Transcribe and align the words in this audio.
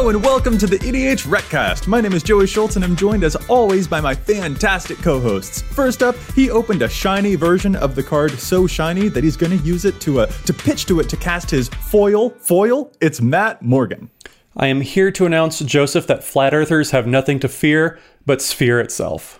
Hello 0.00 0.08
and 0.08 0.24
welcome 0.24 0.56
to 0.56 0.66
the 0.66 0.78
EDH 0.78 1.30
Recast. 1.30 1.86
My 1.86 2.00
name 2.00 2.14
is 2.14 2.22
Joey 2.22 2.46
Schultz 2.46 2.76
and 2.76 2.82
I'm 2.82 2.96
joined 2.96 3.22
as 3.22 3.36
always 3.50 3.86
by 3.86 4.00
my 4.00 4.14
fantastic 4.14 4.96
co-hosts. 4.96 5.60
First 5.60 6.02
up, 6.02 6.16
he 6.34 6.48
opened 6.48 6.80
a 6.80 6.88
shiny 6.88 7.34
version 7.34 7.76
of 7.76 7.94
the 7.94 8.02
card 8.02 8.30
so 8.30 8.66
shiny 8.66 9.08
that 9.08 9.22
he's 9.22 9.36
going 9.36 9.58
to 9.58 9.62
use 9.62 9.84
it 9.84 10.00
to 10.00 10.20
uh, 10.20 10.26
to 10.46 10.54
pitch 10.54 10.86
to 10.86 11.00
it 11.00 11.10
to 11.10 11.18
cast 11.18 11.50
his 11.50 11.68
foil. 11.68 12.30
Foil. 12.30 12.90
It's 13.02 13.20
Matt 13.20 13.60
Morgan. 13.60 14.10
I 14.56 14.68
am 14.68 14.80
here 14.80 15.10
to 15.10 15.26
announce, 15.26 15.58
Joseph, 15.58 16.06
that 16.06 16.24
flat 16.24 16.54
earthers 16.54 16.92
have 16.92 17.06
nothing 17.06 17.38
to 17.40 17.48
fear 17.50 17.98
but 18.24 18.40
sphere 18.40 18.80
itself. 18.80 19.38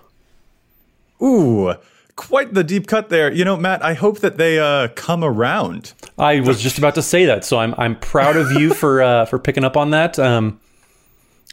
Ooh, 1.22 1.74
quite 2.16 2.54
the 2.54 2.64
deep 2.64 2.86
cut 2.86 3.08
there. 3.08 3.32
You 3.32 3.44
know, 3.44 3.56
Matt, 3.56 3.82
I 3.84 3.94
hope 3.94 4.20
that 4.20 4.36
they 4.36 4.58
uh, 4.58 4.88
come 4.94 5.22
around. 5.24 5.92
I 6.18 6.40
was 6.40 6.60
just 6.60 6.78
about 6.78 6.94
to 6.96 7.02
say 7.02 7.24
that, 7.26 7.44
so 7.44 7.58
I'm 7.58 7.74
I'm 7.78 7.96
proud 7.98 8.36
of 8.36 8.52
you 8.52 8.74
for 8.74 9.02
uh, 9.02 9.24
for 9.26 9.38
picking 9.38 9.64
up 9.64 9.76
on 9.76 9.90
that. 9.90 10.18
Um, 10.18 10.60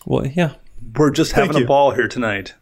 well, 0.05 0.25
yeah, 0.25 0.53
We're 0.95 1.11
just 1.11 1.33
having 1.33 1.57
you. 1.57 1.63
a 1.63 1.67
ball 1.67 1.91
here 1.91 2.07
tonight. 2.07 2.53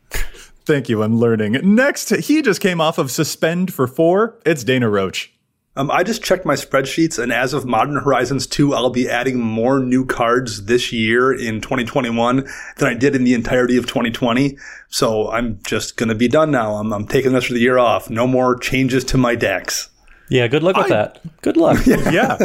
Thank 0.66 0.90
you. 0.90 1.04
I'm 1.04 1.20
learning. 1.20 1.60
Next, 1.76 2.10
he 2.10 2.42
just 2.42 2.60
came 2.60 2.82
off 2.82 2.98
of 2.98 3.12
suspend 3.12 3.72
for 3.72 3.86
four. 3.86 4.40
It's 4.46 4.64
Dana 4.64 4.90
Roach. 4.90 5.32
Um, 5.78 5.92
I 5.92 6.04
just 6.04 6.24
checked 6.24 6.46
my 6.46 6.54
spreadsheets, 6.54 7.22
and 7.22 7.34
as 7.34 7.54
of 7.54 7.66
Modern 7.66 7.98
Horizons 7.98 8.48
2, 8.48 8.74
I'll 8.74 8.90
be 8.90 9.10
adding 9.10 9.40
more 9.40 9.80
new 9.80 10.06
cards 10.06 10.66
this 10.66 10.94
year 10.94 11.34
in 11.34 11.60
2021 11.60 12.48
than 12.78 12.88
I 12.88 12.94
did 12.94 13.14
in 13.16 13.26
the 13.26 13.34
entirety 13.34 13.76
of 13.76 13.86
2020. 13.86 14.58
So 14.88 15.30
I'm 15.30 15.60
just 15.64 15.98
going 15.98 16.10
to 16.10 16.16
be 16.16 16.30
done 16.30 16.52
now. 16.52 16.76
I'm, 16.76 16.94
I'm 16.94 17.08
taking 17.08 17.32
the 17.32 17.36
rest 17.36 17.50
of 17.50 17.56
the 17.56 17.62
year 17.62 17.78
off. 17.78 18.10
No 18.10 18.26
more 18.26 18.58
changes 18.58 19.04
to 19.06 19.18
my 19.18 19.36
decks. 19.36 19.90
yeah. 20.30 20.48
Good 20.48 20.64
luck 20.64 20.78
with 20.78 20.88
that. 20.88 21.22
Good 21.42 21.58
luck. 21.58 21.86
yeah. 21.86 22.38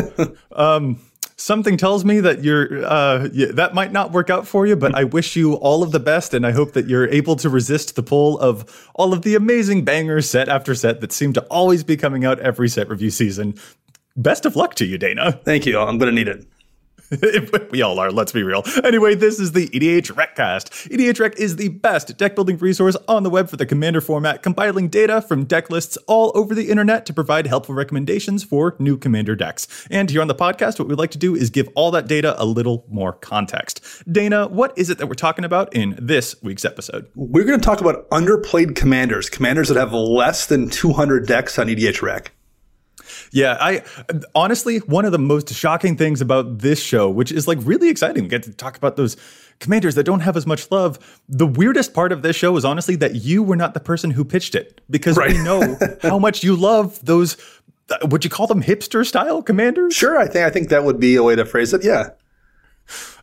um, 0.52 1.00
something 1.40 1.76
tells 1.76 2.04
me 2.04 2.20
that 2.20 2.44
you're 2.44 2.84
uh, 2.84 3.28
that 3.52 3.74
might 3.74 3.92
not 3.92 4.12
work 4.12 4.30
out 4.30 4.46
for 4.46 4.66
you, 4.66 4.76
but 4.76 4.94
I 4.94 5.04
wish 5.04 5.36
you 5.36 5.54
all 5.54 5.82
of 5.82 5.90
the 5.90 6.00
best, 6.00 6.34
and 6.34 6.46
I 6.46 6.52
hope 6.52 6.72
that 6.72 6.86
you're 6.86 7.08
able 7.08 7.36
to 7.36 7.48
resist 7.48 7.96
the 7.96 8.02
pull 8.02 8.38
of 8.38 8.90
all 8.94 9.12
of 9.12 9.22
the 9.22 9.34
amazing 9.34 9.84
bangers 9.84 10.28
set 10.28 10.48
after 10.48 10.74
set 10.74 11.00
that 11.00 11.12
seem 11.12 11.32
to 11.32 11.42
always 11.44 11.82
be 11.82 11.96
coming 11.96 12.24
out 12.24 12.38
every 12.40 12.68
set 12.68 12.88
review 12.88 13.10
season. 13.10 13.54
Best 14.16 14.44
of 14.44 14.54
luck 14.54 14.74
to 14.76 14.84
you, 14.84 14.98
Dana. 14.98 15.32
Thank 15.32 15.66
you. 15.66 15.78
I'm 15.78 15.98
going 15.98 16.10
to 16.10 16.14
need 16.14 16.28
it. 16.28 16.46
we 17.70 17.82
all 17.82 17.98
are, 17.98 18.10
let's 18.10 18.32
be 18.32 18.42
real. 18.42 18.62
Anyway, 18.84 19.14
this 19.14 19.40
is 19.40 19.52
the 19.52 19.68
EDH 19.68 20.16
Recast. 20.16 20.72
EDH 20.90 21.20
Rec 21.20 21.38
is 21.38 21.56
the 21.56 21.68
best 21.68 22.16
deck 22.16 22.34
building 22.34 22.56
resource 22.58 22.96
on 23.08 23.22
the 23.22 23.30
web 23.30 23.48
for 23.48 23.56
the 23.56 23.66
Commander 23.66 24.00
format, 24.00 24.42
compiling 24.42 24.88
data 24.88 25.20
from 25.20 25.44
deck 25.44 25.70
lists 25.70 25.96
all 26.06 26.30
over 26.34 26.54
the 26.54 26.70
internet 26.70 27.06
to 27.06 27.12
provide 27.12 27.46
helpful 27.46 27.74
recommendations 27.74 28.44
for 28.44 28.76
new 28.78 28.96
Commander 28.96 29.34
decks. 29.34 29.86
And 29.90 30.10
here 30.10 30.20
on 30.20 30.28
the 30.28 30.34
podcast, 30.34 30.78
what 30.78 30.88
we 30.88 30.94
like 30.94 31.10
to 31.10 31.18
do 31.18 31.34
is 31.34 31.50
give 31.50 31.68
all 31.74 31.90
that 31.90 32.06
data 32.06 32.40
a 32.40 32.44
little 32.44 32.84
more 32.88 33.12
context. 33.12 33.82
Dana, 34.10 34.46
what 34.46 34.76
is 34.76 34.90
it 34.90 34.98
that 34.98 35.06
we're 35.06 35.14
talking 35.14 35.44
about 35.44 35.74
in 35.74 35.96
this 36.00 36.40
week's 36.42 36.64
episode? 36.64 37.08
We're 37.14 37.44
going 37.44 37.58
to 37.58 37.64
talk 37.64 37.80
about 37.80 38.08
underplayed 38.10 38.76
commanders, 38.76 39.28
commanders 39.28 39.68
that 39.68 39.76
have 39.76 39.92
less 39.92 40.46
than 40.46 40.68
200 40.70 41.26
decks 41.26 41.58
on 41.58 41.66
EDH 41.66 42.02
Rec. 42.02 42.32
Yeah, 43.32 43.56
I 43.60 43.82
honestly 44.34 44.78
one 44.78 45.04
of 45.04 45.12
the 45.12 45.18
most 45.18 45.52
shocking 45.54 45.96
things 45.96 46.20
about 46.20 46.58
this 46.58 46.80
show, 46.82 47.08
which 47.10 47.32
is 47.32 47.46
like 47.48 47.58
really 47.62 47.88
exciting, 47.88 48.24
we 48.24 48.28
get 48.28 48.42
to 48.44 48.52
talk 48.52 48.76
about 48.76 48.96
those 48.96 49.16
commanders 49.58 49.94
that 49.94 50.04
don't 50.04 50.20
have 50.20 50.36
as 50.36 50.46
much 50.46 50.70
love. 50.70 50.98
The 51.28 51.46
weirdest 51.46 51.92
part 51.94 52.12
of 52.12 52.22
this 52.22 52.34
show 52.36 52.56
is 52.56 52.64
honestly 52.64 52.96
that 52.96 53.16
you 53.16 53.42
were 53.42 53.56
not 53.56 53.74
the 53.74 53.80
person 53.80 54.10
who 54.10 54.24
pitched 54.24 54.54
it 54.54 54.80
because 54.90 55.16
Right. 55.16 55.32
we 55.32 55.42
know 55.42 55.76
how 56.02 56.18
much 56.18 56.42
you 56.42 56.56
love 56.56 56.98
those. 57.04 57.36
uh, 57.90 58.06
Would 58.08 58.24
you 58.24 58.30
call 58.30 58.46
them 58.46 58.62
hipster 58.62 59.06
style 59.06 59.42
commanders? 59.42 59.94
Sure, 59.94 60.18
I 60.18 60.26
think 60.26 60.46
I 60.46 60.50
think 60.50 60.68
that 60.70 60.84
would 60.84 60.98
be 60.98 61.14
a 61.16 61.22
way 61.22 61.36
to 61.36 61.44
phrase 61.44 61.74
it. 61.74 61.84
Yeah. 61.84 62.10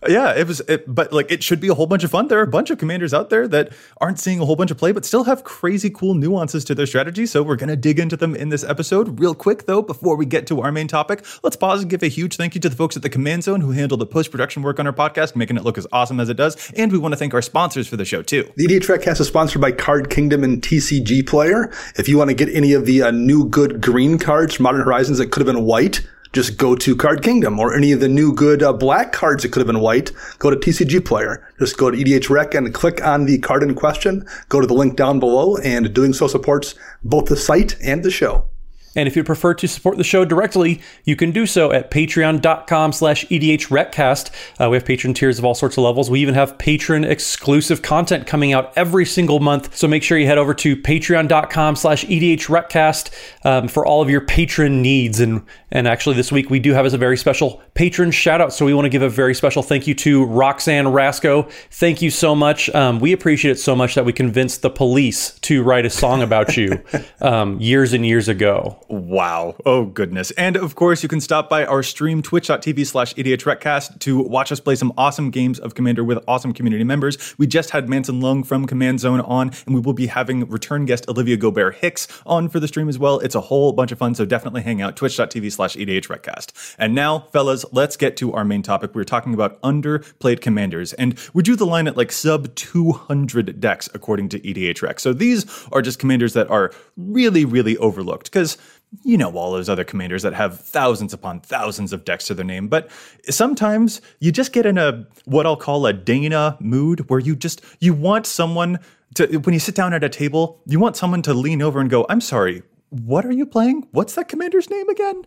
Yeah, 0.07 0.33
it 0.35 0.47
was, 0.47 0.59
it, 0.61 0.93
but 0.93 1.11
like 1.11 1.31
it 1.31 1.43
should 1.43 1.59
be 1.59 1.67
a 1.67 1.73
whole 1.73 1.87
bunch 1.87 2.03
of 2.03 2.11
fun. 2.11 2.27
There 2.27 2.39
are 2.39 2.43
a 2.43 2.47
bunch 2.47 2.69
of 2.69 2.77
commanders 2.77 3.13
out 3.13 3.29
there 3.29 3.47
that 3.47 3.73
aren't 3.99 4.19
seeing 4.19 4.39
a 4.39 4.45
whole 4.45 4.55
bunch 4.55 4.71
of 4.71 4.77
play, 4.77 4.91
but 4.91 5.05
still 5.05 5.23
have 5.23 5.43
crazy 5.43 5.89
cool 5.89 6.13
nuances 6.13 6.63
to 6.65 6.75
their 6.75 6.85
strategy. 6.85 7.25
So 7.25 7.43
we're 7.43 7.55
going 7.55 7.69
to 7.69 7.75
dig 7.75 7.99
into 7.99 8.15
them 8.15 8.35
in 8.35 8.49
this 8.49 8.63
episode. 8.63 9.19
Real 9.19 9.33
quick 9.33 9.65
though, 9.65 9.81
before 9.81 10.15
we 10.15 10.25
get 10.25 10.47
to 10.47 10.61
our 10.61 10.71
main 10.71 10.87
topic, 10.87 11.25
let's 11.43 11.55
pause 11.55 11.81
and 11.81 11.89
give 11.89 12.03
a 12.03 12.07
huge 12.07 12.35
thank 12.35 12.55
you 12.55 12.61
to 12.61 12.69
the 12.69 12.75
folks 12.75 12.95
at 12.95 13.01
the 13.01 13.09
Command 13.09 13.43
Zone 13.43 13.61
who 13.61 13.71
handle 13.71 13.97
the 13.97 14.05
post 14.05 14.31
production 14.31 14.61
work 14.61 14.79
on 14.79 14.87
our 14.87 14.93
podcast, 14.93 15.35
making 15.35 15.57
it 15.57 15.63
look 15.63 15.77
as 15.77 15.87
awesome 15.91 16.19
as 16.19 16.29
it 16.29 16.37
does. 16.37 16.71
And 16.77 16.91
we 16.91 16.97
want 16.97 17.13
to 17.13 17.17
thank 17.17 17.33
our 17.33 17.41
sponsors 17.41 17.87
for 17.87 17.97
the 17.97 18.05
show 18.05 18.21
too. 18.21 18.51
The 18.55 18.67
EDH 18.67 18.87
Recast 18.87 19.19
is 19.19 19.27
sponsored 19.27 19.61
by 19.61 19.71
Card 19.71 20.09
Kingdom 20.09 20.43
and 20.43 20.61
TCG 20.61 21.25
Player. 21.27 21.71
If 21.95 22.07
you 22.07 22.17
want 22.17 22.29
to 22.29 22.35
get 22.35 22.53
any 22.53 22.73
of 22.73 22.85
the 22.85 23.03
uh, 23.03 23.11
new 23.11 23.47
good 23.49 23.81
green 23.81 24.17
cards 24.19 24.55
from 24.55 24.63
Modern 24.63 24.81
Horizons 24.81 25.17
that 25.17 25.31
could 25.31 25.45
have 25.45 25.53
been 25.53 25.65
white, 25.65 26.05
just 26.33 26.57
go 26.57 26.75
to 26.75 26.95
Card 26.95 27.23
Kingdom. 27.23 27.59
Or 27.59 27.73
any 27.73 27.91
of 27.91 27.99
the 27.99 28.09
new 28.09 28.33
good 28.33 28.61
uh, 28.61 28.73
black 28.73 29.11
cards 29.11 29.43
that 29.43 29.51
could 29.51 29.59
have 29.59 29.67
been 29.67 29.79
white, 29.79 30.11
go 30.39 30.49
to 30.49 30.55
TCG 30.55 31.05
Player. 31.05 31.47
Just 31.59 31.77
go 31.77 31.91
to 31.91 31.97
EDH 31.97 32.29
Rec 32.29 32.53
and 32.53 32.73
click 32.73 33.03
on 33.03 33.25
the 33.25 33.39
card 33.39 33.63
in 33.63 33.75
question. 33.75 34.25
Go 34.49 34.61
to 34.61 34.67
the 34.67 34.73
link 34.73 34.95
down 34.95 35.19
below, 35.19 35.57
and 35.57 35.93
doing 35.93 36.13
so 36.13 36.27
supports 36.27 36.75
both 37.03 37.25
the 37.25 37.35
site 37.37 37.75
and 37.81 38.03
the 38.03 38.11
show. 38.11 38.47
And 38.97 39.07
if 39.07 39.15
you'd 39.15 39.27
prefer 39.27 39.53
to 39.53 39.67
support 39.67 39.97
the 39.97 40.03
show 40.03 40.25
directly, 40.25 40.81
you 41.05 41.15
can 41.15 41.29
do 41.29 41.45
so 41.45 41.71
at 41.71 41.91
patreon.com 41.91 42.91
slash 42.91 43.25
edhrecast. 43.27 44.31
Uh, 44.59 44.71
we 44.71 44.75
have 44.75 44.85
patron 44.85 45.13
tiers 45.13 45.37
of 45.37 45.45
all 45.45 45.53
sorts 45.53 45.77
of 45.77 45.83
levels. 45.83 46.09
We 46.09 46.19
even 46.19 46.33
have 46.33 46.57
patron 46.57 47.03
exclusive 47.03 47.83
content 47.83 48.25
coming 48.25 48.53
out 48.53 48.73
every 48.75 49.05
single 49.05 49.39
month. 49.39 49.77
So 49.77 49.87
make 49.87 50.01
sure 50.01 50.17
you 50.17 50.25
head 50.25 50.39
over 50.39 50.55
to 50.55 50.75
patreon.com 50.75 51.75
slash 51.75 52.05
edhrecast 52.05 53.13
um, 53.45 53.67
for 53.67 53.85
all 53.85 54.01
of 54.01 54.09
your 54.09 54.21
patron 54.21 54.81
needs. 54.81 55.19
And, 55.19 55.45
and 55.69 55.87
actually 55.87 56.15
this 56.15 56.31
week 56.31 56.49
we 56.49 56.59
do 56.59 56.73
have 56.73 56.87
as 56.87 56.95
a 56.95 56.97
very 56.97 57.17
special 57.17 57.61
patron 57.75 58.09
shout 58.09 58.41
out. 58.41 58.51
So 58.51 58.65
we 58.65 58.73
want 58.73 58.85
to 58.85 58.89
give 58.89 59.03
a 59.03 59.09
very 59.09 59.35
special 59.35 59.61
thank 59.61 59.85
you 59.85 59.93
to 59.93 60.25
Roxanne 60.25 60.87
Rasco. 60.87 61.43
Thank 61.69 62.01
you 62.01 62.09
so 62.09 62.33
much. 62.33 62.67
Um, 62.71 62.99
we 62.99 63.13
appreciate 63.13 63.51
it 63.51 63.59
so 63.59 63.75
much 63.75 63.93
that 63.93 64.05
we 64.05 64.11
convinced 64.11 64.63
the 64.63 64.71
police 64.71 65.37
to 65.41 65.61
write 65.61 65.85
a 65.85 65.91
song 65.91 66.23
about 66.23 66.57
you 66.57 66.83
um, 67.21 67.61
years 67.61 67.93
and 67.93 68.03
years 68.03 68.27
ago. 68.27 68.83
Wow. 68.89 69.55
Oh, 69.65 69.85
goodness. 69.85 70.31
And 70.31 70.55
of 70.55 70.75
course, 70.75 71.03
you 71.03 71.09
can 71.09 71.19
stop 71.19 71.49
by 71.49 71.65
our 71.65 71.83
stream, 71.83 72.21
twitch.tv 72.21 72.85
slash 72.85 73.13
EDHRecast, 73.15 73.99
to 73.99 74.19
watch 74.19 74.51
us 74.51 74.61
play 74.61 74.75
some 74.75 74.93
awesome 74.97 75.29
games 75.29 75.59
of 75.59 75.75
Commander 75.75 76.05
with 76.05 76.23
awesome 76.25 76.53
community 76.53 76.85
members. 76.85 77.37
We 77.37 77.47
just 77.47 77.71
had 77.71 77.89
Manson 77.89 78.21
Lung 78.21 78.43
from 78.43 78.65
Command 78.65 79.01
Zone 79.01 79.19
on, 79.21 79.51
and 79.65 79.75
we 79.75 79.81
will 79.81 79.93
be 79.93 80.07
having 80.07 80.47
return 80.47 80.85
guest 80.85 81.09
Olivia 81.09 81.35
Gobert 81.35 81.75
Hicks 81.75 82.07
on 82.25 82.47
for 82.47 82.61
the 82.61 82.67
stream 82.67 82.87
as 82.87 82.97
well. 82.97 83.19
It's 83.19 83.35
a 83.35 83.41
whole 83.41 83.73
bunch 83.73 83.91
of 83.91 83.97
fun, 83.97 84.15
so 84.15 84.25
definitely 84.25 84.61
hang 84.61 84.81
out, 84.81 84.95
twitch.tv 84.95 85.51
slash 85.51 85.75
EDHRecast. 85.75 86.75
And 86.77 86.95
now, 86.95 87.19
fellas, 87.33 87.65
let's 87.73 87.97
get 87.97 88.15
to 88.17 88.33
our 88.33 88.45
main 88.45 88.61
topic. 88.61 88.95
We're 88.95 89.03
talking 89.03 89.33
about 89.33 89.61
underplayed 89.63 90.39
commanders, 90.39 90.93
and 90.93 91.19
we 91.33 91.43
drew 91.43 91.57
the 91.57 91.65
line 91.65 91.87
at 91.87 91.97
like 91.97 92.13
sub 92.13 92.55
200 92.55 93.59
decks 93.59 93.89
according 93.93 94.29
to 94.29 94.39
EDH 94.39 94.81
Rec. 94.81 95.01
So 95.01 95.11
these 95.11 95.45
are 95.73 95.81
just 95.81 95.99
commanders 95.99 96.31
that 96.33 96.49
are 96.49 96.71
really, 96.95 97.43
really 97.43 97.75
overlooked 97.77 98.31
because 98.31 98.57
you 99.03 99.17
know 99.17 99.31
all 99.31 99.51
those 99.51 99.69
other 99.69 99.83
commanders 99.83 100.23
that 100.23 100.33
have 100.33 100.59
thousands 100.59 101.13
upon 101.13 101.39
thousands 101.39 101.93
of 101.93 102.05
decks 102.05 102.25
to 102.25 102.33
their 102.33 102.45
name 102.45 102.67
but 102.67 102.89
sometimes 103.29 104.01
you 104.19 104.31
just 104.31 104.53
get 104.53 104.65
in 104.65 104.77
a 104.77 105.05
what 105.25 105.45
i'll 105.45 105.57
call 105.57 105.85
a 105.85 105.93
dana 105.93 106.57
mood 106.59 107.09
where 107.09 107.19
you 107.19 107.35
just 107.35 107.63
you 107.79 107.93
want 107.93 108.25
someone 108.25 108.79
to 109.15 109.37
when 109.37 109.53
you 109.53 109.59
sit 109.59 109.75
down 109.75 109.93
at 109.93 110.03
a 110.03 110.09
table 110.09 110.61
you 110.65 110.79
want 110.79 110.95
someone 110.95 111.21
to 111.21 111.33
lean 111.33 111.61
over 111.61 111.79
and 111.79 111.89
go 111.89 112.05
i'm 112.09 112.21
sorry 112.21 112.63
what 112.89 113.25
are 113.25 113.31
you 113.31 113.45
playing 113.45 113.87
what's 113.91 114.15
that 114.15 114.27
commander's 114.27 114.69
name 114.69 114.87
again 114.89 115.23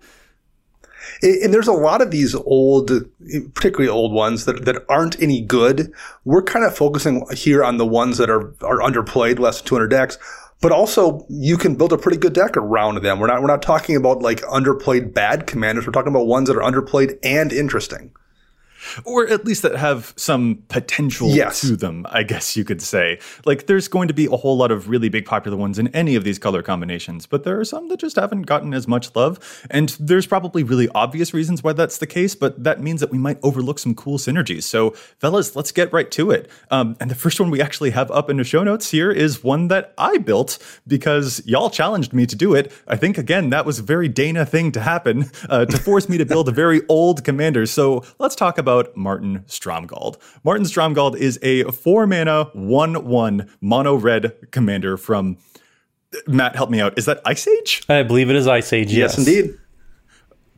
And 1.22 1.52
there's 1.52 1.69
a 1.69 1.72
lot 1.72 2.02
of 2.02 2.10
these 2.10 2.34
old, 2.34 2.91
particularly 3.54 3.88
old 3.88 4.12
ones 4.12 4.44
that, 4.44 4.64
that 4.64 4.84
aren't 4.88 5.20
any 5.20 5.41
good. 5.41 5.92
We're 6.25 6.42
kind 6.42 6.64
of 6.64 6.76
focusing 6.76 7.26
here 7.32 7.64
on 7.64 7.78
the 7.78 7.87
ones 7.87 8.19
that 8.19 8.31
are, 8.31 8.54
are 8.62 8.78
underplayed, 8.78 9.38
less 9.38 9.60
than 9.60 9.69
200 9.69 9.88
decks. 9.88 10.19
But 10.61 10.73
also, 10.73 11.25
you 11.31 11.57
can 11.57 11.75
build 11.75 11.93
a 11.93 11.99
pretty 11.99 12.19
good 12.19 12.35
deck 12.35 12.57
around 12.57 13.03
them. 13.03 13.19
We're 13.19 13.29
not, 13.29 13.41
we're 13.41 13.47
not 13.47 13.62
talking 13.62 13.97
about 13.97 14.21
like 14.21 14.43
underplayed 14.43 15.15
bad 15.15 15.47
commanders. 15.47 15.87
We're 15.87 15.93
talking 15.93 16.12
about 16.12 16.27
ones 16.27 16.49
that 16.49 16.57
are 16.57 16.62
underplayed 16.62 17.19
and 17.23 17.51
interesting. 17.51 18.12
Or 19.05 19.27
at 19.29 19.44
least 19.44 19.62
that 19.62 19.77
have 19.77 20.12
some 20.17 20.62
potential 20.69 21.29
Yes. 21.31 21.61
to 21.62 21.77
them, 21.77 22.06
I 22.11 22.23
guess 22.23 22.56
you 22.56 22.65
could 22.65 22.81
say. 22.82 23.19
Like 23.44 23.67
there's 23.67 23.88
going 23.88 24.09
to 24.09 24.15
be 24.15 24.27
a 24.27 24.37
whole 24.37 24.56
lot 24.56 24.71
of 24.71 24.88
really 24.88 25.09
big 25.09 25.27
popular 25.27 25.56
ones 25.56 25.79
in 25.79 25.88
any 25.88 26.15
of 26.17 26.25
these 26.25 26.38
color 26.38 26.62
combinations, 26.62 27.27
but 27.27 27.44
there 27.44 27.59
are 27.61 27.65
some 27.65 27.88
that 27.88 28.00
just 28.00 28.17
haven't 28.17 28.43
gotten 28.43 28.73
as 28.75 28.88
much 28.88 29.15
love. 29.15 29.38
And 29.71 29.91
there's 30.00 30.27
probably 30.27 30.62
really 30.62 30.88
obvious 30.94 31.35
reasons 31.35 31.62
why 31.62 31.73
that's 31.73 31.99
the 31.99 32.06
case, 32.06 32.35
but 32.35 32.62
that 32.65 32.81
means 32.81 33.00
that 33.00 33.11
we 33.11 33.19
might 33.19 33.38
overlook 33.43 33.79
some 33.79 33.94
cool 33.94 34.19
synergies. 34.19 34.62
So, 34.62 34.91
fellas, 35.19 35.55
let's 35.55 35.73
get 35.73 35.93
right 35.93 36.11
to 36.12 36.31
it. 36.31 36.50
Um, 36.71 36.97
and 37.00 37.11
the 37.11 37.15
first 37.15 37.38
one 37.41 37.50
we 37.50 37.61
actually 37.61 37.91
have 37.91 38.11
up 38.11 38.31
in 38.31 38.37
the 38.38 38.44
show 38.44 38.62
notes 38.65 38.91
here 38.91 39.11
is 39.11 39.44
one 39.44 39.69
that 39.69 39.93
I 39.99 40.19
built 40.19 40.59
because 40.87 41.43
y'all 41.44 41.71
challenged 41.71 42.12
me 42.12 42.26
to 42.26 42.37
do 42.37 42.55
it. 42.55 42.73
I 42.88 42.97
think, 42.97 43.19
again, 43.19 43.50
that 43.50 43.67
was 43.67 43.79
a 43.79 43.83
very 43.83 44.09
Dana 44.09 44.47
thing 44.47 44.73
to 44.73 44.81
happen 44.81 45.31
uh, 45.49 45.65
to 45.67 45.76
force 45.76 46.09
me 46.09 46.19
to 46.19 46.25
build 46.25 46.49
a 46.49 46.53
very 46.53 46.81
old 46.88 47.25
commander. 47.25 47.67
So, 47.67 48.05
let's 48.19 48.35
talk 48.35 48.56
about 48.59 48.69
Martin 48.94 49.40
Stromgald. 49.46 50.17
Martin 50.44 50.64
Stromgald 50.67 51.17
is 51.17 51.38
a 51.43 51.64
four 51.64 52.06
mana, 52.06 52.44
one 52.52 53.05
one 53.06 53.49
mono 53.61 53.94
red 53.94 54.50
commander 54.50 54.96
from. 54.96 55.37
Matt, 56.26 56.56
help 56.56 56.70
me 56.70 56.81
out. 56.81 56.99
Is 56.99 57.05
that 57.06 57.20
Ice 57.25 57.46
Age? 57.46 57.82
I 57.88 58.02
believe 58.02 58.31
it 58.31 58.37
is 58.37 58.49
Ice 58.49 58.72
Age. 58.72 58.93
Yes, 58.93 59.17
Yes, 59.17 59.19
indeed. 59.19 59.58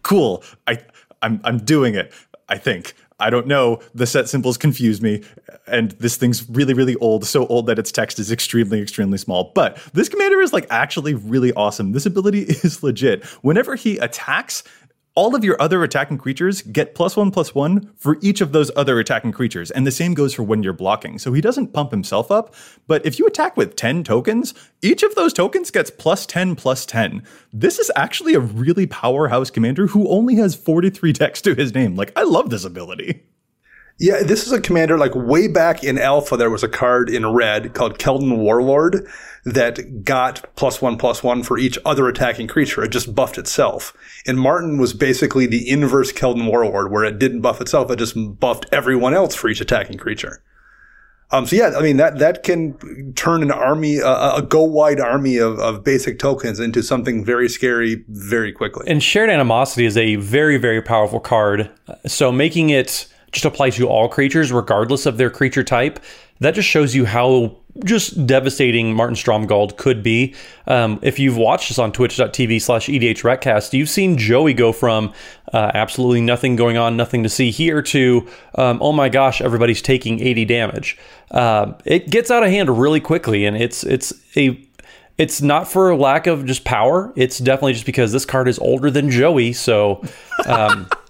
Cool. 0.03 0.43
I 0.67 0.79
I'm 1.21 1.41
I'm 1.45 1.59
doing 1.59 1.95
it. 1.95 2.13
I 2.49 2.59
think. 2.59 2.95
I 3.21 3.31
don't 3.31 3.47
know. 3.47 3.79
The 3.95 4.05
set 4.07 4.29
symbols 4.29 4.57
confuse 4.59 5.01
me, 5.01 5.23
and 5.69 5.93
this 5.93 6.17
thing's 6.17 6.49
really, 6.51 6.75
really 6.75 6.97
old. 6.97 7.25
So 7.25 7.47
old 7.47 7.67
that 7.67 7.79
its 7.79 7.93
text 7.93 8.19
is 8.19 8.33
extremely, 8.33 8.81
extremely 8.83 9.17
small. 9.17 9.53
But 9.55 9.79
this 9.93 10.09
commander 10.09 10.41
is 10.41 10.53
like 10.53 10.67
actually 10.71 11.15
really 11.15 11.53
awesome. 11.53 11.93
This 11.93 12.05
ability 12.05 12.41
is 12.49 12.83
legit. 12.83 13.25
Whenever 13.43 13.77
he 13.77 13.99
attacks, 13.99 14.65
all 15.15 15.35
of 15.35 15.45
your 15.45 15.61
other 15.61 15.83
attacking 15.83 16.19
creatures 16.19 16.63
get 16.63 16.95
plus 16.95 17.17
one 17.17 17.31
plus 17.31 17.55
one 17.55 17.93
for 17.97 18.17
each 18.23 18.41
of 18.41 18.53
those 18.53 18.71
other 18.77 18.99
attacking 18.99 19.33
creatures. 19.33 19.71
And 19.71 19.87
the 19.87 19.91
same 19.91 20.15
goes 20.15 20.35
for 20.35 20.43
when 20.43 20.63
you're 20.63 20.73
blocking. 20.73 21.19
So 21.19 21.33
he 21.33 21.41
doesn't 21.41 21.73
pump 21.73 21.91
himself 21.91 22.31
up, 22.31 22.55
but 22.87 23.05
if 23.05 23.19
you 23.19 23.27
attack 23.27 23.57
with 23.57 23.77
10 23.77 24.05
tokens, 24.05 24.55
each 24.81 25.03
of 25.03 25.15
those 25.15 25.33
tokens 25.33 25.71
gets 25.71 25.91
plus 25.91 26.25
10 26.25 26.57
plus 26.57 26.87
10. 26.87 27.23
This 27.53 27.79
is 27.79 27.91
actually 27.95 28.35
a 28.35 28.41
really 28.41 28.87
powerhouse 28.87 29.51
commander 29.51 29.87
who 29.89 30.09
only 30.09 30.37
has 30.37 30.55
43 30.55 31.13
text 31.13 31.45
to 31.45 31.55
his 31.55 31.75
name. 31.75 31.95
Like, 31.95 32.13
I 32.17 32.23
love 32.23 32.51
this 32.51 32.65
ability. 32.65 33.23
Yeah, 34.03 34.25
this 34.25 34.49
is 34.49 34.53
a 34.53 34.61
commander 34.61 34.99
like 34.99 35.15
way 35.15 35.47
back 35.47 35.85
in 35.85 35.97
Alpha. 35.97 36.37
There 36.37 36.51
was 36.51 36.65
a 36.65 36.69
card 36.69 37.09
in 37.09 37.25
red 37.25 37.73
called 37.73 38.01
Keldon 38.01 38.39
Warlord 38.39 39.07
that 39.45 40.03
got 40.03 40.45
plus 40.57 40.83
one 40.83 40.99
plus 40.99 41.23
one 41.23 41.45
for 41.45 41.57
each 41.57 41.79
other 41.85 42.09
attacking 42.09 42.49
creature. 42.49 42.83
It 42.83 42.91
just 42.91 43.15
buffed 43.15 43.39
itself. 43.39 43.97
And 44.27 44.41
Martin 44.41 44.79
was 44.79 44.93
basically 44.93 45.47
the 45.47 45.71
inverse 45.71 46.13
Keldon 46.13 46.49
Warlord, 46.49 46.91
where 46.91 47.05
it 47.05 47.21
didn't 47.21 47.43
buff 47.43 47.61
itself; 47.61 47.93
it 47.93 48.01
just 48.01 48.17
buffed 48.41 48.67
everyone 48.73 49.15
else 49.15 49.37
for 49.37 49.49
each 49.49 49.61
attacking 49.61 49.99
creature. 49.99 50.43
Um, 51.31 51.47
so 51.47 51.55
yeah, 51.55 51.73
I 51.79 51.81
mean 51.81 51.97
that 51.99 52.19
that 52.19 52.43
can 52.43 53.13
turn 53.15 53.43
an 53.43 53.53
army, 53.53 54.03
uh, 54.03 54.39
a 54.39 54.43
go 54.43 54.65
wide 54.65 54.99
army 54.99 55.37
of, 55.37 55.61
of 55.61 55.85
basic 55.85 56.19
tokens 56.19 56.59
into 56.59 56.83
something 56.83 57.25
very 57.25 57.49
scary 57.49 58.05
very 58.09 58.53
quickly. 58.53 58.85
And 58.89 59.01
shared 59.01 59.31
animosity 59.31 59.87
is 59.87 59.97
a 59.97 60.17
very 60.17 60.57
very 60.57 60.83
powerful 60.83 61.21
card. 61.21 61.71
So 62.05 62.33
making 62.33 62.71
it 62.71 63.07
just 63.33 63.45
apply 63.45 63.71
to 63.71 63.89
all 63.89 64.09
creatures, 64.09 64.53
regardless 64.53 65.07
of 65.07 65.17
their 65.17 65.31
creature 65.31 65.65
type. 65.65 65.99
That 66.41 66.55
just 66.55 66.69
shows 66.69 66.95
you 66.95 67.07
how 67.07 67.57
just 67.85 68.27
devastating 68.27 68.95
Martin 68.95 69.17
Stromgald 69.17 69.77
could 69.77 70.03
be. 70.03 70.35
Um, 70.67 70.99
if 71.03 71.19
you've 71.19 71.37
watched 71.37 71.71
us 71.71 71.79
on 71.79 71.93
twitch.tv 71.93 72.61
slash 72.61 72.89
EDHRECast, 72.89 73.73
you've 73.73 73.89
seen 73.89 74.19
Joey 74.19 74.53
go 74.53 74.73
from 74.73 75.13
uh, 75.53 75.71
absolutely 75.73 76.21
nothing 76.21 76.57
going 76.57 76.77
on, 76.77 76.97
nothing 76.97 77.23
to 77.23 77.29
see 77.29 77.51
here 77.51 77.81
to, 77.83 78.29
um, 78.57 78.79
oh 78.83 78.93
my 78.93 79.09
gosh, 79.09 79.41
everybody's 79.41 79.81
taking 79.81 80.21
80 80.21 80.45
damage. 80.45 80.99
Uh, 81.31 81.73
it 81.85 82.11
gets 82.11 82.31
out 82.31 82.43
of 82.43 82.51
hand 82.51 82.69
really 82.79 83.01
quickly, 83.01 83.47
and 83.47 83.57
it's 83.57 83.85
it's 83.85 84.13
a 84.37 84.61
it's 85.19 85.41
not 85.41 85.69
for 85.69 85.95
lack 85.97 86.27
of 86.27 86.45
just 86.45 86.65
power. 86.65 87.13
It's 87.17 87.39
definitely 87.39 87.75
just 87.75 87.87
because 87.87 88.13
this 88.13 88.25
card 88.25 88.49
is 88.49 88.59
older 88.59 88.91
than 88.91 89.11
Joey. 89.11 89.53
So 89.53 90.03
um, 90.47 90.89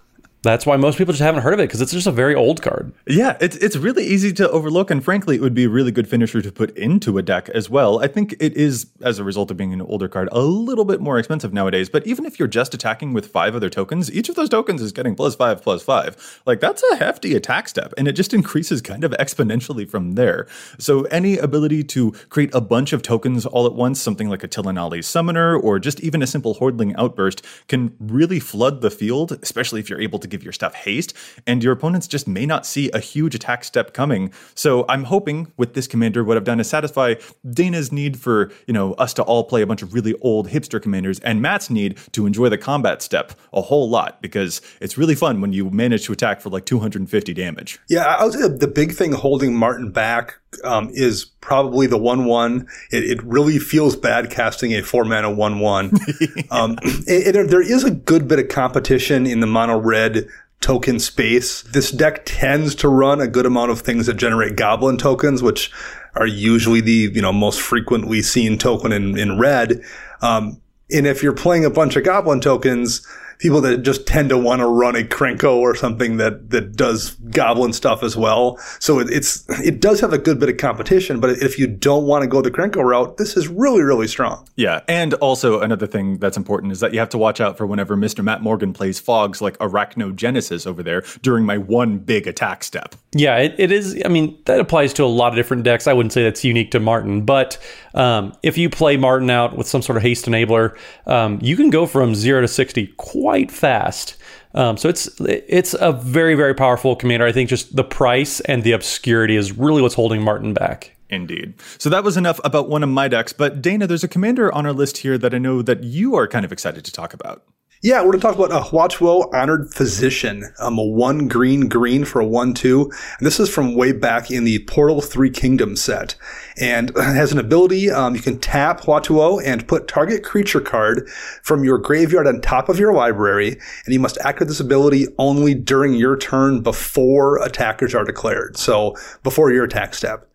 that's 0.43 0.67
why 0.67 0.77
most 0.77 0.99
people 0.99 1.13
just 1.13 1.23
haven't 1.23 1.43
heard 1.43 1.55
of 1.55 1.61
it 1.61 1.65
because 1.65 1.81
it's 1.81 1.93
just 1.93 2.07
a 2.07 2.13
very 2.13 2.35
old 2.35 2.63
card. 2.63 2.93
Yeah, 3.07 3.37
it's 3.41 3.57
it's 3.57 3.77
really 3.77 4.05
easy 4.05 4.33
to 4.35 4.51
overlook, 4.51 4.91
and 4.91 5.03
frankly, 5.05 5.37
it 5.37 5.41
would 5.41 5.55
be 5.55 5.65
a 5.65 5.69
really 5.69 5.93
good 5.93 6.09
finisher 6.09 6.43
to 6.43 6.51
put 6.51 6.77
into 6.77 7.17
a 7.17 7.23
deck 7.23 7.49
as 7.51 7.71
well. 7.71 8.03
I 8.03 8.09
think 8.09 8.35
it 8.41 8.57
is, 8.57 8.87
as 9.01 9.21
a 9.21 9.25
result 9.25 9.53
of 9.53 9.57
being 9.57 9.73
an 9.73 9.81
older 9.83 10.09
card, 10.09 10.29
a 10.33 10.41
little 10.41 10.85
bit 10.85 11.01
more 11.01 11.19
expensive 11.19 11.53
nowadays. 11.53 11.89
But 11.89 12.07
even 12.07 12.25
if 12.27 12.39
you're 12.39 12.49
just 12.49 12.75
attacking 12.75 13.13
with 13.13 13.29
five 13.29 13.55
other 13.55 13.71
tokens, 13.71 14.11
each 14.11 14.29
of 14.29 14.35
those 14.35 14.49
tokens 14.49 14.83
is 14.83 14.91
getting 14.91 15.15
plus 15.15 15.37
five, 15.37 15.63
plus 15.63 15.83
five. 15.83 16.41
Like 16.45 16.59
that's 16.59 16.83
a 16.91 16.97
hefty 16.97 17.37
attack 17.37 17.69
step, 17.69 17.95
and 17.97 18.09
it 18.09 18.13
just 18.13 18.35
increases 18.35 18.83
kind 18.83 19.05
of 19.05 19.13
exponentially 19.13 19.89
from 19.89 20.13
there. 20.13 20.49
So 20.79 21.05
any 21.05 21.39
ability 21.39 21.85
to 21.85 22.11
create 22.31 22.51
a 22.53 22.61
bunch 22.61 22.93
of 22.93 23.03
tokens 23.03 23.47
all 23.47 23.67
at 23.67 23.75
once, 23.75 24.01
something 24.01 24.29
like 24.29 24.43
a 24.43 24.49
Tilonalli 24.49 25.05
Summoner, 25.05 25.57
or 25.57 25.79
just 25.79 26.01
even 26.01 26.21
a 26.21 26.27
simple 26.27 26.55
Hordeling 26.55 26.97
Outburst, 26.97 27.45
can 27.69 27.95
really 28.01 28.41
flood 28.41 28.81
the 28.81 28.91
field, 28.91 29.39
especially 29.43 29.79
if 29.79 29.89
you're 29.89 30.01
able 30.01 30.19
to 30.19 30.32
give 30.33 30.43
your 30.43 30.53
stuff 30.53 30.75
haste, 30.75 31.15
and 31.47 31.63
your 31.63 31.73
opponents 31.73 32.09
just 32.09 32.27
may 32.27 32.45
not 32.45 32.67
see 32.67 32.91
a 32.93 32.99
huge 32.99 33.37
attack 33.37 33.63
step 33.63 33.95
coming. 33.95 34.33
So 34.57 34.85
I'm 34.89 35.05
hoping 35.05 35.53
with 35.57 35.75
this 35.75 35.87
commander, 35.87 36.25
what 36.25 36.37
I've 36.37 36.45
done 36.45 36.59
is 36.59 36.69
satisfy 36.69 37.15
Dana's 37.49 37.93
need 37.93 38.19
for, 38.19 38.51
you 38.67 38.75
know, 38.75 38.95
us 38.95 39.15
to 39.15 39.23
all 39.23 39.45
play 39.45 39.63
a 39.63 39.67
bunch 39.67 39.83
of 39.83 39.95
really 39.95 40.15
old 40.23 40.49
hipster 40.49 40.83
commanders 40.83 41.21
and 41.21 41.41
Matt's 41.41 41.71
need 41.71 41.99
to 42.13 42.27
enjoy 42.27 42.49
the 42.49 42.59
combat 42.59 43.03
step 43.03 43.33
a 43.53 43.63
whole 43.63 43.89
lot 43.89 44.21
because 44.21 44.61
it's 44.81 44.99
really 44.99 45.15
fun 45.15 45.41
when 45.41 45.53
you 45.53 45.71
manage 45.71 46.07
to 46.07 46.13
attack 46.13 46.41
for 46.41 46.49
like 46.49 46.65
250 46.65 47.35
damage. 47.35 47.79
Yeah, 47.89 48.05
I 48.05 48.25
would 48.25 48.33
say 48.33 48.49
the 48.49 48.69
big 48.69 48.93
thing 48.93 49.13
holding 49.13 49.55
Martin 49.55 49.93
back 49.93 50.39
um, 50.65 50.91
is 50.93 51.25
probably 51.41 51.87
the 51.87 51.99
one 51.99 52.25
one. 52.25 52.67
It, 52.91 53.05
it, 53.05 53.23
really 53.25 53.59
feels 53.59 53.97
bad 53.97 54.31
casting 54.31 54.73
a 54.73 54.83
four 54.83 55.05
mana 55.05 55.31
one 55.31 55.61
one. 55.61 55.93
um, 56.51 56.77
there 57.07 57.63
is 57.63 57.85
a 57.85 57.91
good 57.91 58.29
bit 58.29 58.39
of 58.39 58.49
competition 58.49 59.27
in 59.27 59.41
the 59.41 59.47
mono 59.47 59.79
red 59.79 60.27
token 60.61 60.99
space. 60.99 61.63
This 61.63 61.91
deck 61.91 62.23
tends 62.25 62.75
to 62.77 62.89
run 62.89 63.21
a 63.21 63.27
good 63.27 63.47
amount 63.47 63.71
of 63.71 63.81
things 63.81 64.07
that 64.07 64.15
generate 64.15 64.57
goblin 64.57 64.97
tokens, 64.97 65.43
which 65.43 65.71
are 66.15 66.27
usually 66.27 66.81
the 66.81 67.11
you 67.13 67.23
know 67.23 67.33
most 67.33 67.61
frequently 67.61 68.23
seen 68.23 68.59
token 68.59 68.93
in 68.93 69.19
in 69.19 69.39
red. 69.39 69.83
Um, 70.21 70.61
and 70.91 71.07
if 71.07 71.23
you're 71.23 71.33
playing 71.33 71.65
a 71.65 71.71
bunch 71.71 71.97
of 71.97 72.05
goblin 72.05 72.41
tokens, 72.41 73.07
people 73.43 73.61
that 73.61 73.83
just 73.83 74.07
tend 74.07 74.29
to 74.29 74.39
want 74.39 74.61
to 74.61 74.67
run 74.67 74.95
a 74.95 75.03
Krenko 75.03 75.57
or 75.57 75.75
something 75.75 76.17
that 76.19 76.51
that 76.51 76.77
does 76.77 77.11
goblin 77.31 77.73
stuff 77.73 78.05
as 78.05 78.17
well. 78.17 78.57
So 78.79 79.01
it, 79.01 79.11
it's 79.11 79.45
it 79.61 79.81
does 79.81 80.01
have 80.01 80.13
a 80.13 80.19
good 80.19 80.39
bit 80.39 80.49
of 80.49 80.59
competition, 80.59 81.19
but 81.19 81.31
if 81.31 81.59
you 81.59 81.67
don't 81.67 82.07
want 82.07 82.23
to 82.23 82.29
go 82.29 82.41
the 82.41 82.53
Krenko 82.53 82.85
route, 82.85 83.17
this 83.17 83.37
is 83.37 83.49
really 83.49 83.83
really 83.83 84.07
strong. 84.07 84.49
Yeah, 84.55 84.81
and 84.89 85.15
also 85.15 85.61
another 85.61 85.89
thing 85.89 86.19
that's 86.19 86.37
important 86.37 86.73
is 86.73 86.81
that 86.81 86.93
you 86.93 87.01
have 87.01 87.09
to 87.11 87.19
watch 87.19 87.41
out 87.41 87.59
for 87.59 87.67
whenever 87.67 87.97
Mr. 87.97 88.23
Matt 88.23 88.43
Morgan 88.43 88.73
plays 88.73 89.01
fogs 89.01 89.43
like 89.43 89.59
Arachnogenesis 89.59 90.67
over 90.67 90.83
there 90.83 91.03
during 91.23 91.45
my 91.45 91.59
one 91.59 91.99
big 91.99 92.29
attack 92.29 92.63
step. 92.63 92.95
Yeah, 93.13 93.39
it, 93.39 93.57
it 93.59 93.73
is. 93.73 94.01
I 94.05 94.09
mean, 94.09 94.41
that 94.47 94.61
applies 94.61 94.95
to 94.95 95.05
a 95.05 95.07
lot 95.07 95.29
of 95.29 95.35
different 95.35 95.65
decks. 95.65 95.89
I 95.89 95.93
wouldn't 95.93 96.13
say 96.13 96.23
that's 96.23 96.45
unique 96.45 96.71
to 96.71 96.81
Martin, 96.81 97.25
but 97.25 97.59
um, 97.95 98.33
if 98.43 98.59
you 98.59 98.71
play 98.71 98.97
Martin 98.97 99.31
out 99.31 99.57
with 99.57 99.67
some 99.67 99.83
sort 99.83 99.97
of 99.97 100.03
haste 100.03 100.27
enabler, 100.27 100.77
um, 101.07 101.39
you 101.43 101.57
can 101.57 101.71
go 101.71 101.87
from 101.87 102.15
zero 102.15 102.41
to 102.41 102.49
sixty 102.49 102.89
quite 102.97 103.51
fast. 103.51 104.17
Um, 104.55 104.77
so 104.77 104.89
it's 104.89 105.09
it's 105.21 105.75
a 105.79 105.93
very 105.93 106.35
very 106.35 106.55
powerful 106.55 106.97
commander. 106.97 107.27
I 107.27 107.33
think 107.33 107.49
just 107.49 107.75
the 107.75 107.85
price 107.85 108.41
and 108.41 108.63
the 108.63 108.73
obscurity 108.73 109.37
is 109.37 109.57
really 109.57 109.83
what's 109.83 109.95
holding 109.95 110.23
Martin 110.23 110.55
back. 110.55 110.97
Indeed. 111.11 111.55
So 111.77 111.91
that 111.91 112.05
was 112.05 112.17
enough 112.17 112.41
about 112.43 112.71
one 112.71 112.83
of 112.83 112.89
my 112.89 113.07
decks. 113.07 113.35
But 113.35 113.61
Dana, 113.61 113.87
there's 113.87 114.03
a 114.03 114.09
commander 114.09 114.51
on 114.53 114.65
our 114.65 114.73
list 114.73 114.99
here 114.99 115.19
that 115.19 115.35
I 115.35 115.39
know 115.39 115.61
that 115.61 115.85
you 115.85 116.15
are 116.15 116.27
kind 116.27 116.45
of 116.45 116.53
excited 116.53 116.87
to 116.87 116.93
talk 116.93 117.13
about. 117.13 117.45
Yeah, 117.85 117.99
we're 118.03 118.13
going 118.13 118.21
to 118.21 118.27
talk 118.29 118.37
about 118.37 118.53
a 118.53 118.63
Hua-Tuo 118.63 119.29
Honored 119.35 119.75
Physician, 119.75 120.45
um, 120.61 120.79
a 120.79 120.85
one 120.85 121.27
green 121.27 121.69
green 121.69 122.05
for 122.05 122.21
a 122.21 122.25
one 122.25 122.55
two. 122.55 122.93
And 123.19 123.27
this 123.27 123.41
is 123.41 123.51
from 123.51 123.75
way 123.75 123.91
back 123.91 124.31
in 124.31 124.45
the 124.45 124.61
Portal 124.67 125.01
Three 125.01 125.31
Kingdoms 125.31 125.81
set, 125.81 126.15
and 126.61 126.91
it 126.97 126.97
has 126.97 127.33
an 127.33 127.41
ability. 127.41 127.91
Um, 127.91 128.15
you 128.15 128.23
can 128.23 128.39
tap 128.39 128.85
Hua-Tuo 128.85 129.41
and 129.41 129.67
put 129.67 129.89
target 129.89 130.23
creature 130.23 130.61
card 130.61 131.11
from 131.43 131.65
your 131.65 131.77
graveyard 131.77 132.29
on 132.29 132.41
top 132.41 132.69
of 132.69 132.79
your 132.79 132.93
library, 132.93 133.59
and 133.85 133.93
you 133.93 133.99
must 133.99 134.17
activate 134.19 134.47
this 134.47 134.61
ability 134.61 135.09
only 135.19 135.53
during 135.53 135.95
your 135.95 136.17
turn 136.17 136.61
before 136.61 137.43
attackers 137.43 137.97
are 137.97 138.05
declared. 138.05 138.57
So 138.57 138.95
before 139.25 139.51
your 139.51 139.65
attack 139.65 139.95
step. 139.95 140.32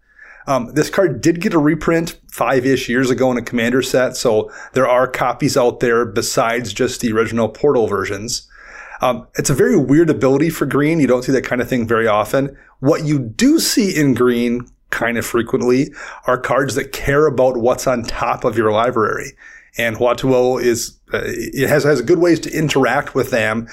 Um, 0.48 0.74
this 0.74 0.89
card 0.89 1.22
did 1.22 1.42
get 1.42 1.54
a 1.54 1.60
reprint 1.60 2.18
five 2.32 2.66
ish 2.66 2.88
years 2.88 3.10
ago 3.10 3.30
in 3.32 3.38
a 3.38 3.42
commander 3.42 3.82
set, 3.82 4.16
so 4.16 4.51
there 4.74 4.88
are 4.88 5.08
copies 5.08 5.58
out 5.58 5.82
there 5.82 6.06
besides 6.06 6.74
just 6.74 7.01
the 7.01 7.12
original 7.12 7.50
Portal 7.50 7.88
versions. 7.88 8.48
Um, 9.01 9.27
it's 9.36 9.50
a 9.50 9.54
very 9.54 9.77
weird 9.77 10.10
ability 10.10 10.50
for 10.50 10.66
green. 10.66 11.00
You 11.00 11.08
don't 11.08 11.24
see 11.24 11.32
that 11.34 11.44
kind 11.44 11.62
of 11.62 11.70
thing 11.70 11.86
very 11.86 12.08
often. 12.08 12.58
What 12.80 13.06
you 13.06 13.20
do 13.20 13.60
see 13.60 13.96
in 13.96 14.13
green 14.13 14.68
kind 14.89 15.18
of 15.18 15.25
frequently 15.25 15.94
are 16.25 16.38
cards 16.38 16.75
that 16.75 16.94
care 16.94 17.27
about 17.27 17.58
what's 17.58 17.86
on 17.86 18.04
top 18.04 18.44
of 18.44 18.58
your 18.58 18.72
library. 18.72 19.34
And 19.77 19.98
Hua-Tuo 19.98 20.57
is, 20.57 20.98
uh, 21.13 21.22
it 21.24 21.69
has, 21.69 21.84
has 21.84 22.01
good 22.01 22.19
ways 22.19 22.39
to 22.41 22.51
interact 22.51 23.15
with 23.15 23.29
them. 23.31 23.67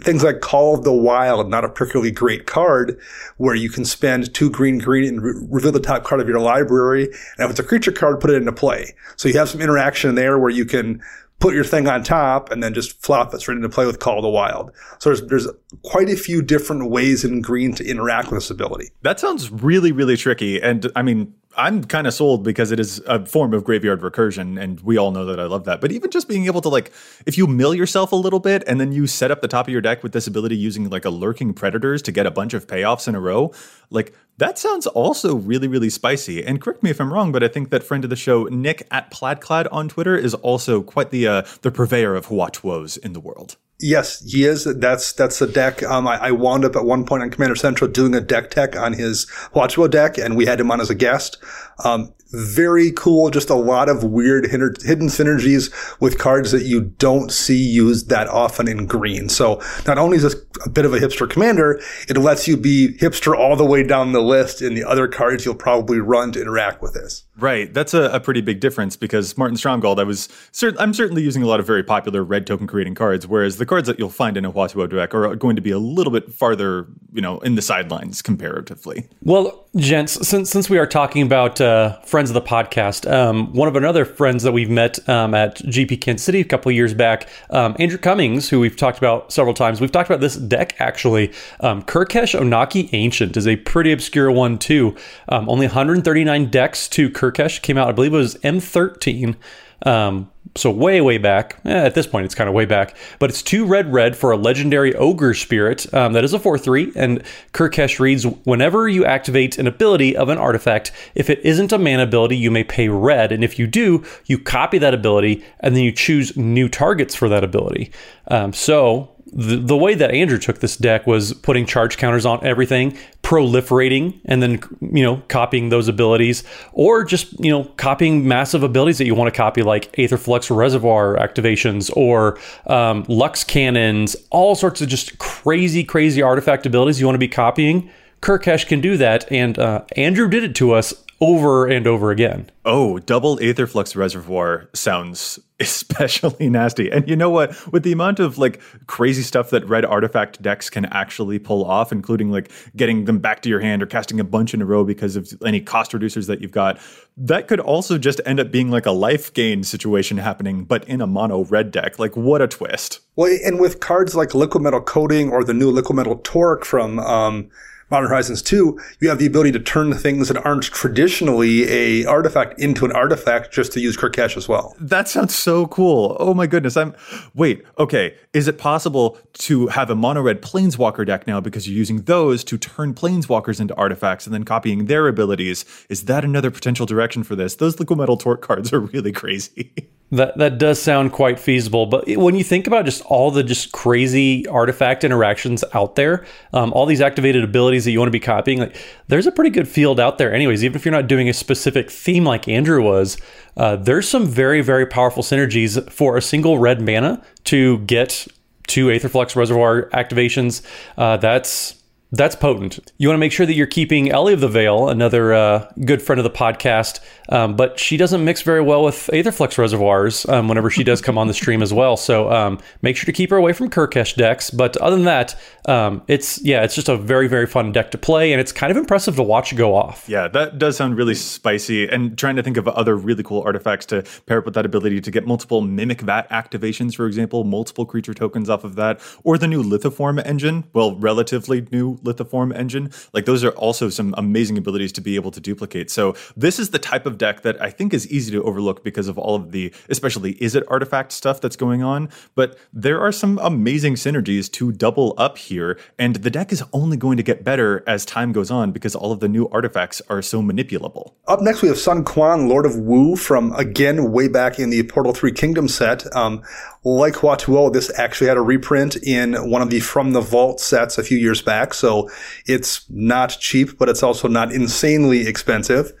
Things 0.00 0.22
like 0.22 0.40
Call 0.40 0.74
of 0.74 0.84
the 0.84 0.92
Wild, 0.92 1.48
not 1.48 1.64
a 1.64 1.68
particularly 1.68 2.10
great 2.10 2.46
card, 2.46 3.00
where 3.38 3.54
you 3.54 3.70
can 3.70 3.84
spend 3.84 4.34
two 4.34 4.50
green 4.50 4.78
green 4.78 5.04
and 5.08 5.22
re- 5.22 5.46
reveal 5.48 5.72
the 5.72 5.80
top 5.80 6.04
card 6.04 6.20
of 6.20 6.28
your 6.28 6.40
library. 6.40 7.04
And 7.04 7.44
if 7.44 7.50
it's 7.50 7.60
a 7.60 7.64
creature 7.64 7.92
card, 7.92 8.20
put 8.20 8.30
it 8.30 8.36
into 8.36 8.52
play. 8.52 8.94
So 9.16 9.28
you 9.28 9.38
have 9.38 9.48
some 9.48 9.60
interaction 9.60 10.14
there 10.14 10.38
where 10.38 10.50
you 10.50 10.66
can 10.66 11.02
put 11.38 11.54
your 11.54 11.64
thing 11.64 11.86
on 11.86 12.02
top 12.02 12.50
and 12.50 12.62
then 12.62 12.72
just 12.72 13.02
flop 13.02 13.34
it 13.34 13.40
straight 13.40 13.56
into 13.56 13.68
play 13.68 13.86
with 13.86 13.98
Call 13.98 14.18
of 14.18 14.22
the 14.22 14.28
Wild. 14.28 14.72
So 14.98 15.10
there's, 15.10 15.22
there's 15.28 15.48
quite 15.82 16.08
a 16.08 16.16
few 16.16 16.40
different 16.40 16.90
ways 16.90 17.24
in 17.24 17.42
green 17.42 17.74
to 17.74 17.84
interact 17.84 18.30
with 18.30 18.38
this 18.38 18.50
ability. 18.50 18.90
That 19.02 19.20
sounds 19.20 19.50
really, 19.50 19.92
really 19.92 20.16
tricky. 20.16 20.60
And 20.62 20.90
I 20.96 21.02
mean, 21.02 21.34
I'm 21.56 21.84
kind 21.84 22.06
of 22.06 22.12
sold 22.12 22.44
because 22.44 22.70
it 22.70 22.78
is 22.78 23.00
a 23.06 23.24
form 23.24 23.54
of 23.54 23.64
graveyard 23.64 24.00
recursion, 24.02 24.60
and 24.60 24.80
we 24.80 24.98
all 24.98 25.10
know 25.10 25.24
that 25.24 25.40
I 25.40 25.44
love 25.44 25.64
that. 25.64 25.80
But 25.80 25.90
even 25.90 26.10
just 26.10 26.28
being 26.28 26.46
able 26.46 26.60
to 26.60 26.68
like, 26.68 26.92
if 27.24 27.38
you 27.38 27.46
mill 27.46 27.74
yourself 27.74 28.12
a 28.12 28.16
little 28.16 28.40
bit 28.40 28.62
and 28.66 28.80
then 28.80 28.92
you 28.92 29.06
set 29.06 29.30
up 29.30 29.40
the 29.40 29.48
top 29.48 29.66
of 29.66 29.72
your 29.72 29.80
deck 29.80 30.02
with 30.02 30.12
this 30.12 30.26
ability 30.26 30.56
using 30.56 30.90
like 30.90 31.04
a 31.04 31.10
lurking 31.10 31.54
predators 31.54 32.02
to 32.02 32.12
get 32.12 32.26
a 32.26 32.30
bunch 32.30 32.52
of 32.52 32.66
payoffs 32.66 33.08
in 33.08 33.14
a 33.14 33.20
row, 33.20 33.52
like 33.90 34.14
that 34.36 34.58
sounds 34.58 34.86
also 34.86 35.34
really, 35.34 35.66
really 35.66 35.90
spicy. 35.90 36.44
And 36.44 36.60
correct 36.60 36.82
me 36.82 36.90
if 36.90 37.00
I'm 37.00 37.12
wrong, 37.12 37.32
but 37.32 37.42
I 37.42 37.48
think 37.48 37.70
that 37.70 37.82
friend 37.82 38.04
of 38.04 38.10
the 38.10 38.16
show, 38.16 38.44
Nick 38.44 38.86
at 38.90 39.10
Plaidclad 39.10 39.66
on 39.72 39.88
Twitter, 39.88 40.16
is 40.16 40.34
also 40.34 40.82
quite 40.82 41.10
the 41.10 41.26
uh, 41.26 41.42
the 41.62 41.70
purveyor 41.70 42.14
of 42.14 42.26
Hua-Tuos 42.26 42.98
in 42.98 43.14
the 43.14 43.20
world. 43.20 43.56
Yes, 43.78 44.24
he 44.24 44.44
is. 44.44 44.64
That's 44.64 45.12
that's 45.12 45.38
the 45.38 45.46
deck. 45.46 45.82
Um, 45.82 46.08
I, 46.08 46.16
I, 46.16 46.30
wound 46.30 46.64
up 46.64 46.76
at 46.76 46.86
one 46.86 47.04
point 47.04 47.22
on 47.22 47.30
Commander 47.30 47.56
Central 47.56 47.90
doing 47.90 48.14
a 48.14 48.22
deck 48.22 48.50
tech 48.50 48.74
on 48.74 48.94
his 48.94 49.30
Watchwell 49.52 49.88
deck, 49.88 50.16
and 50.16 50.34
we 50.34 50.46
had 50.46 50.58
him 50.58 50.70
on 50.70 50.80
as 50.80 50.88
a 50.88 50.94
guest. 50.94 51.36
Um, 51.84 52.14
very 52.32 52.90
cool. 52.92 53.28
Just 53.30 53.50
a 53.50 53.54
lot 53.54 53.90
of 53.90 54.02
weird 54.02 54.46
hidden 54.46 55.08
synergies 55.08 56.00
with 56.00 56.18
cards 56.18 56.52
that 56.52 56.64
you 56.64 56.80
don't 56.80 57.30
see 57.30 57.58
used 57.58 58.08
that 58.08 58.28
often 58.28 58.66
in 58.66 58.86
green. 58.86 59.28
So 59.28 59.60
not 59.86 59.98
only 59.98 60.16
is 60.16 60.22
this 60.22 60.36
a 60.64 60.70
bit 60.70 60.86
of 60.86 60.94
a 60.94 60.98
hipster 60.98 61.28
commander, 61.28 61.80
it 62.08 62.16
lets 62.16 62.48
you 62.48 62.56
be 62.56 62.96
hipster 62.98 63.36
all 63.36 63.56
the 63.56 63.66
way 63.66 63.82
down 63.82 64.12
the 64.12 64.22
list 64.22 64.62
in 64.62 64.74
the 64.74 64.84
other 64.84 65.06
cards 65.06 65.44
you'll 65.44 65.54
probably 65.54 66.00
run 66.00 66.32
to 66.32 66.40
interact 66.40 66.80
with 66.80 66.94
this. 66.94 67.25
Right. 67.38 67.72
That's 67.72 67.92
a, 67.92 68.04
a 68.04 68.20
pretty 68.20 68.40
big 68.40 68.60
difference 68.60 68.96
because 68.96 69.36
Martin 69.36 69.56
Stromgald, 69.56 69.98
I 69.98 70.04
was 70.04 70.28
cert- 70.52 70.76
I'm 70.78 70.94
certainly 70.94 71.22
using 71.22 71.42
a 71.42 71.46
lot 71.46 71.60
of 71.60 71.66
very 71.66 71.82
popular 71.82 72.24
red 72.24 72.46
token 72.46 72.66
creating 72.66 72.94
cards, 72.94 73.26
whereas 73.26 73.58
the 73.58 73.66
cards 73.66 73.86
that 73.88 73.98
you'll 73.98 74.08
find 74.08 74.36
in 74.36 74.44
a 74.44 74.50
Hua-Tuo 74.50 74.86
deck 74.86 75.14
are 75.14 75.36
going 75.36 75.56
to 75.56 75.62
be 75.62 75.70
a 75.70 75.78
little 75.78 76.12
bit 76.12 76.32
farther, 76.32 76.86
you 77.12 77.20
know, 77.20 77.38
in 77.40 77.54
the 77.54 77.62
sidelines 77.62 78.22
comparatively. 78.22 79.08
Well, 79.20 79.65
gents, 79.76 80.26
since 80.26 80.50
since 80.50 80.70
we 80.70 80.78
are 80.78 80.86
talking 80.86 81.22
about 81.22 81.60
uh, 81.60 81.98
friends 82.00 82.30
of 82.30 82.34
the 82.34 82.42
podcast, 82.42 83.10
um, 83.10 83.52
one 83.52 83.68
of 83.68 83.76
another 83.76 84.04
friends 84.04 84.42
that 84.42 84.52
we've 84.52 84.70
met 84.70 85.06
um, 85.08 85.34
at 85.34 85.56
GP 85.56 86.00
Kansas 86.00 86.24
City 86.24 86.40
a 86.40 86.44
couple 86.44 86.72
years 86.72 86.94
back, 86.94 87.28
um, 87.50 87.76
Andrew 87.78 87.98
Cummings, 87.98 88.48
who 88.48 88.60
we've 88.60 88.76
talked 88.76 88.98
about 88.98 89.32
several 89.32 89.54
times. 89.54 89.80
We've 89.80 89.92
talked 89.92 90.08
about 90.08 90.20
this 90.20 90.36
deck 90.36 90.74
actually. 90.78 91.32
Um, 91.60 91.82
Kurkesh 91.82 92.38
Onakke 92.38 92.88
Ancient 92.92 93.36
is 93.36 93.46
a 93.46 93.56
pretty 93.56 93.92
obscure 93.92 94.30
one 94.30 94.58
too. 94.58 94.96
Um, 95.28 95.48
only 95.48 95.66
139 95.66 96.50
decks 96.50 96.88
to 96.88 97.10
Kurkesh 97.10 97.60
came 97.62 97.76
out. 97.78 97.88
I 97.88 97.92
believe 97.92 98.14
it 98.14 98.18
was 98.18 98.36
M13. 98.36 99.36
Um, 99.84 100.30
so 100.56 100.70
way 100.70 101.02
way 101.02 101.18
back 101.18 101.58
eh, 101.66 101.70
at 101.70 101.94
this 101.94 102.06
point 102.06 102.24
it's 102.24 102.34
kind 102.34 102.48
of 102.48 102.54
way 102.54 102.64
back 102.64 102.96
but 103.18 103.28
it's 103.28 103.42
two 103.42 103.66
red 103.66 103.92
red 103.92 104.16
for 104.16 104.30
a 104.30 104.36
legendary 104.36 104.94
ogre 104.94 105.34
spirit 105.34 105.92
um, 105.92 106.14
that 106.14 106.24
is 106.24 106.32
a 106.32 106.38
4-3 106.38 106.96
and 106.96 107.22
kurkesh 107.52 107.98
reads 107.98 108.24
whenever 108.24 108.88
you 108.88 109.04
activate 109.04 109.58
an 109.58 109.66
ability 109.66 110.16
of 110.16 110.30
an 110.30 110.38
artifact 110.38 110.92
if 111.14 111.28
it 111.28 111.40
isn't 111.44 111.72
a 111.72 111.78
mana 111.78 112.04
ability 112.04 112.38
you 112.38 112.50
may 112.50 112.64
pay 112.64 112.88
red 112.88 113.32
and 113.32 113.44
if 113.44 113.58
you 113.58 113.66
do 113.66 114.02
you 114.24 114.38
copy 114.38 114.78
that 114.78 114.94
ability 114.94 115.44
and 115.60 115.76
then 115.76 115.82
you 115.82 115.92
choose 115.92 116.36
new 116.36 116.68
targets 116.68 117.14
for 117.14 117.28
that 117.28 117.44
ability. 117.44 117.90
Um, 118.28 118.52
so 118.52 119.15
the, 119.32 119.56
the 119.56 119.76
way 119.76 119.94
that 119.94 120.12
Andrew 120.12 120.38
took 120.38 120.60
this 120.60 120.76
deck 120.76 121.06
was 121.06 121.32
putting 121.34 121.66
charge 121.66 121.96
counters 121.96 122.24
on 122.24 122.44
everything, 122.44 122.96
proliferating, 123.22 124.20
and 124.24 124.40
then 124.42 124.60
you 124.80 125.02
know 125.02 125.22
copying 125.28 125.68
those 125.68 125.88
abilities, 125.88 126.44
or 126.72 127.04
just 127.04 127.32
you 127.40 127.50
know 127.50 127.64
copying 127.76 128.26
massive 128.28 128.62
abilities 128.62 128.98
that 128.98 129.06
you 129.06 129.14
want 129.14 129.32
to 129.32 129.36
copy, 129.36 129.62
like 129.62 129.90
Aetherflux 129.92 130.54
Reservoir 130.54 131.16
activations 131.16 131.90
or 131.96 132.38
um, 132.68 133.04
Lux 133.08 133.42
cannons, 133.42 134.14
all 134.30 134.54
sorts 134.54 134.80
of 134.80 134.88
just 134.88 135.18
crazy, 135.18 135.82
crazy 135.82 136.22
artifact 136.22 136.64
abilities 136.64 137.00
you 137.00 137.06
want 137.06 137.16
to 137.16 137.20
be 137.20 137.28
copying. 137.28 137.90
Kurkesh 138.22 138.66
can 138.66 138.80
do 138.80 138.96
that, 138.96 139.30
and 139.30 139.58
uh, 139.58 139.82
Andrew 139.96 140.28
did 140.28 140.44
it 140.44 140.54
to 140.56 140.72
us 140.72 140.94
over 141.20 141.66
and 141.66 141.86
over 141.86 142.10
again. 142.10 142.50
Oh, 142.64 142.98
double 142.98 143.38
Aetherflux 143.38 143.96
Reservoir 143.96 144.68
sounds 144.74 145.38
especially 145.60 146.50
nasty. 146.50 146.90
And 146.90 147.08
you 147.08 147.16
know 147.16 147.30
what? 147.30 147.72
With 147.72 147.82
the 147.82 147.92
amount 147.92 148.20
of 148.20 148.36
like 148.36 148.60
crazy 148.86 149.22
stuff 149.22 149.48
that 149.50 149.66
red 149.66 149.86
artifact 149.86 150.42
decks 150.42 150.68
can 150.68 150.84
actually 150.86 151.38
pull 151.38 151.64
off, 151.64 151.92
including 151.92 152.30
like 152.30 152.50
getting 152.76 153.06
them 153.06 153.18
back 153.18 153.40
to 153.42 153.48
your 153.48 153.60
hand 153.60 153.82
or 153.82 153.86
casting 153.86 154.20
a 154.20 154.24
bunch 154.24 154.52
in 154.52 154.60
a 154.60 154.66
row 154.66 154.84
because 154.84 155.16
of 155.16 155.32
any 155.46 155.62
cost 155.62 155.92
reducers 155.92 156.26
that 156.26 156.42
you've 156.42 156.50
got, 156.50 156.78
that 157.16 157.48
could 157.48 157.60
also 157.60 157.96
just 157.96 158.20
end 158.26 158.38
up 158.38 158.50
being 158.50 158.70
like 158.70 158.84
a 158.84 158.90
life 158.90 159.32
gain 159.32 159.62
situation 159.62 160.18
happening, 160.18 160.64
but 160.64 160.86
in 160.86 161.00
a 161.00 161.06
mono 161.06 161.44
red 161.44 161.70
deck. 161.70 161.98
Like, 161.98 162.14
what 162.16 162.42
a 162.42 162.48
twist. 162.48 163.00
Well, 163.14 163.34
and 163.42 163.58
with 163.58 163.80
cards 163.80 164.14
like 164.14 164.30
Liquimetal 164.30 164.84
Coating 164.84 165.30
or 165.30 165.42
the 165.42 165.54
new 165.54 165.72
Liquimetal 165.72 166.22
Torque 166.22 166.66
from, 166.66 166.98
um, 166.98 167.48
Modern 167.88 168.08
Horizons 168.08 168.42
2, 168.42 168.80
you 168.98 169.08
have 169.08 169.20
the 169.20 169.26
ability 169.26 169.52
to 169.52 169.60
turn 169.60 169.94
things 169.94 170.26
that 170.26 170.44
aren't 170.44 170.64
traditionally 170.64 171.68
a 171.70 172.04
artifact 172.04 172.58
into 172.58 172.84
an 172.84 172.90
artifact 172.90 173.52
just 173.52 173.70
to 173.72 173.80
use 173.80 173.96
Kurkesh 173.96 174.36
as 174.36 174.48
well. 174.48 174.74
That 174.80 175.06
sounds 175.06 175.36
so 175.36 175.68
cool. 175.68 176.16
Oh 176.18 176.34
my 176.34 176.48
goodness. 176.48 176.76
I'm 176.76 176.96
wait, 177.34 177.64
okay. 177.78 178.16
Is 178.32 178.48
it 178.48 178.58
possible 178.58 179.18
to 179.34 179.68
have 179.68 179.88
a 179.88 179.94
mono 179.94 180.20
red 180.20 180.42
planeswalker 180.42 181.06
deck 181.06 181.28
now 181.28 181.40
because 181.40 181.68
you're 181.68 181.78
using 181.78 182.02
those 182.02 182.42
to 182.44 182.58
turn 182.58 182.92
planeswalkers 182.92 183.60
into 183.60 183.74
artifacts 183.76 184.26
and 184.26 184.34
then 184.34 184.44
copying 184.44 184.86
their 184.86 185.06
abilities? 185.06 185.64
Is 185.88 186.06
that 186.06 186.24
another 186.24 186.50
potential 186.50 186.86
direction 186.86 187.22
for 187.22 187.36
this? 187.36 187.54
Those 187.54 187.76
Liquimetal 187.76 188.18
Torque 188.18 188.42
cards 188.42 188.72
are 188.72 188.80
really 188.80 189.12
crazy. 189.12 189.72
That 190.12 190.38
that 190.38 190.58
does 190.58 190.80
sound 190.80 191.10
quite 191.10 191.40
feasible, 191.40 191.86
but 191.86 192.06
when 192.06 192.36
you 192.36 192.44
think 192.44 192.68
about 192.68 192.84
just 192.84 193.02
all 193.06 193.32
the 193.32 193.42
just 193.42 193.72
crazy 193.72 194.46
artifact 194.46 195.02
interactions 195.02 195.64
out 195.74 195.96
there, 195.96 196.24
um, 196.52 196.72
all 196.74 196.86
these 196.86 197.00
activated 197.00 197.42
abilities 197.42 197.84
that 197.84 197.90
you 197.90 197.98
want 197.98 198.06
to 198.06 198.12
be 198.12 198.20
copying, 198.20 198.60
like 198.60 198.76
there's 199.08 199.26
a 199.26 199.32
pretty 199.32 199.50
good 199.50 199.66
field 199.66 199.98
out 199.98 200.18
there. 200.18 200.32
Anyways, 200.32 200.62
even 200.62 200.76
if 200.76 200.84
you're 200.84 200.94
not 200.94 201.08
doing 201.08 201.28
a 201.28 201.32
specific 201.32 201.90
theme 201.90 202.22
like 202.22 202.46
Andrew 202.46 202.80
was, 202.84 203.16
uh, 203.56 203.74
there's 203.74 204.08
some 204.08 204.26
very 204.26 204.60
very 204.60 204.86
powerful 204.86 205.24
synergies 205.24 205.90
for 205.90 206.16
a 206.16 206.22
single 206.22 206.56
red 206.56 206.80
mana 206.80 207.20
to 207.42 207.78
get 207.78 208.28
two 208.68 208.86
Aetherflux 208.86 209.34
Reservoir 209.34 209.90
activations. 209.92 210.62
Uh, 210.96 211.16
that's 211.16 211.82
that's 212.12 212.36
potent. 212.36 212.92
You 212.98 213.08
want 213.08 213.16
to 213.16 213.20
make 213.20 213.32
sure 213.32 213.46
that 213.46 213.54
you're 213.54 213.66
keeping 213.66 214.10
Ellie 214.10 214.32
of 214.32 214.40
the 214.40 214.48
Veil, 214.48 214.88
another 214.88 215.34
uh, 215.34 215.70
good 215.84 216.00
friend 216.00 216.20
of 216.20 216.24
the 216.24 216.30
podcast, 216.30 217.00
um, 217.28 217.56
but 217.56 217.78
she 217.78 217.96
doesn't 217.96 218.24
mix 218.24 218.42
very 218.42 218.60
well 218.60 218.84
with 218.84 219.08
Aetherflux 219.12 219.58
reservoirs 219.58 220.26
um, 220.28 220.48
whenever 220.48 220.70
she 220.70 220.84
does 220.84 221.00
come 221.00 221.18
on 221.18 221.26
the 221.26 221.34
stream 221.34 221.62
as 221.62 221.72
well. 221.72 221.96
So 221.96 222.30
um, 222.30 222.58
make 222.82 222.96
sure 222.96 223.06
to 223.06 223.12
keep 223.12 223.30
her 223.30 223.36
away 223.36 223.52
from 223.52 223.70
Kurkesh 223.70 224.16
decks. 224.16 224.50
But 224.50 224.76
other 224.78 224.96
than 224.96 225.04
that, 225.04 225.38
um, 225.66 226.02
it's 226.08 226.42
yeah, 226.42 226.62
it's 226.62 226.74
just 226.74 226.88
a 226.88 226.96
very 226.96 227.28
very 227.28 227.46
fun 227.46 227.72
deck 227.72 227.90
to 227.92 227.98
play, 227.98 228.32
and 228.32 228.40
it's 228.40 228.52
kind 228.52 228.70
of 228.70 228.76
impressive 228.76 229.16
to 229.16 229.22
watch 229.22 229.54
go 229.56 229.74
off. 229.74 230.08
Yeah, 230.08 230.28
that 230.28 230.58
does 230.58 230.76
sound 230.76 230.96
really 230.96 231.14
spicy. 231.14 231.88
And 231.88 232.16
trying 232.16 232.36
to 232.36 232.42
think 232.42 232.56
of 232.56 232.68
other 232.68 232.96
really 232.96 233.22
cool 233.22 233.42
artifacts 233.42 233.86
to 233.86 234.04
pair 234.26 234.38
up 234.38 234.44
with 234.44 234.54
that 234.54 234.66
ability 234.66 235.00
to 235.00 235.10
get 235.10 235.26
multiple 235.26 235.60
Mimic 235.60 236.00
Vat 236.02 236.28
activations, 236.30 236.94
for 236.94 237.06
example, 237.06 237.44
multiple 237.44 237.86
creature 237.86 238.14
tokens 238.14 238.48
off 238.48 238.64
of 238.64 238.76
that, 238.76 239.00
or 239.24 239.38
the 239.38 239.48
new 239.48 239.62
Lithoform 239.62 240.24
engine. 240.24 240.64
Well, 240.72 240.96
relatively 240.96 241.66
new 241.70 241.96
lithoform 241.98 242.56
engine. 242.56 242.90
Like 243.12 243.24
those 243.24 243.44
are 243.44 243.50
also 243.50 243.88
some 243.88 244.14
amazing 244.16 244.58
abilities 244.58 244.92
to 244.92 245.00
be 245.00 245.14
able 245.16 245.30
to 245.32 245.40
duplicate. 245.40 245.90
So 245.90 246.14
this 246.36 246.58
is 246.58 246.70
the 246.70 246.78
type 246.78 247.06
of 247.06 247.15
deck 247.18 247.42
that 247.42 247.60
I 247.60 247.70
think 247.70 247.94
is 247.94 248.10
easy 248.10 248.30
to 248.32 248.42
overlook 248.42 248.84
because 248.84 249.08
of 249.08 249.18
all 249.18 249.34
of 249.34 249.52
the, 249.52 249.72
especially 249.88 250.32
is 250.42 250.54
it 250.54 250.64
artifact 250.68 251.12
stuff 251.12 251.40
that's 251.40 251.56
going 251.56 251.82
on. 251.82 252.08
But 252.34 252.58
there 252.72 253.00
are 253.00 253.12
some 253.12 253.38
amazing 253.42 253.94
synergies 253.94 254.50
to 254.52 254.72
double 254.72 255.14
up 255.16 255.38
here, 255.38 255.78
and 255.98 256.16
the 256.16 256.30
deck 256.30 256.52
is 256.52 256.62
only 256.72 256.96
going 256.96 257.16
to 257.16 257.22
get 257.22 257.44
better 257.44 257.82
as 257.86 258.04
time 258.04 258.32
goes 258.32 258.50
on 258.50 258.72
because 258.72 258.94
all 258.94 259.12
of 259.12 259.20
the 259.20 259.28
new 259.28 259.48
artifacts 259.48 260.02
are 260.08 260.22
so 260.22 260.42
manipulable. 260.42 261.12
Up 261.28 261.40
next, 261.40 261.62
we 261.62 261.68
have 261.68 261.78
Sun 261.78 262.04
Quan, 262.04 262.48
Lord 262.48 262.66
of 262.66 262.76
Wu, 262.76 263.16
from 263.16 263.52
again 263.54 264.12
way 264.12 264.28
back 264.28 264.58
in 264.58 264.70
the 264.70 264.82
Portal 264.84 265.12
Three 265.12 265.32
Kingdom 265.32 265.68
set. 265.68 266.04
Um, 266.14 266.42
like 266.84 267.16
Hua-Tuo, 267.16 267.70
this 267.70 267.90
actually 267.98 268.28
had 268.28 268.36
a 268.36 268.42
reprint 268.42 268.96
in 268.96 269.34
one 269.50 269.60
of 269.60 269.70
the 269.70 269.80
From 269.80 270.12
the 270.12 270.20
Vault 270.20 270.60
sets 270.60 270.98
a 270.98 271.02
few 271.02 271.18
years 271.18 271.42
back. 271.42 271.74
So 271.74 272.08
it's 272.46 272.88
not 272.88 273.30
cheap, 273.40 273.76
but 273.76 273.88
it's 273.88 274.04
also 274.04 274.28
not 274.28 274.52
insanely 274.52 275.26
expensive. 275.26 275.92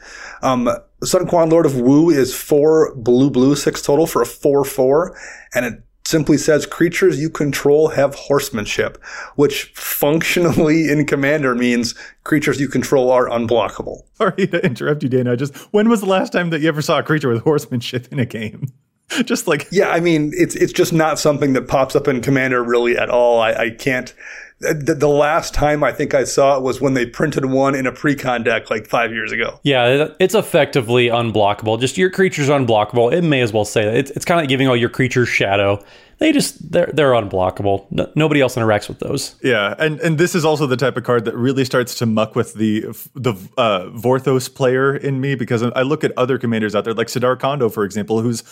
Um, 0.42 0.68
Sun 1.04 1.26
Quan 1.28 1.50
Lord 1.50 1.66
of 1.66 1.76
Wu 1.76 2.10
is 2.10 2.34
four 2.34 2.94
blue 2.96 3.30
blue, 3.30 3.56
six 3.56 3.82
total 3.82 4.06
for 4.06 4.22
a 4.22 4.26
four 4.26 4.64
four. 4.64 5.16
And 5.54 5.64
it 5.64 5.82
simply 6.06 6.38
says 6.38 6.66
creatures 6.66 7.20
you 7.20 7.28
control 7.28 7.88
have 7.88 8.14
horsemanship, 8.14 9.02
which 9.34 9.72
functionally 9.74 10.88
in 10.90 11.06
Commander 11.06 11.54
means 11.54 11.94
creatures 12.24 12.60
you 12.60 12.68
control 12.68 13.10
are 13.10 13.28
unblockable. 13.28 14.02
Sorry 14.14 14.46
to 14.46 14.64
interrupt 14.64 15.02
you, 15.02 15.08
Dana. 15.08 15.36
Just 15.36 15.56
when 15.72 15.88
was 15.88 16.00
the 16.00 16.06
last 16.06 16.32
time 16.32 16.50
that 16.50 16.60
you 16.60 16.68
ever 16.68 16.82
saw 16.82 16.98
a 16.98 17.02
creature 17.02 17.28
with 17.28 17.42
horsemanship 17.42 18.12
in 18.12 18.18
a 18.18 18.26
game? 18.26 18.72
just 19.24 19.46
like 19.46 19.68
yeah, 19.70 19.90
I 19.90 20.00
mean, 20.00 20.32
it's 20.34 20.54
it's 20.56 20.72
just 20.72 20.92
not 20.92 21.18
something 21.18 21.52
that 21.52 21.68
pops 21.68 21.94
up 21.94 22.08
in 22.08 22.20
Commander 22.20 22.62
really 22.62 22.96
at 22.96 23.10
all. 23.10 23.40
I, 23.40 23.52
I 23.52 23.70
can't. 23.70 24.14
The, 24.58 24.94
the, 24.94 25.08
last 25.08 25.52
time 25.52 25.84
I 25.84 25.92
think 25.92 26.14
I 26.14 26.24
saw 26.24 26.56
it 26.56 26.62
was 26.62 26.80
when 26.80 26.94
they 26.94 27.04
printed 27.04 27.44
one 27.44 27.74
in 27.74 27.86
a 27.86 27.92
precon 27.92 28.42
deck 28.42 28.70
like 28.70 28.86
five 28.86 29.12
years 29.12 29.30
ago. 29.30 29.60
Yeah, 29.64 30.08
it's 30.18 30.34
effectively 30.34 31.08
unblockable. 31.08 31.78
Just 31.78 31.98
your 31.98 32.08
creature's 32.08 32.48
unblockable. 32.48 33.12
It 33.12 33.20
may 33.20 33.42
as 33.42 33.52
well 33.52 33.66
say 33.66 33.84
that. 33.84 33.94
It's, 33.94 34.10
it's 34.12 34.24
kind 34.24 34.40
of 34.40 34.44
like 34.44 34.48
giving 34.48 34.66
all 34.66 34.76
your 34.76 34.88
creatures 34.88 35.28
shadow. 35.28 35.84
They 36.18 36.32
just 36.32 36.72
they're 36.72 36.90
they're 36.94 37.12
unblockable. 37.12 37.86
No, 37.90 38.10
nobody 38.14 38.40
else 38.40 38.56
interacts 38.56 38.88
with 38.88 38.98
those. 38.98 39.34
Yeah, 39.42 39.74
and 39.78 40.00
and 40.00 40.16
this 40.16 40.34
is 40.34 40.46
also 40.46 40.66
the 40.66 40.78
type 40.78 40.96
of 40.96 41.04
card 41.04 41.26
that 41.26 41.36
really 41.36 41.66
starts 41.66 41.94
to 41.96 42.06
muck 42.06 42.34
with 42.34 42.54
the 42.54 42.86
the 43.14 43.34
uh, 43.58 43.90
Vorthos 43.90 44.52
player 44.52 44.96
in 44.96 45.20
me 45.20 45.34
because 45.34 45.62
I 45.62 45.82
look 45.82 46.02
at 46.02 46.16
other 46.16 46.38
commanders 46.38 46.74
out 46.74 46.84
there 46.84 46.94
like 46.94 47.08
Sidar 47.08 47.38
Kondo, 47.38 47.68
for 47.68 47.84
example, 47.84 48.22
who's 48.22 48.42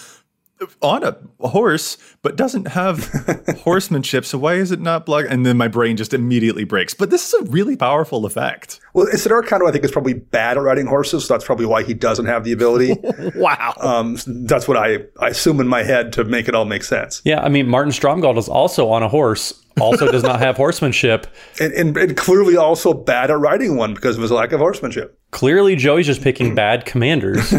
on 0.82 1.02
a 1.04 1.16
horse, 1.48 1.96
but 2.22 2.36
doesn't 2.36 2.68
have 2.68 3.08
horsemanship. 3.60 4.24
So 4.24 4.38
why 4.38 4.54
is 4.54 4.70
it 4.70 4.80
not 4.80 5.06
block? 5.06 5.26
And 5.28 5.44
then 5.44 5.56
my 5.56 5.68
brain 5.68 5.96
just 5.96 6.14
immediately 6.14 6.64
breaks. 6.64 6.94
But 6.94 7.10
this 7.10 7.32
is 7.32 7.34
a 7.40 7.50
really 7.50 7.76
powerful 7.76 8.26
effect. 8.26 8.80
Well, 8.92 9.06
Isidore 9.06 9.42
Kondo, 9.42 9.66
I 9.66 9.72
think, 9.72 9.84
is 9.84 9.90
probably 9.90 10.14
bad 10.14 10.56
at 10.56 10.62
riding 10.62 10.86
horses. 10.86 11.26
So 11.26 11.34
that's 11.34 11.44
probably 11.44 11.66
why 11.66 11.82
he 11.82 11.94
doesn't 11.94 12.26
have 12.26 12.44
the 12.44 12.52
ability. 12.52 12.96
wow. 13.34 13.74
Um, 13.80 14.18
that's 14.26 14.68
what 14.68 14.76
I, 14.76 14.98
I 15.20 15.28
assume 15.28 15.60
in 15.60 15.68
my 15.68 15.82
head 15.82 16.12
to 16.14 16.24
make 16.24 16.48
it 16.48 16.54
all 16.54 16.64
make 16.64 16.84
sense. 16.84 17.22
Yeah, 17.24 17.40
I 17.40 17.48
mean, 17.48 17.68
Martin 17.68 17.92
Stromgald 17.92 18.38
is 18.38 18.48
also 18.48 18.88
on 18.88 19.02
a 19.02 19.08
horse, 19.08 19.52
also 19.80 20.10
does 20.10 20.22
not 20.22 20.40
have 20.40 20.56
horsemanship. 20.56 21.26
And, 21.60 21.72
and, 21.74 21.96
and 21.96 22.16
clearly 22.16 22.56
also 22.56 22.92
bad 22.92 23.30
at 23.30 23.38
riding 23.38 23.76
one 23.76 23.94
because 23.94 24.16
of 24.16 24.22
his 24.22 24.32
lack 24.32 24.50
of 24.52 24.58
horsemanship. 24.58 25.18
Clearly, 25.30 25.76
Joey's 25.76 26.06
just 26.06 26.20
picking 26.20 26.54
bad 26.54 26.84
commanders. 26.84 27.52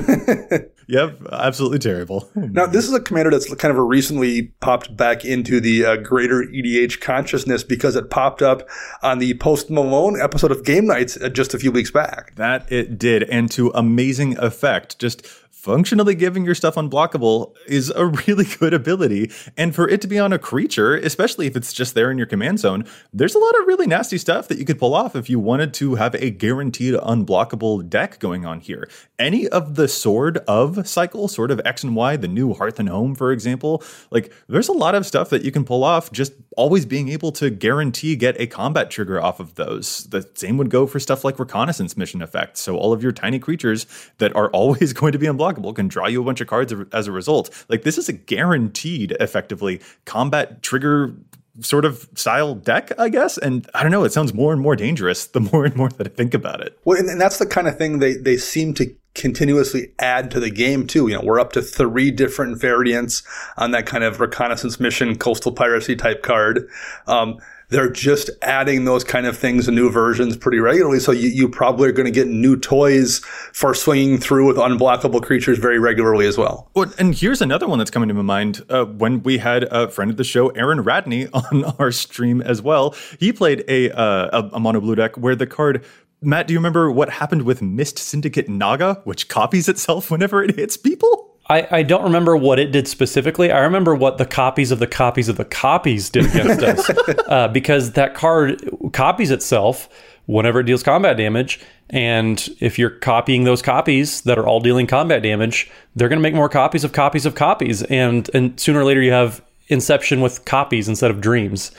Yep, 0.88 1.28
absolutely 1.32 1.80
terrible. 1.80 2.30
Now, 2.36 2.68
this 2.68 2.88
is 2.88 2.94
a 2.94 3.00
commander 3.00 3.32
that's 3.32 3.54
kind 3.56 3.76
of 3.76 3.84
recently 3.84 4.54
popped 4.60 4.96
back 4.96 5.26
into 5.26 5.60
the 5.60 5.86
uh, 5.86 5.96
greater 5.98 6.44
EDH 6.44 7.02
consciousness 7.02 7.64
because 7.64 7.96
it 7.96 8.10
popped 8.10 8.42
up 8.42 8.68
on 9.02 9.20
the 9.20 9.34
Post 9.36 9.70
Malone 9.70 10.20
episode 10.20 10.52
of 10.52 10.64
Game 10.64 10.86
Knights 10.86 11.18
uh, 11.18 11.30
just 11.30 11.54
a 11.54 11.60
few 11.60 11.72
weeks 11.72 11.92
back. 11.92 12.36
That 12.36 12.72
it 12.72 13.00
did, 13.00 13.24
and 13.24 13.50
to 13.52 13.72
amazing 13.74 14.38
effect. 14.38 15.00
Just 15.00 15.26
functionally 15.66 16.14
giving 16.14 16.46
your 16.46 16.54
stuff 16.54 16.76
unblockable 16.76 17.56
is 17.66 17.90
a 17.96 18.06
really 18.28 18.46
good 18.46 18.72
ability. 18.72 19.32
And 19.58 19.74
for 19.74 19.90
it 19.90 20.00
to 20.02 20.08
be 20.08 20.20
on 20.20 20.32
a 20.32 20.38
creature, 20.38 20.96
especially 20.96 21.48
if 21.48 21.56
it's 21.56 21.74
just 21.74 21.96
there 21.96 22.12
in 22.12 22.20
your 22.20 22.28
command 22.28 22.60
zone, 22.60 22.86
there's 23.12 23.34
a 23.34 23.40
lot 23.40 23.60
of 23.60 23.66
really 23.66 23.88
nasty 23.88 24.20
stuff 24.20 24.48
that 24.50 24.60
you 24.60 24.66
could 24.66 24.78
pull 24.78 24.94
off 24.94 25.16
if 25.16 25.28
you 25.28 25.40
wanted 25.40 25.74
to 25.76 25.96
have 25.96 26.14
a 26.14 26.30
guaranteed 26.30 26.94
unblockable 26.94 27.90
deck 27.90 28.20
going 28.20 28.46
on 28.46 28.60
here. 28.60 28.88
Any 29.18 29.48
of 29.48 29.74
the 29.74 29.88
Sword 29.88 30.38
of 30.48 30.88
cycle, 30.88 31.28
Sword 31.28 31.50
of 31.50 31.60
X 31.66 31.84
and 31.84 31.96
Y, 31.96 32.16
the 32.16 32.28
new 32.28 32.54
Hearth 32.54 32.80
and 32.80 32.88
Home, 32.88 33.16
for 33.16 33.32
example, 33.32 33.84
like 34.12 34.32
there's 34.48 34.70
a 34.70 34.74
lot 34.74 34.94
of 34.94 35.04
stuff 35.04 35.32
that 35.32 35.44
you 35.44 35.52
can 35.52 35.66
pull 35.66 35.84
off 35.84 36.12
just 36.12 36.34
always 36.56 36.86
being 36.86 37.10
able 37.10 37.32
to 37.32 37.50
guarantee 37.50 38.16
get 38.16 38.40
a 38.40 38.46
combat 38.46 38.92
trigger 38.92 39.20
off 39.20 39.40
of 39.40 39.56
those. 39.56 40.04
The 40.06 40.30
same 40.36 40.58
would 40.58 40.70
go 40.70 40.86
for 40.86 41.00
stuff 41.00 41.24
like 41.26 41.40
reconnaissance 41.40 41.98
mission 41.98 42.22
effects. 42.22 42.62
So 42.62 42.78
all 42.78 42.94
of 42.94 43.02
your 43.02 43.12
tiny 43.12 43.40
creatures 43.40 43.88
that 44.20 44.36
are 44.36 44.50
always 44.54 44.94
going 44.94 45.12
to 45.14 45.18
be 45.18 45.26
unblockable 45.26 45.55
can 45.74 45.88
draw 45.88 46.08
you 46.08 46.22
a 46.22 46.26
bunch 46.26 46.42
of 46.42 46.48
cards 46.48 46.74
as 46.94 47.08
a 47.08 47.12
result. 47.12 47.66
Like 47.70 47.84
this 47.84 47.98
is 47.98 48.10
a 48.10 48.14
guaranteed, 48.14 49.12
effectively 49.20 49.82
combat 50.06 50.62
trigger 50.62 51.16
sort 51.62 51.86
of 51.86 52.08
style 52.16 52.56
deck, 52.56 52.92
I 53.00 53.10
guess. 53.10 53.38
And 53.38 53.70
I 53.74 53.82
don't 53.82 53.92
know, 53.92 54.04
it 54.04 54.12
sounds 54.12 54.34
more 54.34 54.52
and 54.52 54.62
more 54.62 54.76
dangerous 54.76 55.28
the 55.28 55.40
more 55.40 55.66
and 55.66 55.76
more 55.76 55.90
that 55.90 56.08
I 56.08 56.10
think 56.10 56.34
about 56.34 56.62
it. 56.62 56.78
Well, 56.84 57.00
and, 57.00 57.10
and 57.10 57.20
that's 57.20 57.38
the 57.38 57.46
kind 57.46 57.68
of 57.68 57.78
thing 57.78 58.00
they, 58.00 58.14
they 58.16 58.38
seem 58.38 58.74
to 58.76 58.94
continuously 59.14 59.94
add 60.00 60.30
to 60.32 60.40
the 60.40 60.50
game 60.50 60.86
too. 60.86 61.08
You 61.08 61.16
know, 61.16 61.22
we're 61.24 61.40
up 61.40 61.54
to 61.54 61.62
three 61.62 62.12
different 62.12 62.60
variants 62.60 63.24
on 63.58 63.72
that 63.72 63.86
kind 63.86 64.04
of 64.04 64.20
reconnaissance 64.20 64.80
mission, 64.80 65.18
coastal 65.18 65.54
piracy 65.54 65.96
type 65.96 66.22
card. 66.22 66.70
Um, 67.08 67.40
they're 67.70 67.90
just 67.90 68.30
adding 68.42 68.86
those 68.86 69.04
kind 69.04 69.26
of 69.26 69.38
things 69.38 69.68
and 69.68 69.76
new 69.76 69.90
versions 69.90 70.38
pretty 70.38 70.60
regularly. 70.60 71.00
So 71.00 71.12
you, 71.12 71.30
you 71.30 71.50
probably 71.50 71.90
are 71.90 71.92
going 71.92 72.06
to 72.06 72.12
get 72.12 72.28
new 72.28 72.58
toys 72.58 73.20
for 73.54 73.74
swinging 73.74 74.18
through 74.18 74.48
with 74.48 74.58
unblockable 74.58 75.24
creatures 75.24 75.58
very 75.58 75.80
regularly 75.80 76.28
as 76.28 76.38
well. 76.38 76.70
well 76.76 76.92
and 76.98 77.16
here's 77.16 77.42
another 77.42 77.68
one 77.68 77.80
that's 77.80 77.92
coming 77.92 78.10
to 78.10 78.14
my 78.16 78.22
mind. 78.22 78.64
Uh, 78.70 78.86
when 78.86 79.24
we 79.24 79.38
had 79.38 79.64
a 79.66 79.90
friend 79.90 80.12
of 80.12 80.18
the 80.18 80.24
show, 80.24 80.50
Aaron 80.50 80.82
Radney, 80.82 81.28
on 81.34 81.66
our 81.80 81.92
stream 81.92 82.42
as 82.42 82.62
well, 82.62 82.96
he 83.20 83.34
played 83.34 83.64
a, 83.68 83.92
uh, 83.92 84.42
a, 84.44 84.56
a 84.56 84.60
mono 84.60 84.80
blue 84.80 84.96
deck 84.96 85.18
where 85.18 85.36
the 85.36 85.48
card 85.48 85.84
Matt, 86.22 86.48
do 86.48 86.54
you 86.54 86.60
remember 86.60 86.90
what 86.90 87.10
happened 87.10 87.44
with 87.44 87.62
Mist 87.62 88.00
Syndicate 88.00 88.50
Naga, 88.50 89.02
which 89.04 89.28
copies 89.28 89.70
itself 89.70 90.10
whenever 90.10 90.44
it 90.44 90.56
hits 90.56 90.76
people? 90.76 91.25
I, 91.48 91.68
I 91.70 91.84
don't 91.84 92.04
remember 92.04 92.36
what 92.36 92.58
it 92.58 92.72
did 92.72 92.88
specifically. 92.88 93.52
I 93.52 93.60
remember 93.60 93.94
what 93.94 94.18
the 94.18 94.26
copies 94.26 94.72
of 94.72 94.80
the 94.80 94.88
copies 94.88 95.30
of 95.30 95.38
the 95.38 95.46
copies 95.46 96.10
did 96.10 96.26
against 96.26 96.64
us, 96.64 96.90
uh, 97.28 97.48
because 97.50 97.92
that 97.92 98.16
card 98.16 98.64
copies 98.94 99.30
itself 99.30 99.88
whenever 100.26 100.62
it 100.62 100.64
deals 100.64 100.82
combat 100.82 101.18
damage. 101.18 101.60
And 101.92 102.50
if 102.60 102.80
you're 102.80 102.90
copying 102.90 103.44
those 103.44 103.62
copies 103.62 104.22
that 104.22 104.40
are 104.40 104.48
all 104.48 104.60
dealing 104.60 104.88
combat 104.88 105.22
damage, 105.22 105.70
they're 105.96 106.10
going 106.10 106.18
to 106.18 106.24
make 106.24 106.34
more 106.34 106.50
copies 106.50 106.84
of 106.84 106.94
copies 106.94 107.28
of 107.28 107.36
copies, 107.36 107.84
and 107.84 108.28
and 108.34 108.60
sooner 108.60 108.80
or 108.80 108.86
later 108.86 109.02
you 109.02 109.12
have 109.12 109.44
Inception 109.68 110.22
with 110.22 110.46
copies 110.46 110.88
instead 110.88 111.10
of 111.10 111.22
dreams. 111.22 111.72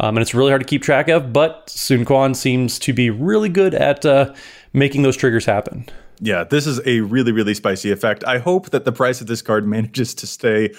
Um, 0.00 0.16
and 0.16 0.22
it's 0.22 0.34
really 0.34 0.50
hard 0.50 0.60
to 0.60 0.66
keep 0.66 0.82
track 0.82 1.08
of, 1.08 1.32
but 1.32 1.70
Sun 1.70 2.04
Quan 2.04 2.34
seems 2.34 2.78
to 2.80 2.92
be 2.92 3.10
really 3.10 3.48
good 3.48 3.74
at 3.74 4.04
uh, 4.04 4.34
making 4.72 5.02
those 5.02 5.16
triggers 5.16 5.44
happen. 5.44 5.88
Yeah, 6.20 6.44
this 6.44 6.66
is 6.66 6.80
a 6.86 7.00
really, 7.00 7.32
really 7.32 7.54
spicy 7.54 7.90
effect. 7.90 8.24
I 8.24 8.38
hope 8.38 8.70
that 8.70 8.84
the 8.84 8.92
price 8.92 9.20
of 9.20 9.26
this 9.26 9.42
card 9.42 9.66
manages 9.74 10.14
to 10.14 10.26
stay 10.26 10.74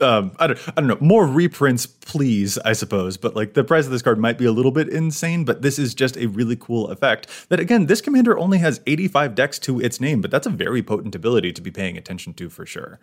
um, 0.00 0.32
I 0.38 0.48
don't, 0.48 0.68
I 0.68 0.72
don't 0.80 0.86
know, 0.86 0.98
more 1.00 1.26
reprints, 1.26 1.86
please, 1.86 2.58
I 2.58 2.72
suppose. 2.72 3.16
But 3.16 3.36
like 3.36 3.54
the 3.54 3.64
price 3.64 3.86
of 3.86 3.92
this 3.92 4.02
card 4.02 4.18
might 4.18 4.38
be 4.38 4.44
a 4.44 4.52
little 4.52 4.70
bit 4.70 4.88
insane, 4.88 5.44
but 5.44 5.62
this 5.62 5.78
is 5.78 5.94
just 5.94 6.16
a 6.16 6.26
really 6.26 6.56
cool 6.56 6.88
effect. 6.88 7.26
That 7.48 7.60
again, 7.60 7.86
this 7.86 8.00
commander 8.00 8.38
only 8.38 8.58
has 8.58 8.80
85 8.86 9.34
decks 9.34 9.58
to 9.60 9.80
its 9.80 10.00
name, 10.00 10.20
but 10.20 10.30
that's 10.30 10.46
a 10.46 10.50
very 10.50 10.82
potent 10.82 11.14
ability 11.14 11.52
to 11.52 11.60
be 11.60 11.70
paying 11.70 11.96
attention 11.96 12.34
to 12.34 12.48
for 12.48 12.66
sure. 12.66 12.98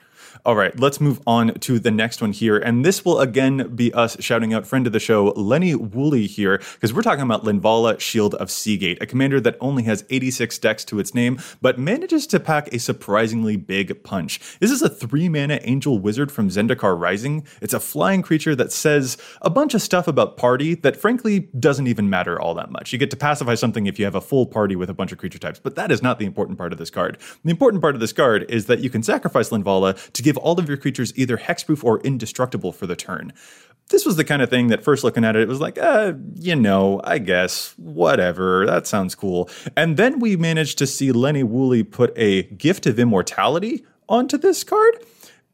All 0.45 0.55
right, 0.55 0.77
let's 0.79 0.99
move 0.99 1.21
on 1.25 1.53
to 1.55 1.79
the 1.79 1.91
next 1.91 2.21
one 2.21 2.31
here. 2.31 2.57
And 2.57 2.85
this 2.85 3.05
will 3.05 3.19
again 3.19 3.75
be 3.75 3.93
us 3.93 4.17
shouting 4.19 4.53
out 4.53 4.67
friend 4.67 4.87
of 4.87 4.93
the 4.93 4.99
show, 4.99 5.27
Lenny 5.35 5.75
Woolley 5.75 6.27
here, 6.27 6.57
because 6.73 6.93
we're 6.93 7.01
talking 7.01 7.23
about 7.23 7.43
Linvala 7.43 7.99
Shield 7.99 8.35
of 8.35 8.51
Sea 8.51 8.77
Gate, 8.77 8.97
a 9.01 9.05
commander 9.05 9.39
that 9.39 9.57
only 9.61 9.83
has 9.83 10.03
86 10.09 10.57
decks 10.59 10.85
to 10.85 10.99
its 10.99 11.13
name, 11.13 11.39
but 11.61 11.79
manages 11.79 12.27
to 12.27 12.39
pack 12.39 12.71
a 12.73 12.79
surprisingly 12.79 13.55
big 13.55 14.03
punch. 14.03 14.39
This 14.59 14.71
is 14.71 14.81
a 14.81 14.89
three 14.89 15.29
mana 15.29 15.59
angel 15.63 15.99
wizard 15.99 16.31
from 16.31 16.49
Zendikar 16.49 16.86
Rising. 16.95 17.45
It's 17.61 17.73
a 17.73 17.79
flying 17.79 18.21
creature 18.21 18.55
that 18.55 18.71
says 18.71 19.17
a 19.41 19.49
bunch 19.49 19.73
of 19.73 19.81
stuff 19.81 20.07
about 20.07 20.37
party 20.37 20.75
that 20.75 20.95
frankly 20.95 21.49
doesn't 21.59 21.87
even 21.87 22.09
matter 22.09 22.39
all 22.39 22.53
that 22.55 22.71
much. 22.71 22.93
You 22.93 22.99
get 22.99 23.11
to 23.11 23.17
pacify 23.17 23.55
something 23.55 23.87
if 23.87 23.99
you 23.99 24.05
have 24.05 24.15
a 24.15 24.21
full 24.21 24.45
party 24.45 24.75
with 24.75 24.89
a 24.89 24.93
bunch 24.93 25.11
of 25.11 25.17
creature 25.17 25.39
types, 25.39 25.59
but 25.59 25.75
that 25.75 25.91
is 25.91 26.01
not 26.01 26.19
the 26.19 26.25
important 26.25 26.57
part 26.57 26.71
of 26.71 26.79
this 26.79 26.89
card. 26.89 27.17
The 27.43 27.51
important 27.51 27.81
part 27.81 27.95
of 27.95 28.01
this 28.01 28.13
card 28.13 28.49
is 28.49 28.65
that 28.67 28.79
you 28.79 28.89
can 28.89 29.03
sacrifice 29.03 29.49
Linvala 29.49 30.11
to 30.11 30.23
give 30.23 30.37
all 30.37 30.59
of 30.59 30.67
your 30.67 30.77
creatures 30.77 31.11
either 31.17 31.37
hexproof 31.37 31.83
or 31.83 31.99
indestructible 32.01 32.71
for 32.71 32.87
the 32.87 32.95
turn 32.95 33.33
this 33.89 34.05
was 34.05 34.15
the 34.17 34.23
kind 34.23 34.41
of 34.41 34.49
thing 34.49 34.67
that 34.67 34.83
first 34.83 35.03
looking 35.03 35.23
at 35.23 35.35
it, 35.35 35.43
it 35.43 35.47
was 35.47 35.61
like, 35.61 35.77
uh, 35.77 36.13
you 36.35 36.55
know, 36.55 36.99
I 37.03 37.19
guess, 37.19 37.73
whatever, 37.77 38.65
that 38.65 38.85
sounds 38.85 39.15
cool. 39.15 39.49
And 39.75 39.97
then 39.97 40.19
we 40.19 40.35
managed 40.35 40.77
to 40.79 40.87
see 40.87 41.11
Lenny 41.11 41.43
Woolley 41.43 41.83
put 41.83 42.11
a 42.17 42.43
gift 42.43 42.85
of 42.85 42.99
immortality 42.99 43.85
onto 44.09 44.37
this 44.37 44.63
card. 44.63 45.05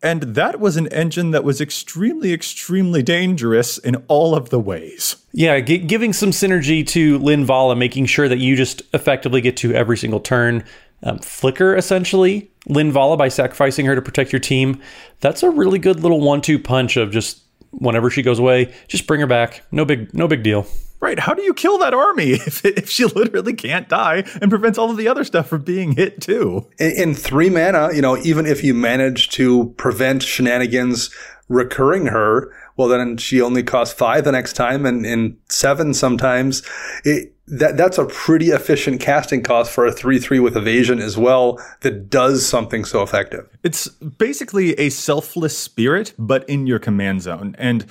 And 0.03 0.21
that 0.35 0.59
was 0.59 0.75
an 0.75 0.87
engine 0.87 1.31
that 1.31 1.45
was 1.45 1.61
extremely, 1.61 2.33
extremely 2.33 3.01
dangerous 3.01 3.77
in 3.77 3.95
all 4.09 4.35
of 4.35 4.49
the 4.49 4.59
ways. 4.59 5.15
Yeah, 5.31 5.61
g- 5.61 5.77
giving 5.77 6.11
some 6.11 6.31
synergy 6.31 6.85
to 6.87 7.17
Linvala, 7.19 7.77
making 7.77 8.07
sure 8.07 8.27
that 8.27 8.39
you 8.39 8.57
just 8.57 8.81
effectively 8.93 9.39
get 9.39 9.55
to 9.57 9.73
every 9.73 9.97
single 9.97 10.19
turn. 10.19 10.65
Um, 11.03 11.19
flicker, 11.19 11.75
essentially, 11.75 12.51
Linvala 12.67 13.17
by 13.17 13.29
sacrificing 13.29 13.85
her 13.85 13.95
to 13.95 14.01
protect 14.01 14.33
your 14.33 14.41
team. 14.41 14.81
That's 15.21 15.41
a 15.41 15.49
really 15.49 15.79
good 15.79 16.01
little 16.01 16.19
one-two 16.19 16.59
punch 16.59 16.97
of 16.97 17.09
just 17.11 17.41
whenever 17.71 18.09
she 18.09 18.21
goes 18.21 18.39
away, 18.39 18.73
just 18.89 19.07
bring 19.07 19.21
her 19.21 19.27
back. 19.27 19.63
No 19.71 19.85
big, 19.85 20.13
no 20.13 20.27
big 20.27 20.43
deal. 20.43 20.67
Right. 21.03 21.19
How 21.19 21.33
do 21.33 21.41
you 21.41 21.53
kill 21.53 21.79
that 21.79 21.93
army 21.93 22.31
if, 22.31 22.63
if 22.63 22.89
she 22.89 23.03
literally 23.03 23.51
can't 23.51 23.89
die 23.89 24.23
and 24.41 24.49
prevents 24.49 24.77
all 24.77 24.89
of 24.89 24.95
the 24.95 25.09
other 25.09 25.25
stuff 25.25 25.47
from 25.49 25.63
being 25.63 25.97
hit 25.97 26.21
too? 26.21 26.65
In, 26.79 26.91
in 26.91 27.13
three 27.13 27.49
mana, 27.49 27.93
you 27.93 28.01
know, 28.01 28.15
even 28.19 28.45
if 28.45 28.63
you 28.63 28.73
manage 28.73 29.27
to 29.31 29.73
prevent 29.75 30.23
shenanigans 30.23 31.13
recurring 31.49 32.05
her, 32.05 32.55
well, 32.77 32.87
then 32.87 33.17
she 33.17 33.41
only 33.41 33.63
costs 33.63 33.93
five 33.93 34.23
the 34.23 34.31
next 34.31 34.53
time 34.53 34.85
and, 34.85 35.05
and 35.05 35.35
seven 35.49 35.93
sometimes. 35.93 36.63
It, 37.03 37.33
that 37.47 37.75
that's 37.75 37.97
a 37.97 38.05
pretty 38.05 38.51
efficient 38.51 39.01
casting 39.01 39.43
cost 39.43 39.69
for 39.69 39.85
a 39.85 39.91
three 39.91 40.17
three 40.17 40.39
with 40.39 40.55
evasion 40.55 40.99
as 40.99 41.17
well 41.17 41.59
that 41.81 42.09
does 42.09 42.45
something 42.45 42.85
so 42.85 43.03
effective. 43.03 43.49
It's 43.63 43.89
basically 43.89 44.79
a 44.79 44.87
selfless 44.87 45.57
spirit, 45.57 46.13
but 46.17 46.47
in 46.47 46.65
your 46.65 46.79
command 46.79 47.21
zone. 47.23 47.57
And 47.59 47.85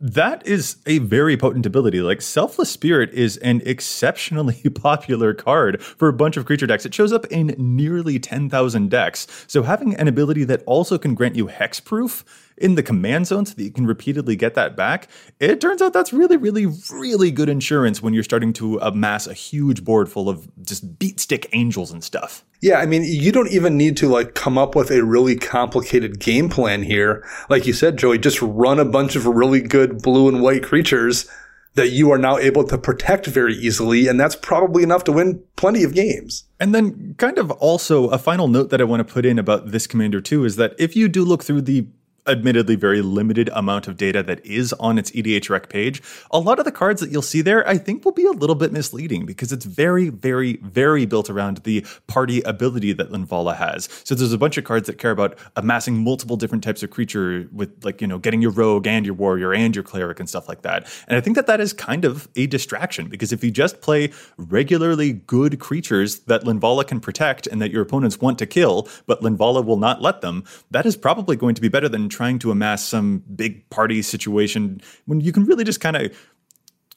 that 0.00 0.46
is 0.46 0.76
a 0.86 0.98
very 0.98 1.36
potent 1.36 1.66
ability. 1.66 2.00
Like 2.00 2.20
Selfless 2.20 2.70
Spirit 2.70 3.12
is 3.12 3.36
an 3.38 3.62
exceptionally 3.64 4.62
popular 4.74 5.34
card 5.34 5.82
for 5.82 6.08
a 6.08 6.12
bunch 6.12 6.36
of 6.36 6.46
creature 6.46 6.66
decks. 6.66 6.84
It 6.84 6.94
shows 6.94 7.12
up 7.12 7.26
in 7.26 7.54
nearly 7.58 8.18
10,000 8.18 8.90
decks. 8.90 9.26
So 9.46 9.62
having 9.62 9.94
an 9.94 10.08
ability 10.08 10.44
that 10.44 10.62
also 10.66 10.98
can 10.98 11.14
grant 11.14 11.36
you 11.36 11.46
hexproof 11.46 12.24
in 12.56 12.74
the 12.74 12.82
command 12.82 13.26
zone 13.26 13.46
so 13.46 13.54
that 13.54 13.62
you 13.62 13.70
can 13.70 13.86
repeatedly 13.86 14.36
get 14.36 14.54
that 14.54 14.76
back, 14.76 15.08
it 15.40 15.60
turns 15.60 15.82
out 15.82 15.92
that's 15.92 16.12
really, 16.12 16.36
really, 16.36 16.66
really 16.92 17.30
good 17.30 17.48
insurance 17.48 18.02
when 18.02 18.14
you're 18.14 18.22
starting 18.22 18.52
to 18.54 18.78
amass 18.78 19.26
a 19.26 19.34
huge 19.34 19.84
board 19.84 20.08
full 20.08 20.28
of 20.28 20.48
just 20.62 20.98
beatstick 20.98 21.46
angels 21.52 21.90
and 21.90 22.04
stuff. 22.04 22.44
Yeah, 22.64 22.78
I 22.78 22.86
mean, 22.86 23.04
you 23.04 23.30
don't 23.30 23.52
even 23.52 23.76
need 23.76 23.94
to 23.98 24.08
like 24.08 24.32
come 24.32 24.56
up 24.56 24.74
with 24.74 24.90
a 24.90 25.04
really 25.04 25.36
complicated 25.36 26.18
game 26.18 26.48
plan 26.48 26.82
here. 26.82 27.22
Like 27.50 27.66
you 27.66 27.74
said, 27.74 27.98
Joey, 27.98 28.16
just 28.16 28.40
run 28.40 28.80
a 28.80 28.86
bunch 28.86 29.16
of 29.16 29.26
really 29.26 29.60
good 29.60 30.00
blue 30.00 30.28
and 30.28 30.40
white 30.40 30.62
creatures 30.62 31.30
that 31.74 31.90
you 31.90 32.10
are 32.10 32.16
now 32.16 32.38
able 32.38 32.64
to 32.64 32.78
protect 32.78 33.26
very 33.26 33.52
easily. 33.54 34.08
And 34.08 34.18
that's 34.18 34.34
probably 34.34 34.82
enough 34.82 35.04
to 35.04 35.12
win 35.12 35.42
plenty 35.56 35.84
of 35.84 35.94
games. 35.94 36.44
And 36.58 36.74
then, 36.74 37.14
kind 37.18 37.36
of 37.36 37.50
also, 37.50 38.08
a 38.08 38.16
final 38.16 38.48
note 38.48 38.70
that 38.70 38.80
I 38.80 38.84
want 38.84 39.06
to 39.06 39.12
put 39.12 39.26
in 39.26 39.38
about 39.38 39.70
this 39.70 39.86
commander 39.86 40.22
too 40.22 40.46
is 40.46 40.56
that 40.56 40.74
if 40.78 40.96
you 40.96 41.06
do 41.10 41.22
look 41.22 41.44
through 41.44 41.60
the 41.60 41.86
admittedly 42.26 42.76
very 42.76 43.02
limited 43.02 43.50
amount 43.52 43.88
of 43.88 43.96
data 43.96 44.22
that 44.22 44.44
is 44.44 44.72
on 44.74 44.98
its 44.98 45.10
EDH 45.10 45.50
Rec 45.50 45.68
page, 45.68 46.02
a 46.30 46.38
lot 46.38 46.58
of 46.58 46.64
the 46.64 46.72
cards 46.72 47.00
that 47.00 47.10
you'll 47.10 47.22
see 47.22 47.42
there, 47.42 47.66
I 47.68 47.78
think, 47.78 48.04
will 48.04 48.12
be 48.12 48.24
a 48.24 48.30
little 48.30 48.54
bit 48.54 48.72
misleading 48.72 49.26
because 49.26 49.52
it's 49.52 49.64
very, 49.64 50.08
very, 50.08 50.56
very 50.58 51.06
built 51.06 51.28
around 51.28 51.58
the 51.58 51.84
party 52.06 52.40
ability 52.42 52.92
that 52.94 53.10
Linvala 53.10 53.56
has. 53.56 53.88
So 54.04 54.14
there's 54.14 54.32
a 54.32 54.38
bunch 54.38 54.56
of 54.56 54.64
cards 54.64 54.86
that 54.86 54.98
care 54.98 55.10
about 55.10 55.38
amassing 55.56 55.98
multiple 55.98 56.36
different 56.36 56.64
types 56.64 56.82
of 56.82 56.90
creature 56.90 57.48
with, 57.52 57.84
like, 57.84 58.00
you 58.00 58.06
know, 58.06 58.18
getting 58.18 58.40
your 58.40 58.52
rogue 58.52 58.86
and 58.86 59.04
your 59.04 59.14
warrior 59.14 59.52
and 59.52 59.74
your 59.74 59.84
cleric 59.84 60.18
and 60.20 60.28
stuff 60.28 60.48
like 60.48 60.62
that. 60.62 60.86
And 61.08 61.16
I 61.16 61.20
think 61.20 61.36
that 61.36 61.46
that 61.46 61.60
is 61.60 61.72
kind 61.72 62.04
of 62.04 62.28
a 62.36 62.46
distraction 62.46 63.08
because 63.08 63.32
if 63.32 63.44
you 63.44 63.50
just 63.50 63.80
play 63.80 64.12
regularly 64.36 65.12
good 65.12 65.60
creatures 65.60 66.20
that 66.20 66.44
Linvala 66.44 66.86
can 66.86 67.00
protect 67.00 67.46
and 67.46 67.60
that 67.60 67.70
your 67.70 67.82
opponents 67.82 68.20
want 68.20 68.38
to 68.38 68.46
kill, 68.46 68.88
but 69.06 69.20
Linvala 69.20 69.64
will 69.64 69.76
not 69.76 70.00
let 70.00 70.20
them, 70.20 70.44
that 70.70 70.86
is 70.86 70.96
probably 70.96 71.36
going 71.36 71.54
to 71.54 71.60
be 71.60 71.68
better 71.68 71.88
than 71.88 72.08
trying 72.14 72.38
to 72.40 72.50
amass 72.50 72.86
some 72.86 73.22
big 73.34 73.68
party 73.70 74.00
situation 74.02 74.80
when 75.06 75.20
you 75.20 75.32
can 75.32 75.44
really 75.44 75.64
just 75.64 75.80
kind 75.80 75.96
of 75.96 76.12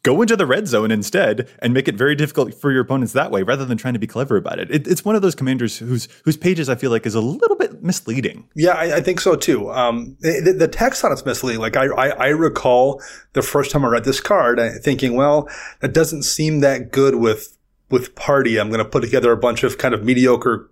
go 0.04 0.22
into 0.22 0.38
the 0.38 0.46
red 0.46 0.68
zone 0.68 0.90
instead 0.90 1.50
and 1.60 1.74
make 1.74 1.90
it 1.90 1.96
very 1.96 2.16
difficult 2.16 2.54
for 2.54 2.72
your 2.72 2.82
opponents 2.82 3.12
that 3.12 3.30
way 3.30 3.44
rather 3.44 3.66
than 3.66 3.78
trying 3.78 3.94
to 3.94 4.00
be 4.00 4.08
clever 4.08 4.38
about 4.38 4.58
it. 4.58 4.72
it 4.72 4.88
it's 4.88 5.04
one 5.04 5.18
of 5.18 5.22
those 5.22 5.36
commanders 5.36 5.78
whose 5.78 6.08
whose 6.24 6.38
pages 6.38 6.70
I 6.70 6.76
feel 6.76 6.92
like 6.92 7.06
is 7.06 7.16
a 7.16 7.20
little 7.20 7.58
bit 7.58 7.84
misleading. 7.84 8.48
Yeah, 8.56 8.72
I, 8.72 8.98
I 8.98 9.02
think 9.02 9.20
so 9.20 9.36
too. 9.36 9.70
Um, 9.72 10.16
the, 10.22 10.56
the, 10.58 10.68
text 10.68 11.04
on 11.04 11.12
it's 11.12 11.26
misleading. 11.26 11.60
Like 11.60 11.76
I, 11.76 11.88
I, 11.88 12.08
I, 12.10 12.28
recall 12.28 13.02
the 13.34 13.42
first 13.42 13.72
time 13.72 13.84
I 13.84 13.90
read 13.90 14.06
this 14.06 14.22
card 14.22 14.60
thinking, 14.82 15.16
well, 15.16 15.50
that 15.82 15.94
doesn't 15.94 16.24
seem 16.24 16.62
that 16.62 16.92
good 16.92 17.16
with 17.16 17.58
with 17.90 18.16
party. 18.16 18.60
I'm 18.60 18.70
going 18.70 18.84
to 18.84 18.90
put 18.90 19.02
together 19.02 19.32
a 19.32 19.38
bunch 19.38 19.64
of 19.64 19.78
kind 19.78 19.94
of 19.94 20.04
mediocre 20.04 20.70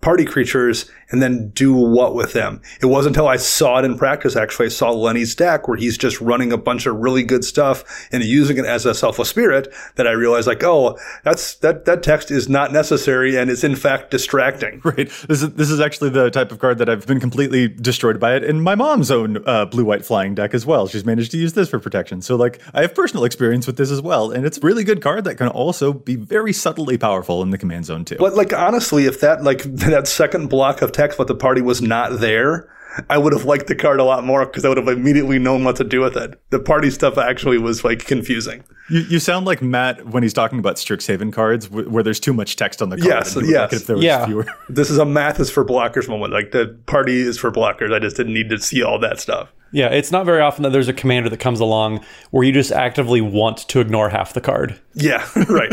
party 0.00 0.24
creatures 0.24 0.90
and 1.10 1.20
then 1.22 1.48
do 1.50 1.72
what 1.72 2.14
with 2.14 2.32
them. 2.32 2.60
It 2.80 2.86
wasn't 2.86 3.16
until 3.16 3.28
I 3.28 3.36
saw 3.36 3.78
it 3.78 3.84
in 3.84 3.96
practice, 3.96 4.36
actually, 4.36 4.66
I 4.66 4.70
saw 4.70 4.90
Lenny's 4.90 5.34
deck 5.34 5.66
where 5.66 5.76
he's 5.76 5.98
just 5.98 6.20
running 6.20 6.52
a 6.52 6.58
bunch 6.58 6.86
of 6.86 6.96
really 6.96 7.24
good 7.24 7.44
stuff 7.44 8.08
and 8.12 8.22
using 8.22 8.58
it 8.58 8.64
as 8.64 8.86
a 8.86 8.94
selfless 8.94 9.30
spirit 9.30 9.72
that 9.96 10.06
I 10.06 10.12
realized 10.12 10.46
like, 10.46 10.62
oh, 10.62 10.98
that's, 11.24 11.54
that, 11.56 11.84
that 11.86 12.02
text 12.02 12.30
is 12.30 12.48
not 12.48 12.72
necessary 12.72 13.36
and 13.36 13.50
is 13.50 13.64
in 13.64 13.76
fact 13.76 14.10
distracting. 14.10 14.80
Right. 14.88 15.10
This 15.28 15.42
is, 15.42 15.52
this 15.52 15.70
is 15.70 15.80
actually 15.80 16.10
the 16.10 16.30
type 16.30 16.50
of 16.50 16.60
card 16.60 16.78
that 16.78 16.88
I've 16.88 17.06
been 17.06 17.20
completely 17.20 17.68
destroyed 17.68 18.18
by 18.18 18.36
it 18.36 18.44
in 18.44 18.62
my 18.62 18.74
mom's 18.74 19.10
own 19.10 19.46
uh, 19.46 19.66
blue 19.66 19.84
white 19.84 20.02
flying 20.02 20.34
deck 20.34 20.54
as 20.54 20.64
well. 20.64 20.86
She's 20.88 21.04
managed 21.04 21.30
to 21.32 21.36
use 21.36 21.52
this 21.52 21.68
for 21.68 21.78
protection. 21.78 22.22
So 22.22 22.34
like 22.34 22.58
I 22.72 22.80
have 22.80 22.94
personal 22.94 23.24
experience 23.24 23.66
with 23.66 23.76
this 23.76 23.90
as 23.90 24.00
well. 24.00 24.30
And 24.30 24.46
it's 24.46 24.56
a 24.56 24.60
really 24.62 24.84
good 24.84 25.02
card 25.02 25.24
that 25.24 25.34
can 25.34 25.48
also 25.48 25.92
be 25.92 26.16
very 26.16 26.54
subtly 26.54 26.96
powerful 26.96 27.42
in 27.42 27.50
the 27.50 27.58
command 27.58 27.84
zone 27.84 28.06
too. 28.06 28.16
But 28.18 28.34
like 28.34 28.54
honestly, 28.54 29.04
if 29.04 29.20
that 29.20 29.44
like 29.44 29.62
that 29.92 30.08
second 30.08 30.48
block 30.48 30.82
of 30.82 30.92
text 30.92 31.16
about 31.18 31.28
the 31.28 31.34
party 31.34 31.60
was 31.60 31.82
not 31.82 32.20
there, 32.20 32.68
I 33.08 33.18
would 33.18 33.32
have 33.32 33.44
liked 33.44 33.66
the 33.66 33.74
card 33.74 34.00
a 34.00 34.04
lot 34.04 34.24
more 34.24 34.44
because 34.44 34.64
I 34.64 34.68
would 34.68 34.78
have 34.78 34.88
immediately 34.88 35.38
known 35.38 35.64
what 35.64 35.76
to 35.76 35.84
do 35.84 36.00
with 36.00 36.16
it. 36.16 36.40
The 36.50 36.58
party 36.58 36.90
stuff 36.90 37.18
actually 37.18 37.58
was 37.58 37.84
like 37.84 38.04
confusing. 38.06 38.64
You, 38.90 39.00
you 39.00 39.18
sound 39.18 39.46
like 39.46 39.62
Matt 39.62 40.06
when 40.06 40.22
he's 40.22 40.32
talking 40.32 40.58
about 40.58 40.76
Strixhaven 40.76 41.32
cards 41.32 41.68
where 41.70 42.02
there's 42.02 42.20
too 42.20 42.32
much 42.32 42.56
text 42.56 42.80
on 42.80 42.88
the 42.88 42.96
card. 42.96 43.08
Yes, 43.08 43.36
yes. 43.44 43.72
if 43.72 43.86
there 43.86 43.96
was 43.96 44.04
yeah. 44.04 44.26
fewer. 44.26 44.46
This 44.68 44.90
is 44.90 44.98
a 44.98 45.04
math 45.04 45.38
is 45.38 45.50
for 45.50 45.64
blockers 45.64 46.08
moment. 46.08 46.32
Like 46.32 46.52
the 46.52 46.78
party 46.86 47.20
is 47.20 47.38
for 47.38 47.52
blockers. 47.52 47.94
I 47.94 47.98
just 47.98 48.16
didn't 48.16 48.34
need 48.34 48.48
to 48.50 48.58
see 48.58 48.82
all 48.82 48.98
that 49.00 49.20
stuff. 49.20 49.52
Yeah, 49.72 49.88
it's 49.88 50.10
not 50.10 50.24
very 50.24 50.40
often 50.40 50.62
that 50.62 50.70
there's 50.70 50.88
a 50.88 50.92
commander 50.92 51.28
that 51.28 51.40
comes 51.40 51.60
along 51.60 52.04
where 52.30 52.44
you 52.44 52.52
just 52.52 52.72
actively 52.72 53.20
want 53.20 53.58
to 53.68 53.80
ignore 53.80 54.08
half 54.08 54.32
the 54.32 54.40
card. 54.40 54.80
Yeah, 54.94 55.28
right. 55.48 55.72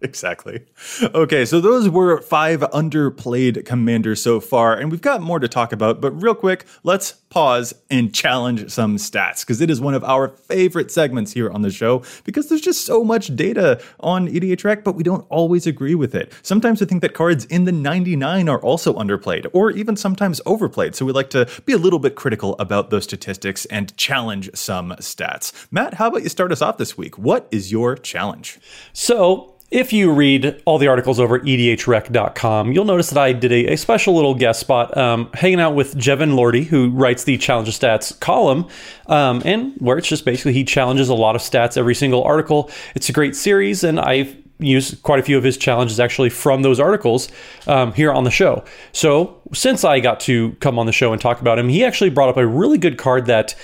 exactly. 0.00 0.64
Okay, 1.02 1.44
so 1.44 1.60
those 1.60 1.88
were 1.88 2.20
five 2.20 2.60
underplayed 2.60 3.64
commanders 3.64 4.22
so 4.22 4.40
far, 4.40 4.74
and 4.74 4.90
we've 4.90 5.00
got 5.00 5.20
more 5.20 5.38
to 5.38 5.48
talk 5.48 5.72
about. 5.72 6.00
But 6.00 6.20
real 6.22 6.34
quick, 6.34 6.64
let's 6.82 7.12
pause 7.28 7.74
and 7.90 8.14
challenge 8.14 8.70
some 8.70 8.96
stats 8.96 9.40
because 9.40 9.60
it 9.60 9.70
is 9.70 9.80
one 9.80 9.94
of 9.94 10.02
our 10.04 10.28
favorite 10.28 10.90
segments 10.90 11.32
here 11.32 11.50
on 11.50 11.62
the 11.62 11.70
show 11.70 12.02
because 12.24 12.48
there's 12.48 12.60
just 12.60 12.86
so 12.86 13.04
much 13.04 13.34
data 13.36 13.82
on 14.00 14.28
EDH 14.28 14.56
EDHREC, 14.56 14.84
but 14.84 14.94
we 14.94 15.02
don't 15.02 15.26
always 15.28 15.66
agree 15.66 15.94
with 15.94 16.14
it. 16.14 16.32
Sometimes 16.42 16.80
we 16.80 16.86
think 16.86 17.02
that 17.02 17.12
cards 17.12 17.44
in 17.46 17.64
the 17.64 17.72
99 17.72 18.48
are 18.48 18.60
also 18.62 18.94
underplayed 18.94 19.46
or 19.52 19.70
even 19.70 19.96
sometimes 19.96 20.40
overplayed. 20.46 20.94
So 20.94 21.04
we 21.04 21.12
like 21.12 21.30
to 21.30 21.48
be 21.66 21.72
a 21.72 21.78
little 21.78 21.98
bit 21.98 22.14
critical 22.14 22.56
about 22.58 22.90
those 22.90 23.04
statistics 23.04 23.25
and 23.70 23.96
challenge 23.96 24.50
some 24.54 24.90
stats. 24.92 25.52
Matt, 25.70 25.94
how 25.94 26.08
about 26.08 26.22
you 26.22 26.28
start 26.28 26.52
us 26.52 26.62
off 26.62 26.78
this 26.78 26.96
week? 26.96 27.18
What 27.18 27.48
is 27.50 27.72
your 27.72 27.96
challenge? 27.96 28.58
So, 28.92 29.52
if 29.70 29.92
you 29.92 30.12
read 30.12 30.62
all 30.64 30.78
the 30.78 30.86
articles 30.86 31.18
over 31.18 31.36
at 31.36 31.42
edhrec.com, 31.42 32.72
you'll 32.72 32.84
notice 32.84 33.10
that 33.10 33.18
I 33.18 33.32
did 33.32 33.50
a, 33.50 33.72
a 33.72 33.76
special 33.76 34.14
little 34.14 34.34
guest 34.34 34.60
spot 34.60 34.96
um, 34.96 35.28
hanging 35.34 35.58
out 35.58 35.74
with 35.74 35.96
Jevin 35.96 36.36
Lortie, 36.36 36.62
who 36.62 36.90
writes 36.90 37.24
the 37.24 37.36
Challenge 37.36 37.68
of 37.68 37.74
Stats 37.74 38.18
column, 38.20 38.68
um, 39.06 39.42
and 39.44 39.74
where 39.78 39.98
it's 39.98 40.06
just 40.06 40.24
basically 40.24 40.52
he 40.52 40.62
challenges 40.62 41.08
a 41.08 41.14
lot 41.14 41.34
of 41.34 41.42
stats 41.42 41.76
every 41.76 41.96
single 41.96 42.22
article. 42.22 42.70
It's 42.94 43.08
a 43.08 43.12
great 43.12 43.34
series, 43.34 43.82
and 43.82 43.98
I've 43.98 44.36
used 44.58 45.02
quite 45.02 45.18
a 45.18 45.22
few 45.22 45.36
of 45.36 45.44
his 45.44 45.56
challenges 45.56 46.00
actually 46.00 46.30
from 46.30 46.62
those 46.62 46.80
articles 46.80 47.28
um, 47.66 47.92
here 47.92 48.12
on 48.12 48.24
the 48.24 48.30
show. 48.30 48.64
So, 48.92 49.40
since 49.52 49.84
I 49.84 50.00
got 50.00 50.20
to 50.20 50.52
come 50.60 50.78
on 50.78 50.86
the 50.86 50.92
show 50.92 51.12
and 51.12 51.20
talk 51.20 51.40
about 51.40 51.58
him, 51.58 51.68
he 51.68 51.84
actually 51.84 52.10
brought 52.10 52.28
up 52.28 52.36
a 52.36 52.46
really 52.46 52.78
good 52.78 52.98
card 52.98 53.26
that 53.26 53.54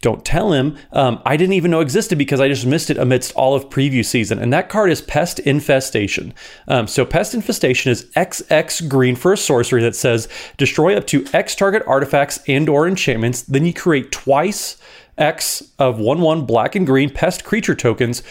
don't 0.00 0.24
tell 0.24 0.52
him. 0.52 0.76
Um, 0.92 1.20
I 1.26 1.36
didn't 1.36 1.54
even 1.54 1.72
know 1.72 1.80
existed 1.80 2.18
because 2.18 2.40
I 2.40 2.48
just 2.48 2.64
missed 2.64 2.90
it 2.90 2.98
amidst 2.98 3.34
all 3.34 3.54
of 3.54 3.68
preview 3.68 4.04
season. 4.04 4.38
And 4.38 4.52
that 4.52 4.68
card 4.68 4.90
is 4.90 5.02
Pest 5.02 5.40
Infestation. 5.40 6.34
Um, 6.68 6.86
so 6.86 7.04
Pest 7.04 7.34
Infestation 7.34 7.90
is 7.90 8.04
XX 8.16 8.88
green 8.88 9.16
for 9.16 9.32
a 9.32 9.36
sorcery 9.36 9.82
that 9.82 9.96
says 9.96 10.28
destroy 10.56 10.96
up 10.96 11.06
to 11.08 11.26
X 11.32 11.56
target 11.56 11.82
artifacts 11.86 12.38
and 12.46 12.68
or 12.68 12.86
enchantments. 12.86 13.42
Then 13.42 13.64
you 13.64 13.74
create 13.74 14.12
twice 14.12 14.76
X 15.18 15.62
of 15.78 15.98
1 15.98 16.20
1 16.20 16.46
black 16.46 16.74
and 16.74 16.86
green 16.86 17.10
pest 17.10 17.44
creature 17.44 17.74
tokens 17.74 18.22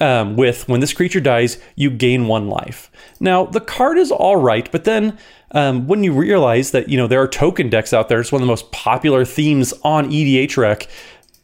um, 0.00 0.36
with 0.36 0.68
when 0.68 0.80
this 0.80 0.92
creature 0.92 1.20
dies, 1.20 1.58
you 1.76 1.90
gain 1.90 2.26
one 2.26 2.48
life. 2.48 2.90
Now, 3.20 3.44
the 3.46 3.60
card 3.60 3.98
is 3.98 4.10
all 4.10 4.36
right, 4.36 4.70
but 4.72 4.84
then 4.84 5.18
um, 5.52 5.86
when 5.86 6.02
you 6.02 6.12
realize 6.12 6.70
that 6.70 6.88
you 6.88 6.96
know 6.96 7.06
there 7.06 7.22
are 7.22 7.28
token 7.28 7.68
decks 7.68 7.92
out 7.92 8.08
there, 8.08 8.20
it's 8.20 8.32
one 8.32 8.42
of 8.42 8.46
the 8.46 8.52
most 8.52 8.72
popular 8.72 9.24
themes 9.24 9.72
on 9.84 10.10
EDHREC. 10.10 10.88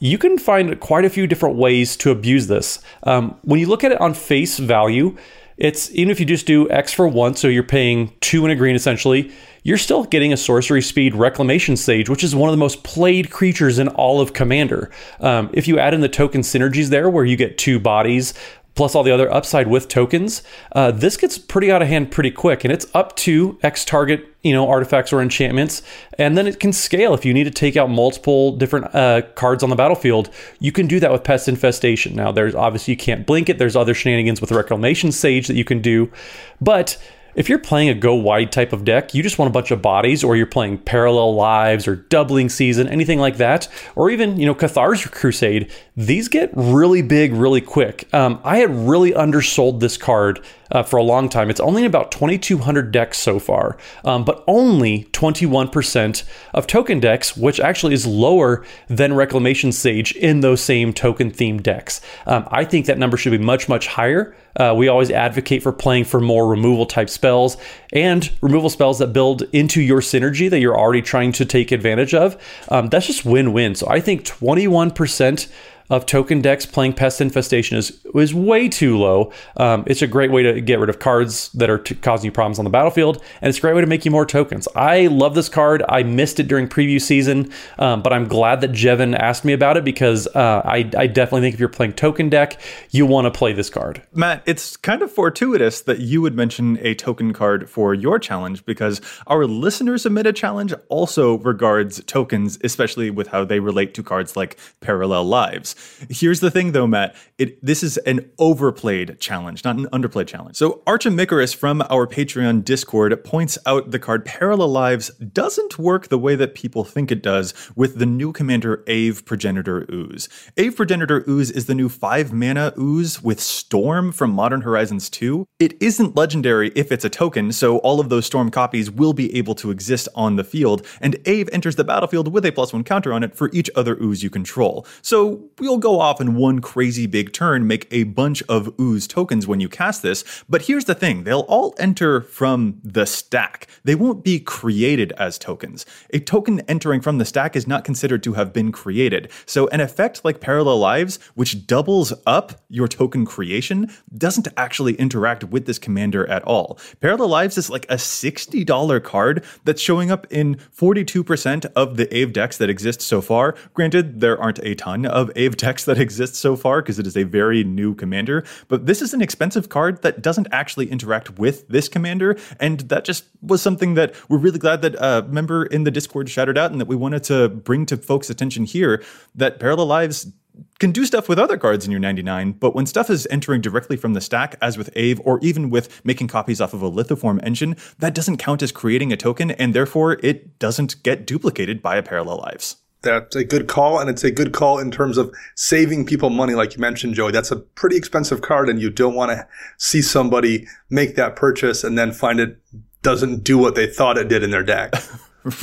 You 0.00 0.16
can 0.16 0.38
find 0.38 0.78
quite 0.80 1.04
a 1.04 1.10
few 1.10 1.26
different 1.26 1.56
ways 1.56 1.96
to 1.98 2.10
abuse 2.10 2.46
this. 2.46 2.80
Um, 3.02 3.36
when 3.42 3.60
you 3.60 3.66
look 3.66 3.82
at 3.82 3.92
it 3.92 4.00
on 4.00 4.14
face 4.14 4.58
value, 4.58 5.16
it's 5.56 5.90
even 5.90 6.10
if 6.10 6.20
you 6.20 6.26
just 6.26 6.46
do 6.46 6.70
X 6.70 6.92
for 6.92 7.08
one, 7.08 7.34
so 7.34 7.48
you're 7.48 7.64
paying 7.64 8.12
two 8.20 8.44
and 8.44 8.52
a 8.52 8.56
green 8.56 8.76
essentially, 8.76 9.32
you're 9.62 9.78
still 9.78 10.04
getting 10.04 10.32
a 10.32 10.36
sorcery 10.36 10.82
speed 10.82 11.14
reclamation 11.14 11.76
sage, 11.76 12.08
which 12.08 12.24
is 12.24 12.34
one 12.34 12.48
of 12.48 12.52
the 12.52 12.58
most 12.58 12.84
played 12.84 13.30
creatures 13.30 13.78
in 13.78 13.88
all 13.88 14.20
of 14.20 14.32
Commander. 14.32 14.90
Um, 15.20 15.50
if 15.52 15.68
you 15.68 15.78
add 15.78 15.94
in 15.94 16.00
the 16.00 16.08
token 16.08 16.42
synergies 16.42 16.88
there, 16.88 17.10
where 17.10 17.24
you 17.24 17.36
get 17.36 17.58
two 17.58 17.78
bodies, 17.78 18.34
plus 18.74 18.94
all 18.94 19.02
the 19.02 19.10
other 19.10 19.28
upside 19.34 19.66
with 19.66 19.88
tokens, 19.88 20.40
uh, 20.70 20.92
this 20.92 21.16
gets 21.16 21.36
pretty 21.36 21.68
out 21.68 21.82
of 21.82 21.88
hand 21.88 22.12
pretty 22.12 22.30
quick, 22.30 22.62
and 22.62 22.72
it's 22.72 22.86
up 22.94 23.16
to 23.16 23.58
X 23.64 23.84
target, 23.84 24.24
you 24.44 24.52
know, 24.52 24.68
artifacts 24.68 25.12
or 25.12 25.20
enchantments, 25.20 25.82
and 26.16 26.38
then 26.38 26.46
it 26.46 26.60
can 26.60 26.72
scale 26.72 27.12
if 27.12 27.24
you 27.24 27.34
need 27.34 27.42
to 27.42 27.50
take 27.50 27.76
out 27.76 27.90
multiple 27.90 28.56
different 28.56 28.94
uh, 28.94 29.22
cards 29.34 29.64
on 29.64 29.70
the 29.70 29.74
battlefield. 29.74 30.30
You 30.60 30.70
can 30.70 30.86
do 30.86 31.00
that 31.00 31.10
with 31.10 31.24
Pest 31.24 31.48
Infestation. 31.48 32.14
Now, 32.14 32.30
there's 32.30 32.54
obviously 32.54 32.92
you 32.92 32.98
can't 32.98 33.26
blink 33.26 33.48
it. 33.48 33.58
There's 33.58 33.74
other 33.74 33.94
shenanigans 33.94 34.40
with 34.40 34.52
Reclamation 34.52 35.10
Sage 35.10 35.48
that 35.48 35.56
you 35.56 35.64
can 35.64 35.82
do, 35.82 36.12
but 36.60 36.98
if 37.38 37.48
you're 37.48 37.60
playing 37.60 37.88
a 37.88 37.94
go 37.94 38.14
wide 38.14 38.50
type 38.50 38.72
of 38.72 38.84
deck, 38.84 39.14
you 39.14 39.22
just 39.22 39.38
want 39.38 39.48
a 39.48 39.52
bunch 39.52 39.70
of 39.70 39.80
bodies, 39.80 40.24
or 40.24 40.34
you're 40.34 40.44
playing 40.44 40.76
parallel 40.78 41.36
lives 41.36 41.86
or 41.86 41.94
doubling 41.94 42.48
season, 42.48 42.88
anything 42.88 43.20
like 43.20 43.36
that, 43.36 43.68
or 43.94 44.10
even 44.10 44.40
you 44.40 44.44
know 44.44 44.56
Cathar's 44.56 45.06
Crusade. 45.06 45.70
These 45.96 46.26
get 46.26 46.50
really 46.54 47.00
big 47.00 47.32
really 47.32 47.60
quick. 47.60 48.12
Um, 48.12 48.40
I 48.42 48.58
had 48.58 48.70
really 48.70 49.14
undersold 49.14 49.78
this 49.78 49.96
card 49.96 50.44
uh, 50.70 50.82
for 50.82 50.96
a 50.96 51.02
long 51.02 51.28
time. 51.28 51.50
It's 51.50 51.60
only 51.60 51.82
in 51.82 51.86
about 51.86 52.10
2,200 52.10 52.90
decks 52.90 53.18
so 53.18 53.38
far, 53.38 53.76
um, 54.04 54.24
but 54.24 54.44
only 54.46 55.04
21% 55.12 56.24
of 56.54 56.66
token 56.66 57.00
decks, 57.00 57.36
which 57.36 57.60
actually 57.60 57.94
is 57.94 58.06
lower 58.06 58.64
than 58.88 59.14
Reclamation 59.14 59.72
Sage 59.72 60.12
in 60.12 60.40
those 60.40 60.60
same 60.60 60.92
token 60.92 61.30
themed 61.30 61.62
decks. 61.62 62.00
Um, 62.26 62.46
I 62.50 62.64
think 62.64 62.86
that 62.86 62.98
number 62.98 63.16
should 63.16 63.32
be 63.32 63.38
much, 63.38 63.68
much 63.68 63.86
higher. 63.86 64.36
Uh, 64.56 64.74
we 64.76 64.88
always 64.88 65.10
advocate 65.10 65.62
for 65.62 65.72
playing 65.72 66.04
for 66.04 66.20
more 66.20 66.48
removal 66.48 66.84
type 66.84 67.08
spells 67.08 67.56
and 67.92 68.30
removal 68.40 68.68
spells 68.68 68.98
that 68.98 69.12
build 69.12 69.42
into 69.52 69.80
your 69.80 70.00
synergy 70.00 70.50
that 70.50 70.58
you're 70.58 70.78
already 70.78 71.02
trying 71.02 71.32
to 71.32 71.44
take 71.44 71.70
advantage 71.70 72.12
of. 72.12 72.36
Um, 72.68 72.88
that's 72.88 73.06
just 73.06 73.24
win 73.24 73.52
win. 73.52 73.74
So 73.74 73.86
I 73.88 74.00
think 74.00 74.24
21% 74.24 75.48
of 75.90 76.06
token 76.06 76.40
decks 76.40 76.66
playing 76.66 76.92
Pest 76.92 77.20
Infestation 77.20 77.76
is 77.76 77.98
is 78.14 78.34
way 78.34 78.68
too 78.68 78.98
low. 78.98 79.32
Um, 79.56 79.84
it's 79.86 80.02
a 80.02 80.06
great 80.06 80.30
way 80.30 80.42
to 80.42 80.60
get 80.60 80.78
rid 80.78 80.88
of 80.88 80.98
cards 80.98 81.50
that 81.52 81.70
are 81.70 81.78
t- 81.78 81.94
causing 81.94 82.26
you 82.26 82.32
problems 82.32 82.58
on 82.58 82.64
the 82.64 82.70
battlefield, 82.70 83.22
and 83.40 83.48
it's 83.48 83.58
a 83.58 83.60
great 83.60 83.74
way 83.74 83.80
to 83.80 83.86
make 83.86 84.04
you 84.04 84.10
more 84.10 84.26
tokens. 84.26 84.68
I 84.74 85.06
love 85.06 85.34
this 85.34 85.48
card. 85.48 85.82
I 85.88 86.02
missed 86.02 86.40
it 86.40 86.48
during 86.48 86.68
preview 86.68 87.00
season, 87.00 87.52
um, 87.78 88.02
but 88.02 88.12
I'm 88.12 88.28
glad 88.28 88.60
that 88.60 88.72
Jevin 88.72 89.16
asked 89.18 89.44
me 89.44 89.52
about 89.52 89.76
it 89.76 89.84
because 89.84 90.26
uh, 90.28 90.62
I, 90.64 90.90
I 90.96 91.06
definitely 91.06 91.42
think 91.42 91.54
if 91.54 91.60
you're 91.60 91.68
playing 91.68 91.94
token 91.94 92.28
deck, 92.28 92.60
you 92.90 93.06
want 93.06 93.26
to 93.26 93.30
play 93.30 93.52
this 93.52 93.70
card. 93.70 94.02
Matt, 94.12 94.42
it's 94.46 94.76
kind 94.76 95.02
of 95.02 95.10
fortuitous 95.10 95.80
that 95.82 96.00
you 96.00 96.20
would 96.22 96.34
mention 96.34 96.78
a 96.80 96.94
token 96.94 97.32
card 97.32 97.68
for 97.68 97.94
your 97.94 98.18
challenge 98.18 98.64
because 98.64 99.00
our 99.26 99.46
listener 99.46 99.98
submitted 99.98 100.36
challenge 100.36 100.72
also 100.88 101.38
regards 101.38 102.02
tokens, 102.04 102.58
especially 102.62 103.10
with 103.10 103.28
how 103.28 103.44
they 103.44 103.60
relate 103.60 103.94
to 103.94 104.02
cards 104.02 104.36
like 104.36 104.58
Parallel 104.80 105.24
Lives. 105.24 105.74
Here's 106.10 106.40
the 106.40 106.50
thing 106.50 106.72
though, 106.72 106.86
Matt, 106.86 107.16
it 107.38 107.64
this 107.64 107.82
is 107.82 107.96
an 107.98 108.30
overplayed 108.38 109.18
challenge, 109.20 109.64
not 109.64 109.76
an 109.76 109.86
underplayed 109.86 110.26
challenge. 110.26 110.56
So 110.56 110.82
Archimicarus 110.86 111.54
from 111.54 111.82
our 111.82 112.06
Patreon 112.06 112.64
Discord 112.64 113.24
points 113.24 113.58
out 113.66 113.90
the 113.90 113.98
card 113.98 114.24
Parallel 114.24 114.68
Lives 114.68 115.10
doesn't 115.10 115.78
work 115.78 116.08
the 116.08 116.18
way 116.18 116.34
that 116.34 116.54
people 116.54 116.84
think 116.84 117.10
it 117.10 117.22
does 117.22 117.54
with 117.74 117.98
the 117.98 118.06
new 118.06 118.32
commander 118.32 118.84
Aeve 118.86 119.24
Progenitor 119.24 119.86
Ooze. 119.92 120.28
Aeve 120.56 120.76
Progenitor 120.76 121.24
Ooze 121.28 121.50
is 121.50 121.66
the 121.66 121.74
new 121.74 121.88
5 121.88 122.32
mana 122.32 122.72
ooze 122.78 123.22
with 123.22 123.40
Storm 123.40 124.12
from 124.12 124.30
Modern 124.30 124.62
Horizons 124.62 125.10
2. 125.10 125.46
It 125.58 125.80
isn't 125.82 126.16
legendary 126.16 126.72
if 126.74 126.92
it's 126.92 127.04
a 127.04 127.10
token, 127.10 127.52
so 127.52 127.78
all 127.78 128.00
of 128.00 128.08
those 128.08 128.26
Storm 128.26 128.50
copies 128.50 128.90
will 128.90 129.12
be 129.12 129.34
able 129.36 129.54
to 129.56 129.70
exist 129.70 130.08
on 130.14 130.36
the 130.36 130.44
field, 130.44 130.86
and 131.00 131.16
Aeve 131.26 131.48
enters 131.52 131.76
the 131.76 131.84
battlefield 131.84 132.32
with 132.32 132.44
a 132.44 132.52
plus 132.52 132.72
1 132.72 132.84
counter 132.84 133.12
on 133.12 133.22
it 133.22 133.34
for 133.34 133.50
each 133.52 133.70
other 133.74 133.96
ooze 134.00 134.22
you 134.22 134.30
control. 134.30 134.86
So 135.02 135.48
we'll 135.68 135.78
go 135.78 136.00
off 136.00 136.20
in 136.20 136.34
one 136.34 136.60
crazy 136.60 137.06
big 137.06 137.32
turn, 137.32 137.66
make 137.66 137.86
a 137.90 138.04
bunch 138.04 138.42
of 138.44 138.72
ooze 138.80 139.06
tokens 139.06 139.46
when 139.46 139.60
you 139.60 139.68
cast 139.68 140.02
this, 140.02 140.24
but 140.48 140.62
here's 140.62 140.86
the 140.86 140.94
thing 140.94 141.24
they'll 141.24 141.40
all 141.40 141.74
enter 141.78 142.22
from 142.22 142.80
the 142.82 143.04
stack. 143.04 143.66
They 143.84 143.94
won't 143.94 144.24
be 144.24 144.40
created 144.40 145.12
as 145.12 145.38
tokens. 145.38 145.84
A 146.14 146.20
token 146.20 146.60
entering 146.60 147.00
from 147.02 147.18
the 147.18 147.24
stack 147.26 147.54
is 147.54 147.66
not 147.66 147.84
considered 147.84 148.22
to 148.22 148.32
have 148.32 148.52
been 148.52 148.72
created. 148.72 149.30
So 149.44 149.68
an 149.68 149.80
effect 149.80 150.24
like 150.24 150.40
Parallel 150.40 150.78
Lives, 150.78 151.18
which 151.34 151.66
doubles 151.66 152.14
up 152.26 152.62
your 152.68 152.88
token 152.88 153.26
creation, 153.26 153.90
doesn't 154.16 154.48
actually 154.56 154.94
interact 154.94 155.44
with 155.44 155.66
this 155.66 155.78
commander 155.78 156.26
at 156.28 156.42
all. 156.44 156.78
Parallel 157.00 157.28
Lives 157.28 157.58
is 157.58 157.68
like 157.68 157.84
a 157.90 157.96
$60 157.96 159.04
card 159.04 159.44
that's 159.64 159.82
showing 159.82 160.10
up 160.10 160.26
in 160.30 160.56
42% 160.56 161.66
of 161.76 161.96
the 161.98 162.16
Aeve 162.16 162.32
decks 162.32 162.56
that 162.56 162.70
exist 162.70 163.02
so 163.02 163.20
far. 163.20 163.54
Granted, 163.74 164.20
there 164.20 164.40
aren't 164.40 164.60
a 164.60 164.74
ton 164.74 165.04
of 165.04 165.30
Aeve 165.36 165.57
decks 165.58 165.84
that 165.84 165.98
exists 165.98 166.38
so 166.38 166.56
far 166.56 166.80
because 166.80 166.98
it 166.98 167.06
is 167.06 167.16
a 167.16 167.24
very 167.24 167.62
new 167.64 167.94
commander, 167.94 168.44
but 168.68 168.86
this 168.86 169.02
is 169.02 169.12
an 169.12 169.20
expensive 169.20 169.68
card 169.68 170.00
that 170.02 170.22
doesn't 170.22 170.48
actually 170.50 170.90
interact 170.90 171.38
with 171.38 171.68
this 171.68 171.88
commander, 171.88 172.38
and 172.58 172.80
that 172.88 173.04
just 173.04 173.24
was 173.42 173.60
something 173.60 173.94
that 173.94 174.14
we're 174.30 174.38
really 174.38 174.58
glad 174.58 174.80
that 174.82 174.94
a 174.94 175.26
member 175.28 175.66
in 175.66 175.84
the 175.84 175.90
Discord 175.90 176.30
shouted 176.30 176.56
out 176.56 176.70
and 176.70 176.80
that 176.80 176.88
we 176.88 176.96
wanted 176.96 177.22
to 177.24 177.50
bring 177.50 177.84
to 177.86 177.96
folks' 177.96 178.30
attention 178.30 178.64
here 178.64 179.02
that 179.34 179.60
Parallel 179.60 179.86
Lives 179.86 180.32
can 180.80 180.90
do 180.90 181.04
stuff 181.04 181.28
with 181.28 181.38
other 181.38 181.56
cards 181.56 181.84
in 181.84 181.90
your 181.90 182.00
99, 182.00 182.52
but 182.52 182.74
when 182.74 182.86
stuff 182.86 183.10
is 183.10 183.28
entering 183.30 183.60
directly 183.60 183.96
from 183.96 184.14
the 184.14 184.20
stack, 184.20 184.56
as 184.60 184.76
with 184.76 184.90
Aeve, 184.96 185.20
or 185.24 185.38
even 185.40 185.70
with 185.70 186.04
making 186.04 186.28
copies 186.28 186.60
off 186.60 186.74
of 186.74 186.82
a 186.82 186.90
Lithoform 186.90 187.40
engine, 187.44 187.76
that 187.98 188.14
doesn't 188.14 188.38
count 188.38 188.62
as 188.62 188.72
creating 188.72 189.12
a 189.12 189.16
token, 189.16 189.52
and 189.52 189.74
therefore 189.74 190.18
it 190.22 190.58
doesn't 190.58 191.02
get 191.02 191.26
duplicated 191.26 191.80
by 191.82 191.96
a 191.96 192.02
Parallel 192.02 192.38
Lives. 192.38 192.76
That's 193.02 193.36
a 193.36 193.44
good 193.44 193.68
call, 193.68 194.00
and 194.00 194.10
it's 194.10 194.24
a 194.24 194.30
good 194.30 194.52
call 194.52 194.78
in 194.78 194.90
terms 194.90 195.18
of 195.18 195.32
saving 195.54 196.06
people 196.06 196.30
money, 196.30 196.54
like 196.54 196.74
you 196.74 196.80
mentioned, 196.80 197.14
Joey. 197.14 197.32
That's 197.32 197.50
a 197.50 197.56
pretty 197.56 197.96
expensive 197.96 198.42
card, 198.42 198.68
and 198.68 198.80
you 198.80 198.90
don't 198.90 199.14
want 199.14 199.30
to 199.30 199.46
see 199.76 200.02
somebody 200.02 200.66
make 200.90 201.14
that 201.16 201.36
purchase 201.36 201.84
and 201.84 201.96
then 201.96 202.12
find 202.12 202.40
it 202.40 202.58
doesn't 203.02 203.44
do 203.44 203.56
what 203.56 203.76
they 203.76 203.86
thought 203.86 204.18
it 204.18 204.28
did 204.28 204.42
in 204.42 204.50
their 204.50 204.64
deck. 204.64 204.94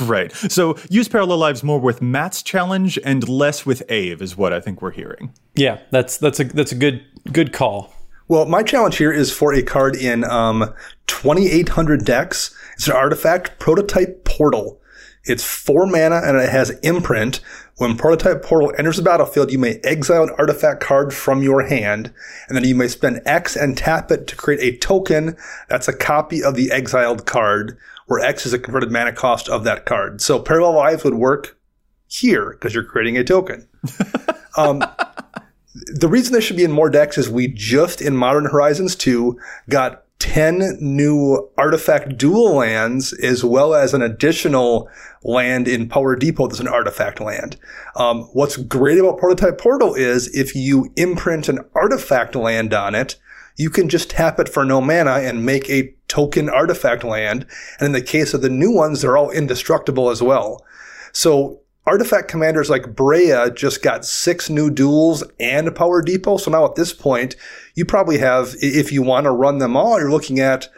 Right. 0.00 0.32
So 0.32 0.76
use 0.88 1.06
Parallel 1.06 1.38
Lives 1.38 1.62
more 1.62 1.78
with 1.78 2.02
Matt's 2.02 2.42
challenge 2.42 2.98
and 3.04 3.28
less 3.28 3.64
with 3.64 3.82
Aeve 3.88 4.20
is 4.20 4.36
what 4.36 4.52
I 4.52 4.58
think 4.58 4.82
we're 4.82 4.90
hearing. 4.90 5.32
Yeah, 5.54 5.80
that's 5.90 6.16
that's 6.16 6.40
a 6.40 6.44
that's 6.44 6.72
a 6.72 6.74
good 6.74 7.04
good 7.30 7.52
call. 7.52 7.92
Well, 8.28 8.46
my 8.46 8.62
challenge 8.64 8.96
here 8.96 9.12
is 9.12 9.32
for 9.32 9.54
a 9.54 9.62
card 9.62 9.94
in 9.94 10.24
um, 10.24 10.74
2800 11.06 12.04
decks. 12.04 12.56
It's 12.74 12.88
an 12.88 12.94
artifact 12.94 13.60
prototype 13.60 14.24
portal. 14.24 14.80
It's 15.26 15.44
four 15.44 15.86
mana 15.86 16.20
and 16.24 16.36
it 16.36 16.48
has 16.48 16.70
imprint. 16.82 17.40
When 17.76 17.96
prototype 17.96 18.42
portal 18.42 18.72
enters 18.78 18.96
the 18.96 19.02
battlefield, 19.02 19.52
you 19.52 19.58
may 19.58 19.80
exile 19.84 20.22
an 20.22 20.34
artifact 20.38 20.80
card 20.80 21.12
from 21.12 21.42
your 21.42 21.62
hand, 21.62 22.12
and 22.48 22.56
then 22.56 22.64
you 22.64 22.74
may 22.74 22.88
spend 22.88 23.20
X 23.26 23.54
and 23.54 23.76
tap 23.76 24.10
it 24.10 24.26
to 24.28 24.36
create 24.36 24.60
a 24.60 24.78
token 24.78 25.36
that's 25.68 25.88
a 25.88 25.92
copy 25.92 26.42
of 26.42 26.54
the 26.54 26.70
exiled 26.70 27.26
card, 27.26 27.76
where 28.06 28.24
X 28.24 28.46
is 28.46 28.54
a 28.54 28.58
converted 28.58 28.90
mana 28.90 29.12
cost 29.12 29.48
of 29.48 29.64
that 29.64 29.84
card. 29.84 30.22
So 30.22 30.38
Parallel 30.38 30.74
Lives 30.74 31.04
would 31.04 31.14
work 31.14 31.58
here 32.06 32.52
because 32.52 32.74
you're 32.74 32.84
creating 32.84 33.18
a 33.18 33.24
token. 33.24 33.68
um, 34.56 34.82
the 35.74 36.08
reason 36.08 36.32
this 36.32 36.44
should 36.44 36.56
be 36.56 36.64
in 36.64 36.72
more 36.72 36.88
decks 36.88 37.18
is 37.18 37.28
we 37.28 37.48
just 37.48 38.00
in 38.00 38.16
Modern 38.16 38.46
Horizons 38.46 38.96
2 38.96 39.38
got 39.68 40.05
10 40.18 40.78
new 40.80 41.50
artifact 41.58 42.16
dual 42.16 42.54
lands 42.54 43.12
as 43.12 43.44
well 43.44 43.74
as 43.74 43.92
an 43.92 44.02
additional 44.02 44.88
land 45.22 45.68
in 45.68 45.88
Power 45.88 46.16
Depot 46.16 46.46
that's 46.46 46.60
an 46.60 46.68
artifact 46.68 47.20
land. 47.20 47.56
Um, 47.96 48.22
what's 48.32 48.56
great 48.56 48.98
about 48.98 49.18
Prototype 49.18 49.58
Portal 49.58 49.94
is 49.94 50.34
if 50.34 50.54
you 50.54 50.92
imprint 50.96 51.48
an 51.48 51.60
artifact 51.74 52.34
land 52.34 52.72
on 52.72 52.94
it, 52.94 53.16
you 53.56 53.70
can 53.70 53.88
just 53.88 54.10
tap 54.10 54.38
it 54.38 54.48
for 54.48 54.64
no 54.64 54.80
mana 54.80 55.12
and 55.12 55.44
make 55.44 55.68
a 55.68 55.94
token 56.08 56.48
artifact 56.48 57.04
land. 57.04 57.46
And 57.78 57.86
in 57.86 57.92
the 57.92 58.02
case 58.02 58.34
of 58.34 58.42
the 58.42 58.50
new 58.50 58.70
ones, 58.70 59.02
they're 59.02 59.16
all 59.16 59.30
indestructible 59.30 60.10
as 60.10 60.22
well. 60.22 60.64
So 61.12 61.60
artifact 61.86 62.28
commanders 62.28 62.68
like 62.68 62.94
Breya 62.94 63.54
just 63.54 63.82
got 63.82 64.04
six 64.04 64.50
new 64.50 64.70
duels 64.70 65.22
and 65.38 65.68
a 65.68 65.72
power 65.72 66.02
depot. 66.02 66.36
So 66.36 66.50
now 66.50 66.64
at 66.64 66.74
this 66.74 66.92
point, 66.92 67.36
you 67.74 67.84
probably 67.84 68.18
have, 68.18 68.54
if 68.60 68.90
you 68.90 69.02
want 69.02 69.24
to 69.24 69.30
run 69.30 69.58
them 69.58 69.76
all, 69.76 69.98
you're 69.98 70.10
looking 70.10 70.40
at 70.40 70.68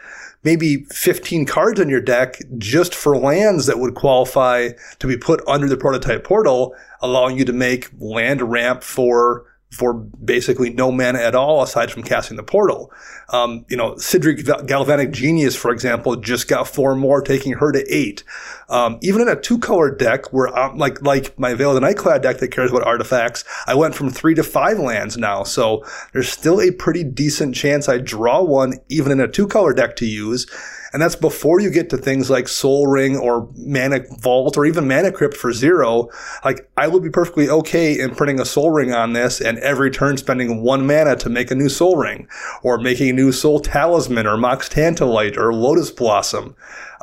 maybe 0.43 0.85
15 0.85 1.45
cards 1.45 1.79
in 1.79 1.89
your 1.89 2.01
deck 2.01 2.35
just 2.57 2.95
for 2.95 3.17
lands 3.17 3.65
that 3.65 3.79
would 3.79 3.95
qualify 3.95 4.69
to 4.99 5.07
be 5.07 5.17
put 5.17 5.45
under 5.47 5.67
the 5.67 5.77
prototype 5.77 6.23
portal, 6.23 6.75
allowing 7.01 7.37
you 7.37 7.45
to 7.45 7.53
make 7.53 7.89
land 7.99 8.41
ramp 8.41 8.83
for 8.83 9.45
for 9.71 9.93
basically 9.93 10.71
no 10.71 10.91
mana 10.91 11.19
at 11.19 11.35
all 11.35 11.61
aside 11.61 11.91
from 11.91 12.01
casting 12.01 12.37
the 12.37 12.43
portal. 12.43 12.91
Um, 13.29 13.65
you 13.69 13.77
know, 13.77 13.93
Sydri 13.93 14.43
Galvanic 14.65 15.11
Genius, 15.11 15.55
for 15.55 15.71
example, 15.71 16.15
just 16.15 16.47
got 16.47 16.67
four 16.67 16.95
more, 16.95 17.21
taking 17.21 17.53
her 17.53 17.71
to 17.71 17.85
eight. 17.87 18.23
Um, 18.69 18.97
even 19.03 19.21
in 19.21 19.27
a 19.27 19.39
two 19.39 19.59
color 19.59 19.91
deck 19.91 20.33
where 20.33 20.47
I'm 20.55 20.77
like, 20.77 21.01
like 21.03 21.37
my 21.37 21.53
Veil 21.53 21.75
of 21.75 21.79
the 21.79 21.87
Nightclad 21.87 22.23
deck 22.23 22.39
that 22.39 22.47
cares 22.49 22.71
about 22.71 22.87
artifacts, 22.87 23.43
I 23.67 23.75
went 23.75 23.93
from 23.93 24.09
three 24.09 24.33
to 24.35 24.43
five 24.43 24.79
lands 24.79 25.17
now. 25.17 25.43
So 25.43 25.85
there's 26.13 26.29
still 26.29 26.59
a 26.59 26.71
pretty 26.71 27.03
decent 27.03 27.53
chance 27.53 27.87
I 27.87 27.99
draw 27.99 28.41
one 28.41 28.73
even 28.89 29.11
in 29.11 29.19
a 29.19 29.27
two 29.27 29.47
color 29.47 29.73
deck 29.73 29.95
to 29.97 30.05
use. 30.05 30.47
And 30.91 31.01
that's 31.01 31.15
before 31.15 31.59
you 31.59 31.69
get 31.69 31.89
to 31.91 31.97
things 31.97 32.29
like 32.29 32.47
Sol 32.47 32.87
Ring 32.87 33.17
or 33.17 33.47
Mana 33.55 34.01
Vault 34.19 34.57
or 34.57 34.65
even 34.65 34.87
Mana 34.87 35.11
Crypt 35.11 35.35
for 35.35 35.53
zero. 35.53 36.09
Like 36.43 36.69
I 36.77 36.87
would 36.87 37.03
be 37.03 37.09
perfectly 37.09 37.49
okay 37.49 37.99
in 37.99 38.15
printing 38.15 38.39
a 38.39 38.45
Sol 38.45 38.71
Ring 38.71 38.93
on 38.93 39.13
this 39.13 39.39
and 39.39 39.57
every 39.59 39.91
turn 39.91 40.17
spending 40.17 40.61
one 40.63 40.87
mana 40.87 41.15
to 41.17 41.29
make 41.29 41.51
a 41.51 41.55
new 41.55 41.69
Sol 41.69 41.95
Ring 41.95 42.27
or 42.63 42.77
making 42.77 43.09
a 43.09 43.13
new 43.13 43.31
Sol 43.31 43.59
Talisman 43.59 44.25
or 44.25 44.37
Mox 44.37 44.67
Tantalite 44.67 45.37
or 45.37 45.53
Lotus 45.53 45.91
Blossom. 45.91 46.55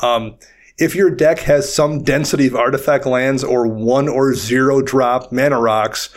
Um, 0.02 0.36
if 0.78 0.94
your 0.94 1.10
deck 1.10 1.38
has 1.40 1.72
some 1.72 2.02
density 2.02 2.46
of 2.46 2.54
artifact 2.54 3.06
lands 3.06 3.42
or 3.42 3.66
one 3.66 4.08
or 4.08 4.34
zero 4.34 4.82
drop 4.82 5.32
mana 5.32 5.58
rocks, 5.58 6.10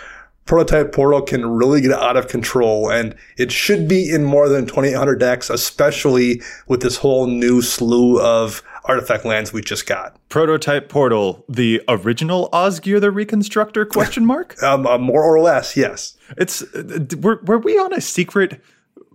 Prototype 0.50 0.94
Portal 0.94 1.22
can 1.22 1.48
really 1.48 1.80
get 1.80 1.92
out 1.92 2.18
of 2.18 2.28
control, 2.28 2.90
and 2.90 3.16
it 3.38 3.52
should 3.52 3.88
be 3.88 4.10
in 4.10 4.24
more 4.24 4.50
than 4.50 4.66
2800 4.66 5.20
decks, 5.20 5.48
especially 5.48 6.42
with 6.68 6.82
this 6.82 6.98
whole 6.98 7.28
new 7.28 7.62
slew 7.62 8.20
of 8.20 8.64
artifact 8.86 9.26
lands 9.26 9.54
we 9.54 9.62
just 9.62 9.86
got. 9.86 10.18
Prototype 10.28 10.90
Portal, 10.90 11.46
the 11.48 11.84
original 11.88 12.50
Osgir 12.52 13.00
the 13.00 13.12
Reconstructor? 13.12 13.86
Question 13.86 14.26
mark. 14.26 14.56
um, 14.64 14.88
uh, 14.88 14.98
more 14.98 15.24
or 15.24 15.40
less, 15.40 15.78
yes. 15.78 16.18
It's 16.36 16.64
uh, 16.74 17.06
were 17.22 17.40
were 17.44 17.60
we 17.60 17.78
on 17.78 17.94
a 17.94 18.02
secret? 18.02 18.60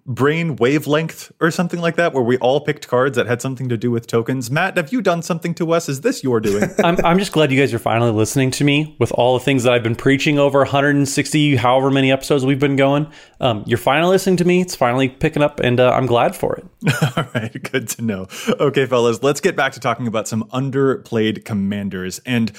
Brain 0.06 0.56
wavelength 0.56 1.32
or 1.40 1.50
something 1.50 1.80
like 1.80 1.96
that, 1.96 2.12
where 2.12 2.22
we 2.22 2.36
all 2.38 2.60
picked 2.60 2.88
cards 2.88 3.16
that 3.16 3.26
had 3.26 3.40
something 3.40 3.68
to 3.68 3.76
do 3.76 3.90
with 3.90 4.06
tokens. 4.06 4.50
Matt, 4.50 4.76
have 4.76 4.92
you 4.92 5.00
done 5.00 5.22
something 5.22 5.54
to 5.54 5.72
us? 5.72 5.88
Is 5.88 6.02
this 6.02 6.22
your 6.22 6.40
doing? 6.40 6.68
I'm, 6.84 6.96
I'm 7.04 7.18
just 7.18 7.32
glad 7.32 7.50
you 7.50 7.58
guys 7.58 7.72
are 7.72 7.78
finally 7.78 8.10
listening 8.10 8.50
to 8.52 8.64
me 8.64 8.96
with 8.98 9.12
all 9.12 9.38
the 9.38 9.44
things 9.44 9.62
that 9.62 9.72
I've 9.72 9.82
been 9.82 9.96
preaching 9.96 10.38
over 10.38 10.58
160, 10.60 11.56
however 11.56 11.90
many 11.90 12.12
episodes 12.12 12.44
we've 12.44 12.58
been 12.58 12.76
going. 12.76 13.10
Um, 13.40 13.64
you're 13.66 13.78
finally 13.78 14.12
listening 14.12 14.36
to 14.38 14.44
me. 14.44 14.60
It's 14.60 14.76
finally 14.76 15.08
picking 15.08 15.42
up, 15.42 15.60
and 15.60 15.80
uh, 15.80 15.90
I'm 15.90 16.06
glad 16.06 16.36
for 16.36 16.56
it. 16.56 16.66
all 17.16 17.26
right, 17.34 17.70
good 17.72 17.88
to 17.90 18.02
know. 18.02 18.26
Okay, 18.48 18.86
fellas, 18.86 19.22
let's 19.22 19.40
get 19.40 19.56
back 19.56 19.72
to 19.72 19.80
talking 19.80 20.06
about 20.06 20.28
some 20.28 20.44
underplayed 20.44 21.44
commanders. 21.44 22.20
And 22.26 22.52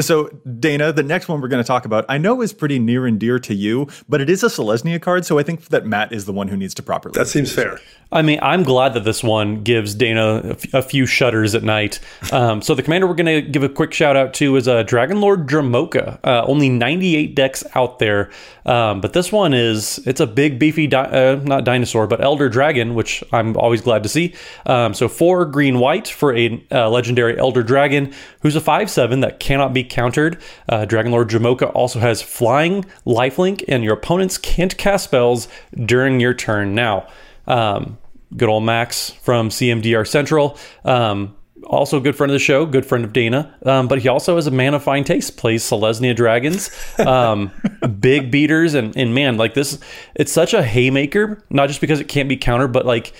So, 0.00 0.28
Dana, 0.58 0.90
the 0.90 1.02
next 1.02 1.28
one 1.28 1.42
we're 1.42 1.48
going 1.48 1.62
to 1.62 1.66
talk 1.66 1.84
about, 1.84 2.06
I 2.08 2.16
know 2.16 2.40
is 2.40 2.54
pretty 2.54 2.78
near 2.78 3.06
and 3.06 3.20
dear 3.20 3.38
to 3.40 3.54
you, 3.54 3.88
but 4.08 4.22
it 4.22 4.30
is 4.30 4.42
a 4.42 4.46
Selesnya 4.46 5.00
card, 5.02 5.26
so 5.26 5.38
I 5.38 5.42
think 5.42 5.66
that 5.66 5.84
Matt 5.84 6.12
is 6.12 6.24
the 6.24 6.32
one 6.32 6.48
who 6.48 6.56
needs 6.56 6.72
to 6.74 6.82
properly. 6.82 7.12
That 7.12 7.28
seems 7.28 7.52
fair. 7.52 7.78
I 8.10 8.20
mean, 8.20 8.38
I'm 8.42 8.62
glad 8.62 8.92
that 8.94 9.04
this 9.04 9.22
one 9.24 9.62
gives 9.62 9.94
Dana 9.94 10.42
a, 10.44 10.50
f- 10.50 10.74
a 10.74 10.82
few 10.82 11.06
shudders 11.06 11.54
at 11.54 11.62
night. 11.62 11.98
Um, 12.30 12.60
so 12.60 12.74
the 12.74 12.82
commander 12.82 13.06
we're 13.06 13.14
going 13.14 13.42
to 13.42 13.42
give 13.42 13.62
a 13.62 13.68
quick 13.70 13.94
shout 13.94 14.16
out 14.16 14.34
to 14.34 14.56
is 14.56 14.68
uh, 14.68 14.84
Dragonlord 14.84 15.46
Dromoka. 15.46 16.18
Uh, 16.22 16.44
only 16.46 16.68
98 16.68 17.34
decks 17.34 17.64
out 17.74 17.98
there, 17.98 18.30
um, 18.66 19.00
but 19.00 19.14
this 19.14 19.32
one 19.32 19.54
is 19.54 19.98
it's 20.06 20.20
a 20.20 20.26
big 20.26 20.58
beefy 20.58 20.86
di- 20.86 20.98
uh, 20.98 21.40
not 21.42 21.64
dinosaur 21.64 22.06
but 22.06 22.22
elder 22.22 22.48
dragon, 22.50 22.94
which 22.94 23.24
I'm 23.32 23.56
always 23.56 23.80
glad 23.80 24.02
to 24.02 24.08
see. 24.10 24.34
Um, 24.66 24.92
so 24.92 25.08
four 25.08 25.46
green 25.46 25.78
white 25.78 26.06
for 26.08 26.36
a 26.36 26.62
uh, 26.70 26.90
legendary 26.90 27.38
elder 27.38 27.62
dragon 27.62 28.12
who's 28.40 28.56
a 28.56 28.60
five 28.60 28.90
seven 28.90 29.20
that 29.20 29.40
cannot 29.40 29.72
be 29.72 29.81
countered. 29.84 30.40
Uh, 30.68 30.86
Dragonlord 30.86 31.28
Dromoka 31.28 31.72
also 31.74 31.98
has 31.98 32.22
flying, 32.22 32.84
lifelink, 33.06 33.64
and 33.68 33.84
your 33.84 33.94
opponents 33.94 34.38
can't 34.38 34.76
cast 34.76 35.04
spells 35.04 35.48
during 35.74 36.20
your 36.20 36.34
turn. 36.34 36.74
Now. 36.74 37.08
Um, 37.46 37.98
good 38.36 38.48
old 38.48 38.64
Max 38.64 39.10
from 39.10 39.48
CMDR 39.48 40.06
Central. 40.06 40.56
Um, 40.84 41.36
also 41.64 41.98
a 41.98 42.00
good 42.00 42.16
friend 42.16 42.30
of 42.30 42.34
the 42.34 42.40
show, 42.40 42.66
good 42.66 42.84
friend 42.84 43.04
of 43.04 43.12
Dana. 43.12 43.54
Um, 43.64 43.88
but 43.88 44.00
he 44.00 44.08
also 44.08 44.36
has 44.36 44.46
a 44.46 44.50
man 44.50 44.74
of 44.74 44.82
fine 44.82 45.04
taste, 45.04 45.36
plays 45.36 45.62
Selesnya 45.62 46.14
Dragons, 46.14 46.70
um, 46.98 47.52
big 48.00 48.30
beaters. 48.30 48.74
And, 48.74 48.96
and 48.96 49.14
man, 49.14 49.36
like 49.36 49.54
this, 49.54 49.78
it's 50.14 50.32
such 50.32 50.54
a 50.54 50.62
haymaker, 50.62 51.42
not 51.50 51.68
just 51.68 51.80
because 51.80 52.00
it 52.00 52.08
can't 52.08 52.28
be 52.28 52.36
countered, 52.36 52.72
but 52.72 52.84
like 52.84 53.12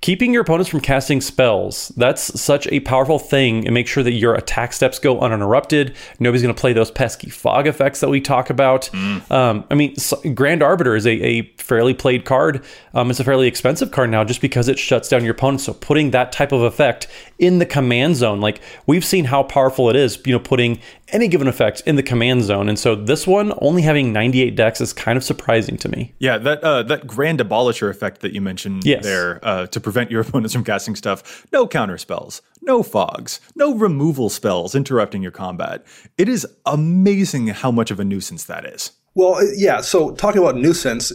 keeping 0.00 0.32
your 0.32 0.42
opponents 0.42 0.68
from 0.68 0.80
casting 0.80 1.20
spells 1.20 1.88
that's 1.96 2.40
such 2.40 2.66
a 2.68 2.80
powerful 2.80 3.18
thing 3.18 3.64
and 3.64 3.72
make 3.72 3.86
sure 3.86 4.02
that 4.02 4.12
your 4.12 4.34
attack 4.34 4.72
steps 4.72 4.98
go 4.98 5.20
uninterrupted. 5.20 5.94
Nobody's 6.18 6.42
going 6.42 6.54
to 6.54 6.60
play 6.60 6.72
those 6.72 6.90
pesky 6.90 7.30
fog 7.30 7.68
effects 7.68 8.00
that 8.00 8.08
we 8.08 8.20
talk 8.20 8.50
about. 8.50 8.92
Um, 9.30 9.64
i 9.70 9.74
mean 9.74 9.94
grand 10.34 10.62
arbiter 10.62 10.96
is 10.96 11.06
a, 11.06 11.12
a 11.12 11.42
fairly 11.58 11.94
played 11.94 12.24
card. 12.24 12.64
Um, 12.92 13.10
it's 13.10 13.20
a 13.20 13.24
fairly 13.24 13.46
expensive 13.46 13.92
card 13.92 14.10
now 14.10 14.24
just 14.24 14.40
because 14.40 14.68
it 14.68 14.78
shuts 14.78 15.08
down 15.08 15.24
your 15.24 15.34
opponent 15.34 15.60
so 15.60 15.74
putting 15.74 16.10
that 16.10 16.32
type 16.32 16.50
of 16.50 16.62
effect 16.62 17.06
in 17.38 17.60
the 17.60 17.66
command 17.66 18.16
zone 18.16 18.40
like 18.40 18.60
we've 18.86 19.04
seen 19.04 19.26
how 19.26 19.44
powerful 19.44 19.88
it 19.90 19.96
is 19.96 20.18
you 20.26 20.32
know 20.32 20.40
putting 20.40 20.80
any 21.10 21.28
given 21.28 21.48
effect 21.48 21.82
in 21.86 21.96
the 21.96 22.02
command 22.02 22.42
zone 22.44 22.68
and 22.68 22.78
so 22.78 22.94
this 22.94 23.26
one 23.26 23.52
only 23.62 23.82
having 23.82 24.12
98 24.12 24.54
decks 24.56 24.80
is 24.80 24.92
kind 24.92 25.16
of 25.16 25.24
surprising 25.24 25.76
to 25.78 25.88
me 25.88 26.14
Yeah, 26.18 26.38
that 26.38 26.62
uh, 26.62 26.82
that 26.84 27.06
grand 27.06 27.40
abolisher 27.40 27.88
effect 27.90 28.20
that 28.20 28.32
you 28.34 28.40
mentioned 28.40 28.84
Yes. 28.84 29.04
there 29.04 29.40
uh, 29.42 29.66
to 29.68 29.80
prevent 29.80 30.10
your 30.10 30.20
opponents 30.24 30.52
from 30.54 30.64
casting 30.64 30.96
stuff. 30.96 31.46
No 31.52 31.66
counter 31.66 31.98
spells, 31.98 32.42
no 32.62 32.82
fogs, 32.82 33.40
no 33.56 33.74
removal 33.74 34.28
spells 34.28 34.74
interrupting 34.74 35.22
your 35.22 35.32
combat. 35.32 35.84
It 36.18 36.28
is 36.28 36.46
amazing 36.66 37.48
how 37.48 37.70
much 37.70 37.90
of 37.90 37.98
a 38.00 38.04
nuisance 38.04 38.44
that 38.44 38.64
is. 38.64 38.92
Well, 39.14 39.40
yeah. 39.56 39.80
So 39.80 40.12
talking 40.12 40.40
about 40.40 40.54
nuisance, 40.56 41.10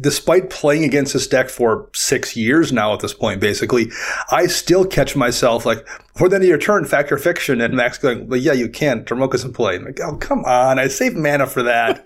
despite 0.00 0.50
playing 0.50 0.84
against 0.84 1.14
this 1.14 1.26
deck 1.26 1.48
for 1.48 1.88
six 1.94 2.36
years 2.36 2.72
now 2.72 2.92
at 2.94 3.00
this 3.00 3.12
point, 3.14 3.40
basically, 3.40 3.90
I 4.30 4.46
still 4.46 4.84
catch 4.84 5.16
myself 5.16 5.66
like 5.66 5.84
for 6.14 6.28
the 6.28 6.36
end 6.36 6.44
of 6.44 6.48
your 6.48 6.58
turn, 6.58 6.84
fact 6.84 7.12
or 7.12 7.18
fiction, 7.18 7.60
and 7.60 7.74
Max 7.74 7.98
going, 7.98 8.28
"Well, 8.28 8.38
yeah, 8.38 8.52
you 8.52 8.68
can." 8.68 9.04
Dromoka's 9.04 9.44
in 9.44 9.52
play. 9.52 9.76
I'm 9.76 9.84
like, 9.84 10.00
"Oh, 10.00 10.16
come 10.16 10.44
on! 10.44 10.78
I 10.78 10.88
saved 10.88 11.16
mana 11.16 11.46
for 11.46 11.62
that." 11.62 12.04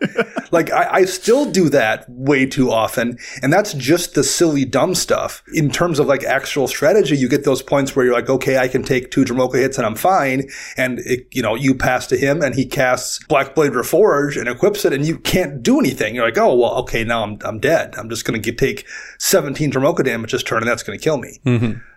like, 0.52 0.70
I, 0.70 0.88
I 0.92 1.04
still 1.04 1.50
do 1.50 1.68
that 1.70 2.04
way 2.08 2.46
too 2.46 2.70
often, 2.70 3.18
and 3.42 3.52
that's 3.52 3.72
just 3.74 4.14
the 4.14 4.22
silly, 4.22 4.64
dumb 4.64 4.94
stuff. 4.94 5.42
In 5.54 5.70
terms 5.70 5.98
of 5.98 6.06
like 6.06 6.22
actual 6.22 6.68
strategy, 6.68 7.16
you 7.16 7.28
get 7.28 7.44
those 7.44 7.62
points 7.62 7.96
where 7.96 8.04
you're 8.04 8.14
like, 8.14 8.28
"Okay, 8.28 8.58
I 8.58 8.68
can 8.68 8.82
take 8.82 9.10
two 9.10 9.24
Dromoka 9.24 9.54
hits 9.54 9.78
and 9.78 9.86
I'm 9.86 9.96
fine," 9.96 10.48
and 10.76 10.98
it, 11.00 11.26
you 11.32 11.42
know, 11.42 11.54
you 11.54 11.74
pass 11.74 12.06
to 12.08 12.16
him, 12.16 12.42
and 12.42 12.54
he 12.54 12.66
casts 12.66 13.24
Blackblade 13.24 13.72
Reforged 13.72 14.38
and 14.38 14.48
equips 14.48 14.84
it, 14.84 14.92
and 14.92 15.06
you 15.06 15.18
can't 15.18 15.62
do 15.62 15.78
anything. 15.80 16.14
You're 16.14 16.26
like, 16.26 16.38
"Oh, 16.38 16.54
well, 16.54 16.74
okay, 16.80 17.04
now 17.04 17.22
I'm 17.22 17.38
I'm 17.44 17.58
dead. 17.58 17.94
I'm 17.96 18.10
just 18.10 18.24
going 18.24 18.40
to 18.40 18.52
take 18.52 18.86
17 19.18 19.72
Dromoka 19.72 20.04
damage 20.04 20.32
this 20.32 20.42
turn, 20.42 20.58
and 20.58 20.68
that's 20.68 20.82
going 20.82 20.98
to 20.98 21.02
kill 21.02 21.16
me." 21.16 21.40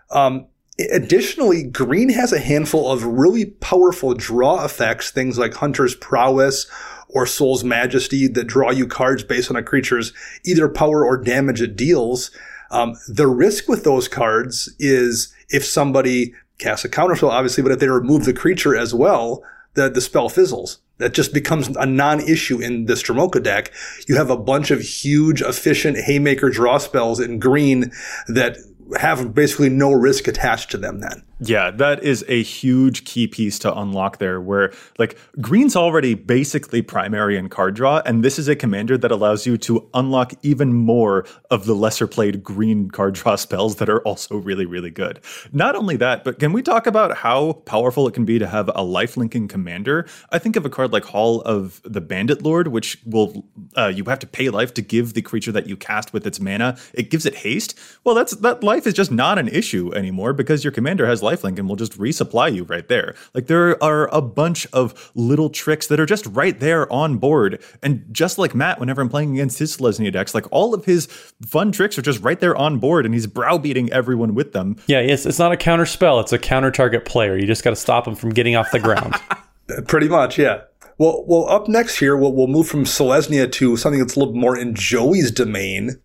Um, 0.10 0.48
additionally, 0.80 1.64
green 1.64 2.10
has 2.10 2.32
a 2.32 2.40
handful 2.40 2.92
of 2.92 3.04
really 3.04 3.46
powerful 3.46 4.14
draw 4.14 4.64
effects, 4.64 5.12
things 5.12 5.38
like 5.38 5.56
Hunter's 5.56 5.96
Prowess 5.96 6.70
or 7.10 7.26
Soul's 7.26 7.64
Majesty 7.64 8.28
that 8.28 8.48
draw 8.48 8.72
you 8.72 8.88
cards 8.88 9.24
based 9.24 9.50
on 9.50 9.56
a 9.56 9.64
creature's 9.64 10.14
either 10.46 10.68
power 10.68 11.06
or 11.06 11.18
damage 11.18 11.62
it 11.62 11.76
deals. 11.76 12.32
Um, 12.70 12.96
the 13.08 13.28
risk 13.28 13.68
with 13.68 13.84
those 13.84 14.08
cards 14.08 14.74
is 14.78 15.34
if 15.50 15.66
somebody 15.66 16.34
casts 16.58 16.86
a 16.86 16.90
counterspell, 16.90 17.30
obviously, 17.30 17.64
but 17.64 17.72
if 17.72 17.80
they 17.80 17.88
remove 17.88 18.26
the 18.26 18.34
creature 18.34 18.76
as 18.76 18.94
well, 18.94 19.44
the, 19.76 19.90
the 19.90 20.02
spell 20.02 20.28
fizzles. 20.28 20.80
That 20.98 21.14
just 21.14 21.32
becomes 21.32 21.68
a 21.78 21.86
non-issue 21.86 22.60
in 22.60 22.86
this 22.86 23.04
Dromoka 23.04 23.42
deck. 23.42 23.72
You 24.08 24.16
have 24.16 24.32
a 24.32 24.38
bunch 24.38 24.72
of 24.72 24.82
huge, 24.82 25.44
efficient 25.44 25.98
Haymaker 25.98 26.50
draw 26.50 26.80
spells 26.80 27.20
in 27.20 27.38
green 27.38 27.92
that 28.28 28.58
have 29.00 29.34
basically 29.34 29.70
no 29.70 29.92
risk 29.92 30.28
attached 30.28 30.72
to 30.72 30.78
them 30.78 31.00
then. 31.00 31.24
Yeah, 31.40 31.70
that 31.70 32.04
is 32.04 32.26
a 32.28 32.42
huge 32.42 33.06
key 33.06 33.28
piece 33.28 33.60
to 33.60 33.78
unlock 33.78 34.18
there 34.18 34.42
where 34.42 34.74
like 34.98 35.20
green's 35.40 35.76
already 35.76 36.16
basically 36.16 36.82
primary 36.82 37.38
in 37.38 37.48
card 37.48 37.76
draw 37.76 38.02
and 38.06 38.24
this 38.24 38.40
is 38.40 38.48
a 38.48 38.56
commander 38.56 38.98
that 38.98 39.12
allows 39.12 39.46
you 39.46 39.56
to 39.60 39.88
unlock 39.94 40.34
even 40.42 40.74
more 40.74 41.28
of 41.52 41.66
the 41.66 41.76
lesser 41.76 42.08
played 42.08 42.44
green 42.44 42.90
card 42.90 43.14
draw 43.14 43.36
spells 43.48 43.76
that 43.76 43.88
are 43.88 44.02
also 44.02 44.36
really 44.36 44.66
really 44.66 44.90
good. 44.90 45.20
Not 45.52 45.76
only 45.76 45.96
that, 45.98 46.24
but 46.24 46.40
can 46.40 46.54
we 46.54 46.64
talk 46.64 46.88
about 46.88 47.18
how 47.18 47.54
powerful 47.54 48.08
it 48.08 48.16
can 48.16 48.26
be 48.26 48.40
to 48.40 48.48
have 48.48 48.72
a 48.74 48.84
life 48.84 49.16
linking 49.16 49.48
commander? 49.48 50.08
I 50.32 50.40
think 50.40 50.56
of 50.56 50.66
a 50.66 50.72
card 50.72 50.92
like 50.92 51.06
Hall 51.06 51.42
of 51.42 51.82
the 51.84 52.02
Bandit 52.02 52.42
Lord 52.42 52.70
which 52.70 52.98
will 53.06 53.46
uh, 53.78 53.88
you 53.94 54.04
have 54.06 54.20
to 54.20 54.28
pay 54.28 54.50
life 54.50 54.74
to 54.74 54.82
give 54.82 55.14
the 55.14 55.22
creature 55.22 55.52
that 55.52 55.68
you 55.68 55.78
cast 55.78 56.14
with 56.14 56.26
its 56.26 56.40
mana. 56.40 56.80
It 56.96 57.12
gives 57.12 57.28
it 57.28 57.36
haste. 57.36 57.78
Well, 58.04 58.16
that's 58.16 58.36
that 58.38 58.64
life 58.64 58.88
is 58.88 58.96
just 58.96 59.12
not 59.12 59.38
an 59.38 59.50
issue 59.50 59.94
anymore 59.94 60.34
because 60.34 60.64
your 60.64 60.72
commander 60.72 61.06
has 61.06 61.22
lifelink 61.28 61.58
and 61.60 61.68
we'll 61.68 61.76
just 61.76 61.98
resupply 61.98 62.54
you 62.54 62.64
right 62.64 62.88
there. 62.88 63.16
Like 63.34 63.48
there 63.48 63.82
are 63.84 64.08
a 64.14 64.22
bunch 64.22 64.68
of 64.74 65.12
little 65.16 65.50
tricks 65.50 65.88
that 65.88 66.00
are 66.00 66.06
just 66.06 66.26
right 66.28 66.60
there 66.60 66.92
on 66.92 67.18
board. 67.18 67.62
And 67.84 68.06
just 68.12 68.38
like 68.38 68.56
Matt, 68.56 68.80
whenever 68.80 69.02
I'm 69.02 69.10
playing 69.10 69.34
against 69.34 69.60
his 69.60 69.76
Selesnya 69.76 70.12
decks, 70.12 70.34
like 70.34 70.46
all 70.52 70.74
of 70.74 70.86
his 70.86 71.08
fun 71.46 71.72
tricks 71.72 71.98
are 71.98 72.02
just 72.02 72.22
right 72.24 72.40
there 72.40 72.56
on 72.56 72.80
board 72.80 73.06
and 73.06 73.14
he's 73.14 73.28
browbeating 73.28 73.92
everyone 73.92 74.34
with 74.36 74.54
them. 74.54 74.76
yeah 74.88 75.00
it's, 75.00 75.26
it's 75.26 75.40
not 75.40 75.52
a 75.52 75.58
counter 75.58 75.86
spell 75.86 76.20
it's 76.20 76.34
a 76.34 76.40
counter 76.40 76.72
target 76.72 77.06
player 77.06 77.38
you 77.38 77.46
just 77.46 77.64
got 77.64 77.72
to 77.72 77.76
stop 77.76 78.08
him 78.08 78.16
from 78.16 78.30
getting 78.32 78.56
off 78.56 78.72
the 78.72 78.80
ground 78.80 79.16
Pretty 79.88 80.08
much, 80.08 80.40
yeah. 80.40 80.62
Well, 81.00 81.24
well, 81.28 81.48
up 81.48 81.68
next 81.68 82.00
here, 82.00 82.18
we'll, 82.18 82.34
we'll 82.34 82.48
move 82.48 82.68
from 82.68 82.84
Selesnya 82.84 83.52
to 83.52 83.78
something 83.78 84.00
that's 84.00 84.16
a 84.16 84.20
little 84.20 84.34
more 84.34 84.58
in 84.58 84.74
Joey's 84.74 85.30
domain. 85.30 86.00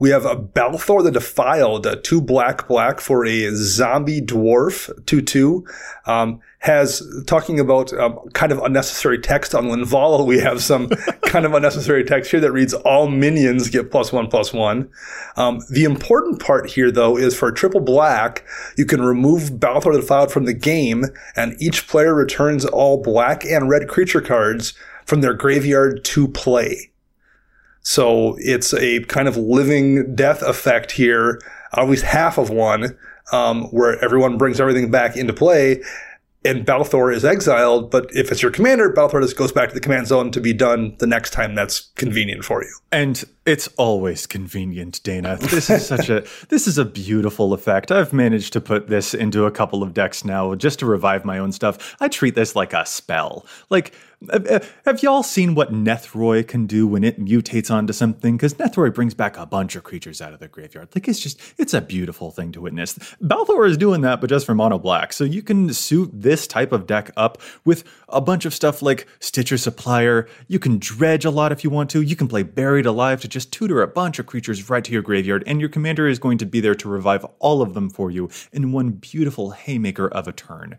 We 0.00 0.10
have 0.10 0.24
a 0.24 0.34
Balthor 0.34 1.02
the 1.02 1.12
Defiled, 1.12 1.86
a 1.86 1.96
two 2.00 2.20
black 2.20 2.66
black 2.66 3.00
for 3.00 3.24
a 3.24 3.50
zombie 3.54 4.20
dwarf, 4.20 4.90
two 5.06 5.22
two. 5.22 5.64
Um, 6.06 6.40
has 6.66 7.00
talking 7.28 7.60
about 7.60 7.92
um, 7.92 8.18
kind 8.32 8.50
of 8.50 8.58
unnecessary 8.58 9.20
text 9.20 9.54
on 9.54 9.66
Linvala. 9.66 10.26
We 10.26 10.40
have 10.40 10.60
some 10.60 10.88
kind 11.22 11.46
of 11.46 11.54
unnecessary 11.54 12.02
text 12.02 12.32
here 12.32 12.40
that 12.40 12.50
reads 12.50 12.74
all 12.74 13.08
minions 13.08 13.70
get 13.70 13.92
plus 13.92 14.12
one 14.12 14.26
plus 14.26 14.52
one. 14.52 14.90
Um, 15.36 15.60
the 15.70 15.84
important 15.84 16.42
part 16.42 16.68
here, 16.68 16.90
though, 16.90 17.16
is 17.16 17.36
for 17.38 17.48
a 17.48 17.54
triple 17.54 17.78
black, 17.78 18.44
you 18.76 18.84
can 18.84 19.00
remove 19.00 19.60
Balthor 19.60 19.92
the 19.92 20.00
Defiled 20.00 20.32
from 20.32 20.44
the 20.44 20.52
game, 20.52 21.04
and 21.36 21.54
each 21.62 21.86
player 21.86 22.12
returns 22.12 22.64
all 22.64 23.00
black 23.00 23.44
and 23.44 23.68
red 23.68 23.86
creature 23.86 24.20
cards 24.20 24.74
from 25.04 25.20
their 25.20 25.34
graveyard 25.34 26.04
to 26.06 26.26
play. 26.26 26.90
So 27.82 28.34
it's 28.40 28.74
a 28.74 29.04
kind 29.04 29.28
of 29.28 29.36
living 29.36 30.16
death 30.16 30.42
effect 30.42 30.90
here, 30.90 31.40
at 31.76 31.88
least 31.88 32.02
half 32.02 32.38
of 32.38 32.50
one, 32.50 32.98
um, 33.30 33.66
where 33.66 34.02
everyone 34.04 34.36
brings 34.36 34.58
everything 34.58 34.90
back 34.90 35.16
into 35.16 35.32
play. 35.32 35.80
And 36.46 36.64
Balthor 36.64 37.10
is 37.10 37.24
exiled, 37.24 37.90
but 37.90 38.06
if 38.14 38.30
it's 38.30 38.42
your 38.42 38.52
commander, 38.52 38.90
Balthor 38.90 39.20
just 39.20 39.36
goes 39.36 39.52
back 39.52 39.68
to 39.68 39.74
the 39.74 39.80
command 39.80 40.06
zone 40.06 40.30
to 40.30 40.40
be 40.40 40.52
done 40.52 40.96
the 40.98 41.06
next 41.06 41.30
time 41.30 41.54
that's 41.54 41.90
convenient 41.96 42.44
for 42.44 42.62
you. 42.62 42.72
And 42.92 43.24
it's 43.46 43.68
always 43.76 44.26
convenient, 44.26 45.02
Dana. 45.04 45.38
This 45.40 45.70
is 45.70 45.86
such 45.86 46.08
a 46.10 46.24
this 46.48 46.66
is 46.66 46.78
a 46.78 46.84
beautiful 46.84 47.52
effect. 47.52 47.92
I've 47.92 48.12
managed 48.12 48.52
to 48.54 48.60
put 48.60 48.88
this 48.88 49.14
into 49.14 49.44
a 49.46 49.50
couple 49.50 49.82
of 49.82 49.94
decks 49.94 50.24
now 50.24 50.54
just 50.56 50.80
to 50.80 50.86
revive 50.86 51.24
my 51.24 51.38
own 51.38 51.52
stuff. 51.52 51.96
I 52.00 52.08
treat 52.08 52.34
this 52.34 52.56
like 52.56 52.72
a 52.72 52.84
spell. 52.84 53.46
Like 53.70 53.94
have 54.86 55.02
y'all 55.02 55.22
seen 55.22 55.54
what 55.54 55.72
Nethroi 55.72 56.46
can 56.46 56.66
do 56.66 56.86
when 56.86 57.04
it 57.04 57.20
mutates 57.20 57.70
onto 57.70 57.92
something? 57.92 58.36
Because 58.36 58.54
Nethroi 58.54 58.94
brings 58.94 59.12
back 59.12 59.36
a 59.36 59.44
bunch 59.44 59.76
of 59.76 59.84
creatures 59.84 60.22
out 60.22 60.32
of 60.32 60.40
the 60.40 60.48
graveyard. 60.48 60.88
Like 60.94 61.06
it's 61.06 61.20
just 61.20 61.40
it's 61.58 61.74
a 61.74 61.82
beautiful 61.82 62.30
thing 62.30 62.50
to 62.52 62.62
witness. 62.62 62.98
Balthor 63.20 63.66
is 63.66 63.76
doing 63.76 64.00
that, 64.02 64.22
but 64.22 64.30
just 64.30 64.46
for 64.46 64.54
mono 64.54 64.78
black. 64.78 65.12
So 65.12 65.24
you 65.24 65.42
can 65.42 65.72
suit 65.72 66.10
this 66.14 66.46
type 66.46 66.72
of 66.72 66.86
deck 66.86 67.10
up 67.16 67.38
with 67.64 67.84
a 68.08 68.22
bunch 68.22 68.46
of 68.46 68.54
stuff 68.54 68.80
like 68.80 69.06
Stitcher's 69.20 69.62
Supplier. 69.62 70.26
You 70.48 70.58
can 70.58 70.78
dredge 70.78 71.26
a 71.26 71.30
lot 71.30 71.52
if 71.52 71.62
you 71.62 71.68
want 71.68 71.90
to. 71.90 72.00
You 72.00 72.16
can 72.16 72.26
play 72.26 72.42
Buried 72.42 72.86
Alive 72.86 73.20
to 73.20 73.28
just 73.36 73.52
tutor 73.52 73.82
a 73.82 73.86
bunch 73.86 74.18
of 74.18 74.24
creatures 74.24 74.70
right 74.70 74.82
to 74.82 74.92
your 74.92 75.02
graveyard, 75.02 75.44
and 75.46 75.60
your 75.60 75.68
commander 75.68 76.08
is 76.08 76.18
going 76.18 76.38
to 76.38 76.46
be 76.46 76.58
there 76.58 76.74
to 76.74 76.88
revive 76.88 77.22
all 77.38 77.60
of 77.60 77.74
them 77.74 77.90
for 77.90 78.10
you 78.10 78.30
in 78.50 78.72
one 78.72 78.92
beautiful 78.92 79.50
haymaker 79.50 80.08
of 80.08 80.26
a 80.26 80.32
turn. 80.32 80.78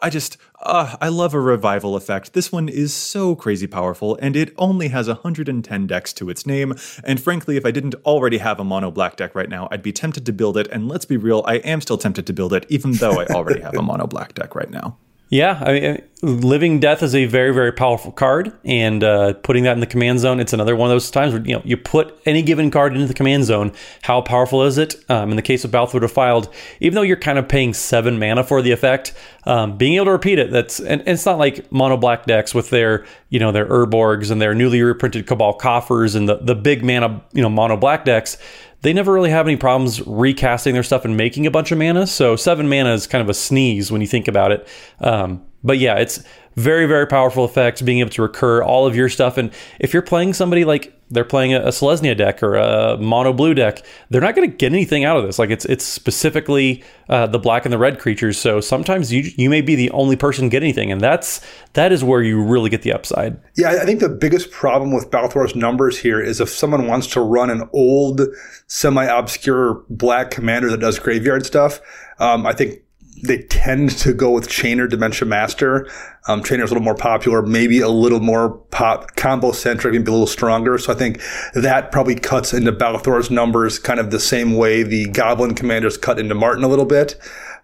I 0.00 0.08
just, 0.08 0.36
uh, 0.60 0.94
I 1.00 1.08
love 1.08 1.34
a 1.34 1.40
revival 1.40 1.96
effect. 1.96 2.32
This 2.32 2.52
one 2.52 2.68
is 2.68 2.94
so 2.94 3.34
crazy 3.34 3.66
powerful, 3.66 4.16
and 4.22 4.36
it 4.36 4.54
only 4.56 4.86
has 4.88 5.08
110 5.08 5.86
decks 5.88 6.12
to 6.12 6.30
its 6.30 6.46
name. 6.46 6.76
And 7.02 7.20
frankly, 7.20 7.56
if 7.56 7.66
I 7.66 7.72
didn't 7.72 7.96
already 8.04 8.38
have 8.38 8.60
a 8.60 8.64
mono 8.64 8.92
black 8.92 9.16
deck 9.16 9.34
right 9.34 9.48
now, 9.48 9.66
I'd 9.72 9.82
be 9.82 9.92
tempted 9.92 10.24
to 10.26 10.32
build 10.32 10.56
it. 10.56 10.68
And 10.68 10.86
let's 10.86 11.06
be 11.06 11.16
real, 11.16 11.42
I 11.44 11.56
am 11.56 11.80
still 11.80 11.98
tempted 11.98 12.24
to 12.28 12.32
build 12.32 12.52
it, 12.52 12.66
even 12.68 12.92
though 12.92 13.18
I 13.20 13.26
already 13.26 13.62
have 13.62 13.74
a 13.74 13.82
mono 13.90 14.06
black 14.06 14.34
deck 14.34 14.54
right 14.54 14.70
now. 14.70 14.96
Yeah, 15.28 15.60
I 15.60 15.72
mean, 15.72 16.02
Living 16.22 16.78
Death 16.78 17.02
is 17.02 17.12
a 17.12 17.24
very, 17.24 17.52
very 17.52 17.72
powerful 17.72 18.12
card, 18.12 18.52
and 18.64 19.02
uh, 19.02 19.32
putting 19.34 19.64
that 19.64 19.72
in 19.72 19.80
the 19.80 19.86
command 19.86 20.20
zone, 20.20 20.38
it's 20.38 20.52
another 20.52 20.76
one 20.76 20.88
of 20.88 20.94
those 20.94 21.10
times 21.10 21.32
where 21.32 21.42
you 21.42 21.54
know 21.54 21.62
you 21.64 21.76
put 21.76 22.16
any 22.24 22.42
given 22.42 22.70
card 22.70 22.94
into 22.94 23.08
the 23.08 23.14
command 23.14 23.44
zone. 23.44 23.72
How 24.02 24.20
powerful 24.20 24.62
is 24.62 24.78
it? 24.78 24.94
Um, 25.10 25.30
in 25.30 25.36
the 25.36 25.42
case 25.42 25.64
of 25.64 25.72
Balthor 25.72 25.98
Defiled, 25.98 26.48
even 26.78 26.94
though 26.94 27.02
you're 27.02 27.16
kind 27.16 27.38
of 27.38 27.48
paying 27.48 27.74
seven 27.74 28.20
mana 28.20 28.44
for 28.44 28.62
the 28.62 28.70
effect, 28.70 29.14
um, 29.44 29.76
being 29.76 29.94
able 29.94 30.06
to 30.06 30.12
repeat 30.12 30.38
it, 30.38 30.52
that's 30.52 30.78
and, 30.78 31.02
it's 31.06 31.26
not 31.26 31.38
like 31.38 31.70
mono 31.72 31.96
black 31.96 32.24
decks 32.26 32.54
with 32.54 32.70
their 32.70 33.04
you 33.28 33.40
know 33.40 33.50
their 33.50 33.66
Urborgs 33.66 34.30
and 34.30 34.40
their 34.40 34.54
newly 34.54 34.80
reprinted 34.80 35.26
Cabal 35.26 35.54
coffers 35.54 36.14
and 36.14 36.28
the 36.28 36.36
the 36.36 36.54
big 36.54 36.84
mana 36.84 37.20
you 37.32 37.42
know 37.42 37.50
mono 37.50 37.76
black 37.76 38.04
decks 38.04 38.38
they 38.86 38.92
never 38.92 39.12
really 39.12 39.30
have 39.30 39.48
any 39.48 39.56
problems 39.56 40.00
recasting 40.06 40.72
their 40.72 40.84
stuff 40.84 41.04
and 41.04 41.16
making 41.16 41.44
a 41.44 41.50
bunch 41.50 41.72
of 41.72 41.78
mana. 41.78 42.06
So 42.06 42.36
seven 42.36 42.68
mana 42.68 42.94
is 42.94 43.08
kind 43.08 43.20
of 43.20 43.28
a 43.28 43.34
sneeze 43.34 43.90
when 43.90 44.00
you 44.00 44.06
think 44.06 44.28
about 44.28 44.52
it. 44.52 44.68
Um, 45.00 45.44
but 45.64 45.78
yeah, 45.78 45.96
it's 45.96 46.22
very, 46.56 46.86
very 46.86 47.06
powerful 47.06 47.44
effects, 47.44 47.82
being 47.82 47.98
able 47.98 48.10
to 48.10 48.22
recur 48.22 48.62
all 48.62 48.86
of 48.86 48.96
your 48.96 49.08
stuff. 49.08 49.36
And 49.36 49.50
if 49.78 49.92
you're 49.92 50.02
playing 50.02 50.32
somebody 50.32 50.64
like 50.64 50.92
they're 51.08 51.24
playing 51.24 51.54
a, 51.54 51.60
a 51.60 51.68
Selesnya 51.68 52.16
deck 52.16 52.42
or 52.42 52.56
a 52.56 52.96
mono 52.96 53.32
blue 53.32 53.54
deck, 53.54 53.84
they're 54.10 54.22
not 54.22 54.34
going 54.34 54.50
to 54.50 54.56
get 54.56 54.72
anything 54.72 55.04
out 55.04 55.16
of 55.16 55.24
this. 55.24 55.38
Like 55.38 55.50
it's 55.50 55.64
it's 55.66 55.84
specifically 55.84 56.82
uh, 57.08 57.26
the 57.26 57.38
black 57.38 57.64
and 57.64 57.72
the 57.72 57.78
red 57.78 57.98
creatures. 57.98 58.38
So 58.38 58.60
sometimes 58.60 59.12
you 59.12 59.30
you 59.36 59.50
may 59.50 59.60
be 59.60 59.74
the 59.74 59.90
only 59.90 60.16
person 60.16 60.48
get 60.48 60.62
anything, 60.62 60.90
and 60.90 61.00
that's 61.00 61.42
that 61.74 61.92
is 61.92 62.02
where 62.02 62.22
you 62.22 62.42
really 62.42 62.70
get 62.70 62.82
the 62.82 62.92
upside. 62.92 63.38
Yeah, 63.56 63.78
I 63.82 63.84
think 63.84 64.00
the 64.00 64.08
biggest 64.08 64.50
problem 64.50 64.92
with 64.94 65.10
Balthor's 65.10 65.54
numbers 65.54 65.98
here 65.98 66.20
is 66.20 66.40
if 66.40 66.48
someone 66.48 66.86
wants 66.86 67.06
to 67.08 67.20
run 67.20 67.50
an 67.50 67.68
old, 67.74 68.22
semi-obscure 68.66 69.84
black 69.90 70.30
commander 70.30 70.70
that 70.70 70.80
does 70.80 70.98
graveyard 70.98 71.44
stuff. 71.44 71.80
Um, 72.18 72.46
I 72.46 72.54
think 72.54 72.80
they 73.22 73.42
tend 73.42 73.90
to 73.98 74.12
go 74.12 74.30
with 74.30 74.48
Chainer 74.48 74.88
Dementia 74.88 75.26
Master. 75.26 75.88
Um, 76.28 76.42
Chainer's 76.42 76.70
a 76.70 76.74
little 76.74 76.82
more 76.82 76.94
popular, 76.94 77.42
maybe 77.42 77.80
a 77.80 77.88
little 77.88 78.20
more 78.20 78.50
pop 78.70 79.14
combo 79.16 79.52
centric, 79.52 79.94
maybe 79.94 80.08
a 80.08 80.12
little 80.12 80.26
stronger. 80.26 80.76
So 80.78 80.92
I 80.92 80.96
think 80.96 81.20
that 81.54 81.92
probably 81.92 82.16
cuts 82.16 82.52
into 82.52 82.72
Balthor's 82.72 83.30
numbers 83.30 83.78
kind 83.78 84.00
of 84.00 84.10
the 84.10 84.20
same 84.20 84.56
way 84.56 84.82
the 84.82 85.08
Goblin 85.08 85.54
commanders 85.54 85.96
cut 85.96 86.18
into 86.18 86.34
Martin 86.34 86.64
a 86.64 86.68
little 86.68 86.84
bit 86.84 87.16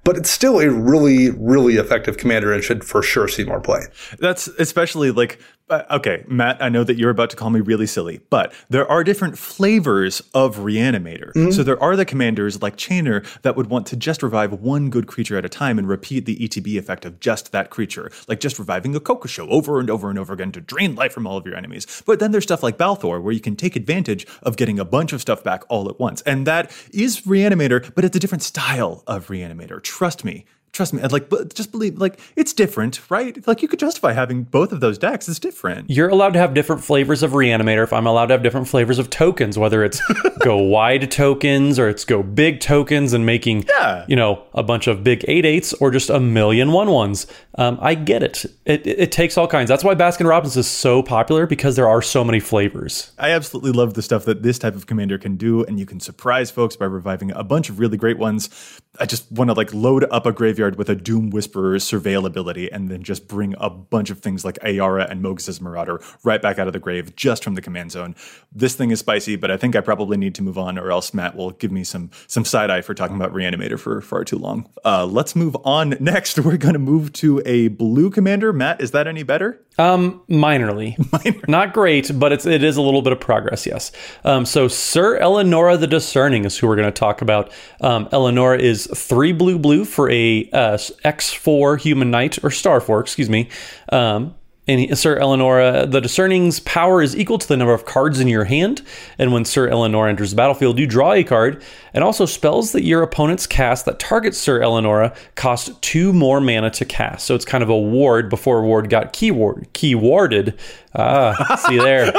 but 0.04 0.16
it's 0.16 0.30
still 0.30 0.58
a 0.58 0.68
really, 0.68 1.30
really 1.30 1.76
effective 1.76 2.16
commander 2.16 2.52
and 2.52 2.62
should 2.62 2.84
for 2.84 3.02
sure 3.02 3.28
see 3.28 3.44
more 3.44 3.60
play. 3.60 3.82
That's 4.18 4.48
especially 4.48 5.10
like 5.10 5.38
uh, 5.72 5.96
okay, 5.96 6.22
Matt, 6.28 6.62
I 6.62 6.68
know 6.68 6.84
that 6.84 6.98
you're 6.98 7.10
about 7.10 7.30
to 7.30 7.36
call 7.36 7.48
me 7.48 7.60
really 7.60 7.86
silly, 7.86 8.20
but 8.28 8.52
there 8.68 8.86
are 8.90 9.02
different 9.02 9.38
flavors 9.38 10.20
of 10.34 10.56
Reanimator. 10.58 11.32
Mm-hmm. 11.32 11.50
So 11.50 11.62
there 11.62 11.82
are 11.82 11.96
the 11.96 12.04
commanders 12.04 12.60
like 12.60 12.76
Chainer 12.76 13.26
that 13.40 13.56
would 13.56 13.68
want 13.68 13.86
to 13.86 13.96
just 13.96 14.22
revive 14.22 14.52
one 14.52 14.90
good 14.90 15.06
creature 15.06 15.38
at 15.38 15.46
a 15.46 15.48
time 15.48 15.78
and 15.78 15.88
repeat 15.88 16.26
the 16.26 16.36
ETB 16.36 16.78
effect 16.78 17.06
of 17.06 17.20
just 17.20 17.52
that 17.52 17.70
creature, 17.70 18.12
like 18.28 18.38
just 18.38 18.58
reviving 18.58 18.94
a 18.94 19.00
Kokusho 19.00 19.48
over 19.48 19.80
and 19.80 19.88
over 19.88 20.10
and 20.10 20.18
over 20.18 20.34
again 20.34 20.52
to 20.52 20.60
drain 20.60 20.94
life 20.94 21.12
from 21.12 21.26
all 21.26 21.38
of 21.38 21.46
your 21.46 21.56
enemies. 21.56 22.02
But 22.04 22.20
then 22.20 22.32
there's 22.32 22.44
stuff 22.44 22.62
like 22.62 22.76
Balthor 22.76 23.18
where 23.20 23.32
you 23.32 23.40
can 23.40 23.56
take 23.56 23.74
advantage 23.74 24.26
of 24.42 24.56
getting 24.56 24.78
a 24.78 24.84
bunch 24.84 25.14
of 25.14 25.22
stuff 25.22 25.42
back 25.42 25.62
all 25.70 25.88
at 25.88 25.98
once. 25.98 26.20
And 26.22 26.46
that 26.46 26.70
is 26.92 27.22
Reanimator, 27.22 27.94
but 27.94 28.04
it's 28.04 28.16
a 28.16 28.20
different 28.20 28.42
style 28.42 29.02
of 29.06 29.28
Reanimator. 29.28 29.82
Trust 29.82 30.22
me, 30.22 30.44
trust 30.72 30.94
me, 30.94 31.02
like, 31.02 31.28
but 31.28 31.54
just 31.54 31.70
believe, 31.70 31.98
like, 31.98 32.18
it's 32.34 32.52
different, 32.52 33.10
right? 33.10 33.46
Like, 33.46 33.60
you 33.60 33.68
could 33.68 33.78
justify 33.78 34.12
having 34.12 34.44
both 34.44 34.72
of 34.72 34.80
those 34.80 34.96
decks. 34.96 35.28
It's 35.28 35.38
different. 35.38 35.90
You're 35.90 36.08
allowed 36.08 36.32
to 36.32 36.38
have 36.38 36.54
different 36.54 36.82
flavors 36.82 37.22
of 37.22 37.32
Reanimator. 37.32 37.84
If 37.84 37.92
I'm 37.92 38.06
allowed 38.06 38.26
to 38.26 38.34
have 38.34 38.42
different 38.42 38.68
flavors 38.68 38.98
of 38.98 39.10
tokens, 39.10 39.58
whether 39.58 39.84
it's 39.84 40.00
go 40.40 40.56
wide 40.56 41.10
tokens 41.10 41.78
or 41.78 41.88
it's 41.88 42.04
go 42.04 42.22
big 42.22 42.60
tokens 42.60 43.12
and 43.12 43.26
making, 43.26 43.64
yeah. 43.68 44.06
you 44.08 44.16
know, 44.16 44.44
a 44.54 44.62
bunch 44.62 44.86
of 44.86 45.04
big 45.04 45.24
eight 45.28 45.44
eights 45.44 45.74
or 45.74 45.90
just 45.90 46.08
a 46.08 46.18
million 46.18 46.72
one 46.72 46.90
ones. 46.90 47.26
Um, 47.56 47.78
I 47.82 47.94
get 47.94 48.22
it. 48.22 48.44
it. 48.64 48.86
It, 48.86 48.98
it. 48.98 49.12
takes 49.12 49.36
all 49.36 49.46
kinds. 49.46 49.68
That's 49.68 49.84
why 49.84 49.94
Baskin 49.94 50.26
Robbins 50.26 50.56
is 50.56 50.66
so 50.66 51.02
popular 51.02 51.46
because 51.46 51.76
there 51.76 51.88
are 51.88 52.00
so 52.00 52.24
many 52.24 52.40
flavors. 52.40 53.12
I 53.18 53.30
absolutely 53.30 53.72
love 53.72 53.92
the 53.92 54.00
stuff 54.00 54.24
that 54.24 54.42
this 54.42 54.58
type 54.58 54.74
of 54.74 54.86
commander 54.86 55.18
can 55.18 55.36
do, 55.36 55.62
and 55.64 55.78
you 55.78 55.84
can 55.84 56.00
surprise 56.00 56.50
folks 56.50 56.76
by 56.76 56.86
reviving 56.86 57.30
a 57.32 57.44
bunch 57.44 57.68
of 57.68 57.78
really 57.78 57.98
great 57.98 58.16
ones. 58.16 58.80
I 58.98 59.06
just 59.06 59.30
want 59.30 59.48
to 59.48 59.54
like 59.54 59.72
load 59.74 60.04
up 60.10 60.24
a 60.24 60.32
graveyard 60.32 60.61
with 60.70 60.88
a 60.88 60.94
Doom 60.94 61.30
Whisperer's 61.30 61.84
surveil 61.84 62.24
ability 62.24 62.70
and 62.70 62.90
then 62.90 63.02
just 63.02 63.28
bring 63.28 63.54
a 63.58 63.68
bunch 63.68 64.10
of 64.10 64.20
things 64.20 64.44
like 64.44 64.58
Ayara 64.60 65.10
and 65.10 65.22
Mogis' 65.22 65.60
Marauder 65.60 66.00
right 66.24 66.40
back 66.40 66.58
out 66.58 66.66
of 66.66 66.72
the 66.72 66.78
grave 66.78 67.16
just 67.16 67.42
from 67.42 67.54
the 67.54 67.62
command 67.62 67.92
zone. 67.92 68.14
This 68.52 68.74
thing 68.74 68.90
is 68.90 69.00
spicy, 69.00 69.36
but 69.36 69.50
I 69.50 69.56
think 69.56 69.76
I 69.76 69.80
probably 69.80 70.16
need 70.16 70.34
to 70.36 70.42
move 70.42 70.58
on 70.58 70.78
or 70.78 70.90
else 70.90 71.12
Matt 71.12 71.36
will 71.36 71.50
give 71.50 71.72
me 71.72 71.84
some 71.84 72.10
some 72.26 72.44
side 72.44 72.70
eye 72.70 72.80
for 72.80 72.94
talking 72.94 73.16
about 73.16 73.32
Reanimator 73.32 73.78
for 73.78 74.00
far 74.00 74.24
too 74.24 74.38
long. 74.38 74.68
Uh, 74.84 75.04
let's 75.06 75.34
move 75.34 75.56
on 75.64 75.96
next. 76.00 76.38
We're 76.42 76.56
going 76.56 76.74
to 76.74 76.78
move 76.78 77.12
to 77.14 77.42
a 77.44 77.68
blue 77.68 78.10
commander. 78.10 78.52
Matt, 78.52 78.80
is 78.80 78.92
that 78.92 79.06
any 79.06 79.22
better? 79.22 79.60
Um, 79.78 80.22
minorly. 80.28 80.96
Minor. 81.24 81.40
Not 81.48 81.72
great, 81.72 82.10
but 82.18 82.32
it's 82.32 82.46
it 82.46 82.62
is 82.62 82.76
a 82.76 82.82
little 82.82 83.02
bit 83.02 83.12
of 83.12 83.20
progress, 83.20 83.66
yes. 83.66 83.92
Um, 84.24 84.44
so 84.44 84.68
Syr 84.68 85.18
Elenora 85.18 85.78
the 85.78 85.86
Discerning 85.86 86.44
is 86.44 86.58
who 86.58 86.66
we're 86.68 86.76
going 86.76 86.88
to 86.88 86.92
talk 86.92 87.22
about. 87.22 87.50
Um, 87.80 88.06
Elenora 88.08 88.58
is 88.58 88.86
three 88.94 89.32
blue 89.32 89.58
blue 89.58 89.84
for 89.84 90.10
a 90.10 90.48
uh, 90.52 90.76
X4 90.76 91.80
human 91.80 92.10
knight 92.10 92.42
or 92.44 92.50
Star 92.50 92.80
4, 92.80 93.00
excuse 93.00 93.30
me. 93.30 93.48
Um, 93.90 94.34
and 94.68 94.96
Syr 94.96 95.18
Elenora, 95.18 95.90
the 95.90 96.00
discerning's 96.00 96.60
power 96.60 97.02
is 97.02 97.16
equal 97.16 97.38
to 97.38 97.48
the 97.48 97.56
number 97.56 97.74
of 97.74 97.84
cards 97.84 98.20
in 98.20 98.28
your 98.28 98.44
hand. 98.44 98.82
And 99.18 99.32
when 99.32 99.44
Syr 99.44 99.68
Elenora 99.68 100.08
enters 100.08 100.30
the 100.30 100.36
battlefield, 100.36 100.78
you 100.78 100.86
draw 100.86 101.12
a 101.14 101.24
card. 101.24 101.60
And 101.92 102.04
also, 102.04 102.26
spells 102.26 102.70
that 102.70 102.84
your 102.84 103.02
opponents 103.02 103.46
cast 103.46 103.86
that 103.86 103.98
target 103.98 104.36
Syr 104.36 104.60
Elenora 104.60 105.16
cost 105.34 105.82
two 105.82 106.12
more 106.12 106.40
mana 106.40 106.70
to 106.70 106.84
cast. 106.84 107.26
So 107.26 107.34
it's 107.34 107.44
kind 107.44 107.64
of 107.64 107.70
a 107.70 107.78
ward 107.78 108.30
before 108.30 108.62
ward 108.62 108.88
got 108.88 109.12
keyword, 109.12 109.66
key 109.72 109.96
warded. 109.96 110.56
Ah, 110.94 111.56
see 111.68 111.78
there. 111.78 112.12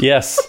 yes, 0.00 0.40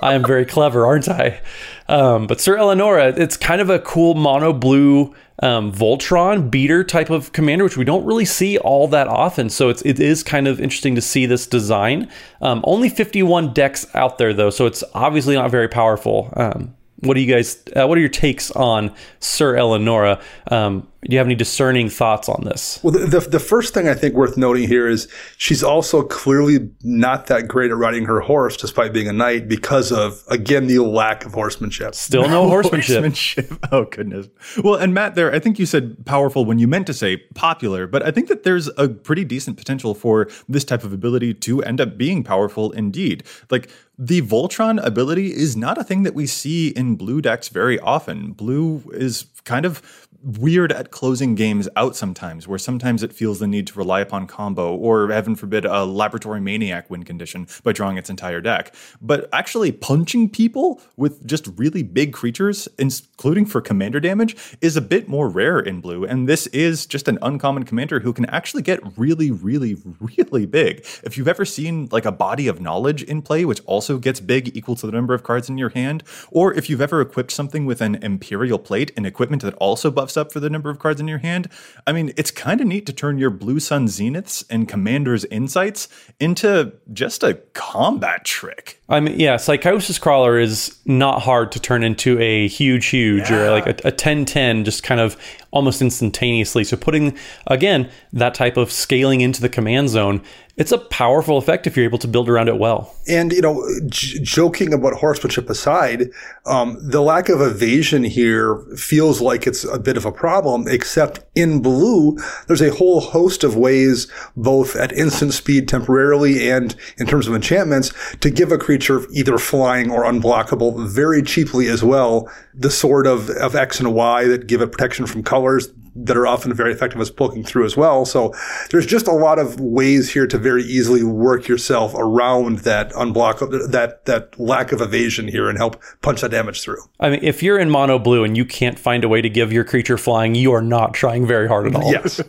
I 0.00 0.14
am 0.14 0.24
very 0.24 0.46
clever, 0.46 0.86
aren't 0.86 1.08
I? 1.08 1.40
Um, 1.86 2.26
but 2.26 2.40
Syr 2.40 2.56
Elenora, 2.56 3.18
it's 3.18 3.36
kind 3.36 3.60
of 3.60 3.68
a 3.68 3.78
cool 3.78 4.14
mono 4.14 4.54
blue 4.54 5.14
um, 5.40 5.72
Voltron 5.72 6.50
beater 6.50 6.84
type 6.84 7.10
of 7.10 7.32
commander, 7.32 7.64
which 7.64 7.76
we 7.76 7.84
don't 7.84 8.04
really 8.04 8.24
see 8.24 8.58
all 8.58 8.88
that 8.88 9.08
often. 9.08 9.50
So 9.50 9.68
it's 9.68 9.82
it 9.82 9.98
is 10.00 10.22
kind 10.22 10.46
of 10.46 10.60
interesting 10.60 10.94
to 10.94 11.00
see 11.00 11.26
this 11.26 11.46
design. 11.46 12.10
Um, 12.40 12.60
only 12.64 12.88
51 12.88 13.52
decks 13.52 13.86
out 13.94 14.18
there 14.18 14.32
though, 14.32 14.50
so 14.50 14.66
it's 14.66 14.84
obviously 14.94 15.34
not 15.34 15.50
very 15.50 15.68
powerful. 15.68 16.32
Um, 16.36 16.74
what 17.00 17.14
do 17.14 17.20
you 17.20 17.32
guys? 17.32 17.62
Uh, 17.74 17.86
what 17.86 17.98
are 17.98 18.00
your 18.00 18.08
takes 18.10 18.50
on 18.52 18.94
Syr 19.20 19.54
Elenora? 19.54 20.22
Um, 20.50 20.88
do 21.04 21.12
you 21.12 21.18
have 21.18 21.26
any 21.26 21.34
discerning 21.34 21.88
thoughts 21.90 22.28
on 22.28 22.44
this? 22.44 22.80
Well, 22.82 22.92
the, 22.92 23.06
the, 23.06 23.20
the 23.20 23.40
first 23.40 23.74
thing 23.74 23.88
I 23.88 23.94
think 23.94 24.14
worth 24.14 24.36
noting 24.36 24.66
here 24.66 24.88
is 24.88 25.06
she's 25.36 25.62
also 25.62 26.02
clearly 26.02 26.70
not 26.82 27.26
that 27.26 27.46
great 27.46 27.70
at 27.70 27.76
riding 27.76 28.06
her 28.06 28.20
horse, 28.20 28.56
despite 28.56 28.92
being 28.92 29.08
a 29.08 29.12
knight, 29.12 29.48
because 29.48 29.92
of 29.92 30.22
again 30.28 30.66
the 30.66 30.78
lack 30.78 31.24
of 31.26 31.34
horsemanship. 31.34 31.94
Still 31.94 32.28
no 32.28 32.48
horsemanship. 32.48 32.94
horsemanship. 33.02 33.52
Oh 33.72 33.84
goodness. 33.84 34.28
Well, 34.62 34.76
and 34.76 34.94
Matt, 34.94 35.14
there, 35.14 35.32
I 35.32 35.38
think 35.38 35.58
you 35.58 35.66
said 35.66 36.04
powerful 36.06 36.44
when 36.44 36.58
you 36.58 36.68
meant 36.68 36.86
to 36.86 36.94
say 36.94 37.16
popular, 37.34 37.86
but 37.86 38.04
I 38.04 38.10
think 38.10 38.28
that 38.28 38.44
there's 38.44 38.68
a 38.78 38.88
pretty 38.88 39.24
decent 39.24 39.56
potential 39.56 39.94
for 39.94 40.28
this 40.48 40.64
type 40.64 40.84
of 40.84 40.92
ability 40.92 41.34
to 41.34 41.62
end 41.62 41.80
up 41.80 41.98
being 41.98 42.22
powerful 42.22 42.70
indeed. 42.72 43.24
Like 43.50 43.68
the 43.98 44.22
Voltron 44.22 44.84
ability 44.84 45.28
is 45.34 45.56
not 45.56 45.78
a 45.78 45.84
thing 45.84 46.02
that 46.02 46.14
we 46.14 46.26
see 46.26 46.68
in 46.68 46.96
blue 46.96 47.20
decks 47.20 47.48
very 47.48 47.78
often. 47.80 48.32
Blue 48.32 48.82
is 48.92 49.26
kind 49.44 49.64
of 49.64 50.08
weird 50.24 50.72
at 50.72 50.90
closing 50.90 51.34
games 51.34 51.68
out 51.76 51.94
sometimes, 51.94 52.48
where 52.48 52.58
sometimes 52.58 53.02
it 53.02 53.12
feels 53.12 53.38
the 53.38 53.46
need 53.46 53.66
to 53.66 53.78
rely 53.78 54.00
upon 54.00 54.26
combo 54.26 54.74
or, 54.74 55.10
heaven 55.10 55.36
forbid, 55.36 55.64
a 55.64 55.84
laboratory 55.84 56.40
maniac 56.40 56.88
win 56.88 57.02
condition 57.02 57.46
by 57.62 57.72
drawing 57.72 57.98
its 57.98 58.10
entire 58.10 58.40
deck. 58.40 58.74
But 59.00 59.28
actually 59.32 59.72
punching 59.72 60.30
people 60.30 60.80
with 60.96 61.26
just 61.26 61.48
really 61.56 61.82
big 61.82 62.12
creatures, 62.12 62.68
including 62.78 63.46
for 63.46 63.60
commander 63.60 64.00
damage, 64.00 64.36
is 64.60 64.76
a 64.76 64.80
bit 64.80 65.08
more 65.08 65.28
rare 65.28 65.60
in 65.60 65.80
blue. 65.80 66.04
And 66.04 66.28
this 66.28 66.46
is 66.48 66.86
just 66.86 67.06
an 67.06 67.18
uncommon 67.20 67.64
commander 67.64 68.00
who 68.00 68.12
can 68.12 68.24
actually 68.26 68.62
get 68.62 68.80
really, 68.96 69.30
really, 69.30 69.76
really 70.00 70.46
big. 70.46 70.86
If 71.02 71.18
you've 71.18 71.28
ever 71.28 71.44
seen 71.44 71.88
like 71.92 72.06
a 72.06 72.12
body 72.12 72.48
of 72.48 72.60
knowledge 72.60 73.02
in 73.02 73.20
play, 73.20 73.44
which 73.44 73.60
also 73.66 73.98
gets 73.98 74.20
big 74.20 74.56
equal 74.56 74.76
to 74.76 74.86
the 74.86 74.92
number 74.92 75.12
of 75.12 75.22
cards 75.22 75.50
in 75.50 75.58
your 75.58 75.70
hand, 75.70 76.02
or 76.30 76.54
if 76.54 76.70
you've 76.70 76.80
ever 76.80 77.00
equipped 77.00 77.30
something 77.30 77.66
with 77.66 77.80
an 77.80 78.02
Empyrial 78.02 78.58
Plate, 78.58 78.90
an 78.96 79.04
equipment 79.04 79.42
that 79.42 79.54
also 79.54 79.90
buffs 79.90 80.13
up 80.16 80.32
for 80.32 80.40
the 80.40 80.50
number 80.50 80.70
of 80.70 80.78
cards 80.78 81.00
in 81.00 81.08
your 81.08 81.18
hand. 81.18 81.48
I 81.86 81.92
mean, 81.92 82.12
it's 82.16 82.30
kind 82.30 82.60
of 82.60 82.66
neat 82.66 82.86
to 82.86 82.92
turn 82.92 83.18
your 83.18 83.30
Blue 83.30 83.60
Sun's 83.60 83.98
Zeniths 83.98 84.44
and 84.50 84.68
Commander's 84.68 85.24
Insights 85.26 85.88
into 86.20 86.72
just 86.92 87.22
a 87.22 87.34
combat 87.54 88.24
trick. 88.24 88.80
I 88.88 89.00
mean, 89.00 89.18
yeah, 89.18 89.36
Psychosis 89.36 89.98
Crawler 89.98 90.38
is 90.38 90.78
not 90.84 91.22
hard 91.22 91.52
to 91.52 91.60
turn 91.60 91.82
into 91.82 92.18
a 92.20 92.48
huge, 92.48 92.86
huge, 92.86 93.30
yeah. 93.30 93.46
or 93.46 93.50
like 93.50 93.66
a, 93.66 93.88
a 93.88 93.92
10 93.92 94.24
10, 94.24 94.64
just 94.64 94.82
kind 94.82 95.00
of 95.00 95.16
almost 95.54 95.80
instantaneously. 95.80 96.64
So 96.64 96.76
putting 96.76 97.16
again 97.46 97.88
that 98.12 98.34
type 98.34 98.58
of 98.58 98.70
scaling 98.70 99.22
into 99.22 99.40
the 99.40 99.48
command 99.48 99.88
zone, 99.88 100.20
it's 100.56 100.70
a 100.70 100.78
powerful 100.78 101.36
effect 101.36 101.66
if 101.66 101.76
you're 101.76 101.84
able 101.84 101.98
to 101.98 102.06
build 102.06 102.28
around 102.28 102.48
it 102.48 102.58
well. 102.58 102.94
And 103.08 103.32
you 103.32 103.40
know, 103.40 103.66
j- 103.86 104.20
joking 104.20 104.72
about 104.72 104.94
horsemanship 104.94 105.50
aside, 105.50 106.10
um, 106.46 106.78
the 106.80 107.00
lack 107.00 107.28
of 107.28 107.40
evasion 107.40 108.04
here 108.04 108.60
feels 108.76 109.20
like 109.20 109.46
it's 109.46 109.64
a 109.64 109.80
bit 109.80 109.96
of 109.96 110.04
a 110.04 110.12
problem. 110.12 110.66
Except 110.68 111.20
in 111.34 111.60
blue, 111.60 112.16
there's 112.46 112.62
a 112.62 112.72
whole 112.74 113.00
host 113.00 113.42
of 113.42 113.56
ways, 113.56 114.06
both 114.36 114.76
at 114.76 114.92
instant 114.92 115.34
speed 115.34 115.68
temporarily 115.68 116.48
and 116.50 116.76
in 116.98 117.06
terms 117.06 117.26
of 117.26 117.34
enchantments, 117.34 117.92
to 118.16 118.30
give 118.30 118.52
a 118.52 118.58
creature 118.58 119.04
either 119.12 119.38
flying 119.38 119.90
or 119.90 120.04
unblockable 120.04 120.86
very 120.88 121.22
cheaply 121.22 121.68
as 121.68 121.82
well. 121.82 122.30
The 122.54 122.70
sort 122.70 123.08
of 123.08 123.28
of 123.30 123.56
X 123.56 123.80
and 123.80 123.92
Y 123.92 124.26
that 124.26 124.46
give 124.46 124.60
it 124.60 124.70
protection 124.70 125.06
from 125.06 125.24
colors 125.44 125.68
that 125.96 126.16
are 126.16 126.26
often 126.26 126.52
very 126.52 126.72
effective 126.72 127.00
as 127.00 127.10
poking 127.10 127.44
through 127.44 127.64
as 127.64 127.76
well. 127.76 128.04
So 128.04 128.34
there's 128.70 128.86
just 128.86 129.06
a 129.06 129.12
lot 129.12 129.38
of 129.38 129.60
ways 129.60 130.12
here 130.12 130.26
to 130.26 130.38
very 130.38 130.64
easily 130.64 131.04
work 131.04 131.46
yourself 131.46 131.94
around 131.94 132.60
that 132.60 132.90
unblock 132.92 133.38
that 133.70 134.04
that 134.06 134.40
lack 134.40 134.72
of 134.72 134.80
evasion 134.80 135.28
here 135.28 135.48
and 135.48 135.56
help 135.56 135.80
punch 136.02 136.22
that 136.22 136.30
damage 136.30 136.62
through. 136.62 136.82
I 136.98 137.10
mean, 137.10 137.20
if 137.22 137.42
you're 137.42 137.58
in 137.58 137.70
mono 137.70 137.98
blue 137.98 138.24
and 138.24 138.36
you 138.36 138.44
can't 138.44 138.78
find 138.78 139.04
a 139.04 139.08
way 139.08 139.22
to 139.22 139.28
give 139.28 139.52
your 139.52 139.64
creature 139.64 139.98
flying, 139.98 140.34
you 140.34 140.52
are 140.52 140.62
not 140.62 140.94
trying 140.94 141.26
very 141.26 141.46
hard 141.46 141.66
at 141.66 141.76
all. 141.76 141.92
Yes. 141.92 142.20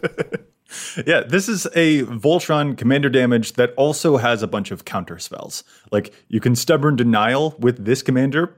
yeah, 1.07 1.21
this 1.21 1.49
is 1.49 1.65
a 1.73 2.03
Voltron 2.03 2.77
commander 2.77 3.09
damage 3.09 3.53
that 3.53 3.73
also 3.77 4.17
has 4.17 4.43
a 4.43 4.47
bunch 4.47 4.69
of 4.71 4.85
counter 4.85 5.17
spells. 5.17 5.63
Like 5.91 6.13
you 6.27 6.39
can 6.39 6.55
stubborn 6.55 6.95
denial 6.95 7.55
with 7.57 7.85
this 7.85 8.03
commander 8.03 8.55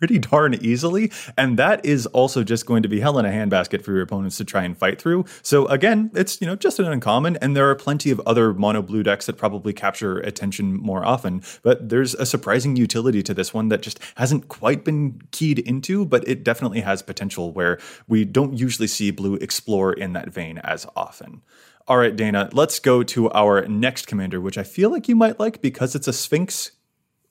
pretty 0.00 0.18
darn 0.18 0.54
easily. 0.54 1.12
And 1.38 1.56
that 1.58 1.84
is 1.84 2.06
also 2.06 2.42
just 2.42 2.66
going 2.66 2.82
to 2.82 2.88
be 2.88 2.98
hell 2.98 3.18
in 3.18 3.26
a 3.26 3.28
handbasket 3.28 3.82
for 3.82 3.92
your 3.92 4.02
opponents 4.02 4.36
to 4.38 4.44
try 4.44 4.64
and 4.64 4.76
fight 4.76 5.00
through. 5.00 5.26
So 5.42 5.66
again, 5.66 6.10
it's 6.14 6.40
you 6.40 6.46
know 6.46 6.56
just 6.56 6.80
an 6.80 6.86
uncommon, 6.86 7.36
and 7.36 7.56
there 7.56 7.70
are 7.70 7.76
plenty 7.76 8.10
of 8.10 8.20
other 8.26 8.52
mono 8.52 8.82
blue 8.82 9.04
decks 9.04 9.26
that 9.26 9.34
probably 9.34 9.72
capture 9.72 10.18
attention 10.18 10.74
more 10.74 11.04
often. 11.04 11.42
But 11.62 11.88
there's 11.90 12.14
a 12.14 12.26
surprising 12.26 12.74
utility 12.76 13.22
to 13.22 13.34
this 13.34 13.54
one 13.54 13.68
that 13.68 13.82
just 13.82 14.00
hasn't 14.16 14.48
quite 14.48 14.84
been 14.84 15.20
keyed 15.30 15.60
into, 15.60 16.04
but 16.04 16.26
it 16.26 16.42
definitely 16.42 16.80
has 16.80 17.02
potential 17.02 17.52
where 17.52 17.78
we 18.08 18.24
don't 18.24 18.58
usually 18.58 18.88
see 18.88 19.10
blue 19.10 19.34
explore 19.36 19.92
in 19.92 20.14
that 20.14 20.30
vein 20.30 20.58
as 20.58 20.86
often. 20.96 21.42
All 21.86 21.96
right, 21.96 22.14
Dana, 22.14 22.48
let's 22.52 22.78
go 22.78 23.02
to 23.02 23.30
our 23.32 23.66
next 23.66 24.06
commander, 24.06 24.40
which 24.40 24.56
I 24.56 24.62
feel 24.62 24.90
like 24.90 25.08
you 25.08 25.16
might 25.16 25.40
like 25.40 25.60
because 25.60 25.94
it's 25.94 26.06
a 26.06 26.12
Sphinx 26.12 26.72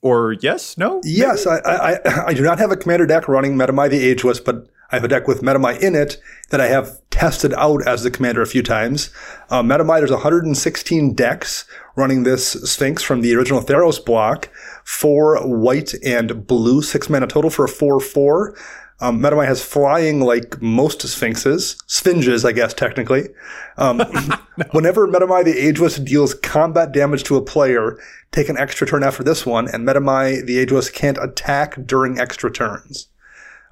or 0.02 0.32
yes, 0.40 0.78
no? 0.78 1.00
Yes, 1.04 1.46
I, 1.46 1.58
I, 1.58 2.26
I 2.26 2.34
do 2.34 2.42
not 2.42 2.58
have 2.58 2.70
a 2.70 2.76
commander 2.76 3.06
deck 3.06 3.28
running 3.28 3.56
Medomai 3.56 3.90
the 3.90 4.04
Ageless, 4.04 4.40
but 4.40 4.66
I 4.90 4.96
have 4.96 5.04
a 5.04 5.08
deck 5.08 5.28
with 5.28 5.42
Medomai 5.42 5.78
in 5.80 5.94
it 5.94 6.20
that 6.50 6.60
I 6.60 6.66
have 6.66 6.98
tested 7.10 7.52
out 7.54 7.86
as 7.86 8.02
the 8.02 8.10
commander 8.10 8.42
a 8.42 8.46
few 8.46 8.62
times. 8.62 9.10
Uh, 9.50 9.62
Medomai, 9.62 9.98
there's 9.98 10.10
116 10.10 11.14
decks 11.14 11.64
running 11.94 12.22
this 12.22 12.52
Sphinx 12.52 13.02
from 13.02 13.20
the 13.20 13.34
original 13.34 13.60
Theros 13.60 14.04
block. 14.04 14.48
Four 14.84 15.36
white 15.46 15.94
and 16.04 16.46
blue, 16.46 16.82
six 16.82 17.08
mana 17.08 17.26
total 17.26 17.50
for 17.50 17.66
a 17.66 17.68
4-4. 17.68 18.56
Um, 19.00 19.18
Medomai 19.20 19.46
has 19.46 19.62
flying 19.62 20.20
like 20.20 20.60
most 20.60 21.00
Sphinxes, 21.00 21.76
Sphinges, 21.88 22.44
I 22.44 22.52
guess, 22.52 22.74
technically. 22.74 23.28
Um, 23.78 23.98
no. 23.98 24.06
Whenever 24.72 25.08
Medomai 25.08 25.44
the 25.44 25.58
Ageless 25.58 25.96
deals 25.96 26.34
combat 26.34 26.92
damage 26.92 27.24
to 27.24 27.36
a 27.36 27.42
player, 27.42 27.98
take 28.30 28.48
an 28.48 28.58
extra 28.58 28.86
turn 28.86 29.02
after 29.02 29.22
this 29.22 29.46
one, 29.46 29.68
and 29.68 29.86
Medomai 29.86 30.44
the 30.44 30.58
Ageless 30.58 30.90
can't 30.90 31.18
attack 31.18 31.76
during 31.86 32.18
extra 32.18 32.52
turns. 32.52 33.08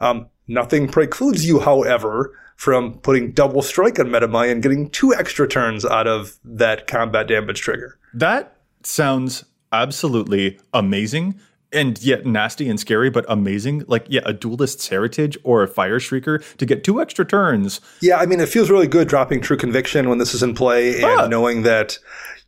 Um, 0.00 0.28
nothing 0.46 0.88
precludes 0.88 1.46
you, 1.46 1.60
however, 1.60 2.32
from 2.56 2.98
putting 3.00 3.32
double 3.32 3.62
strike 3.62 4.00
on 4.00 4.06
Medomai 4.06 4.50
and 4.50 4.62
getting 4.62 4.88
two 4.90 5.14
extra 5.14 5.46
turns 5.46 5.84
out 5.84 6.06
of 6.06 6.38
that 6.44 6.86
combat 6.86 7.28
damage 7.28 7.60
trigger. 7.60 7.98
That 8.14 8.56
sounds 8.82 9.44
absolutely 9.72 10.58
amazing 10.72 11.38
and 11.72 12.02
yet 12.02 12.26
nasty 12.26 12.68
and 12.68 12.80
scary, 12.80 13.10
but 13.10 13.24
amazing. 13.28 13.84
Like, 13.86 14.06
yeah, 14.08 14.22
a 14.24 14.32
duelist's 14.32 14.88
heritage 14.88 15.36
or 15.44 15.62
a 15.62 15.68
fire 15.68 15.98
shrieker 15.98 16.42
to 16.56 16.66
get 16.66 16.84
two 16.84 17.00
extra 17.00 17.24
turns. 17.24 17.80
Yeah, 18.00 18.16
I 18.16 18.26
mean, 18.26 18.40
it 18.40 18.48
feels 18.48 18.70
really 18.70 18.86
good 18.86 19.08
dropping 19.08 19.40
true 19.40 19.56
conviction 19.56 20.08
when 20.08 20.18
this 20.18 20.34
is 20.34 20.42
in 20.42 20.54
play 20.54 20.96
and 20.96 21.20
ah. 21.20 21.26
knowing 21.26 21.62
that 21.62 21.98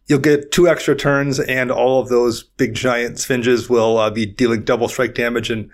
you'll 0.06 0.18
get 0.18 0.52
two 0.52 0.68
extra 0.68 0.96
turns 0.96 1.38
and 1.38 1.70
all 1.70 2.00
of 2.00 2.08
those 2.08 2.42
big 2.42 2.74
giant 2.74 3.16
sphinges 3.16 3.68
will 3.68 3.98
uh, 3.98 4.10
be 4.10 4.26
dealing 4.26 4.64
double 4.64 4.88
strike 4.88 5.14
damage 5.14 5.50
and 5.50 5.70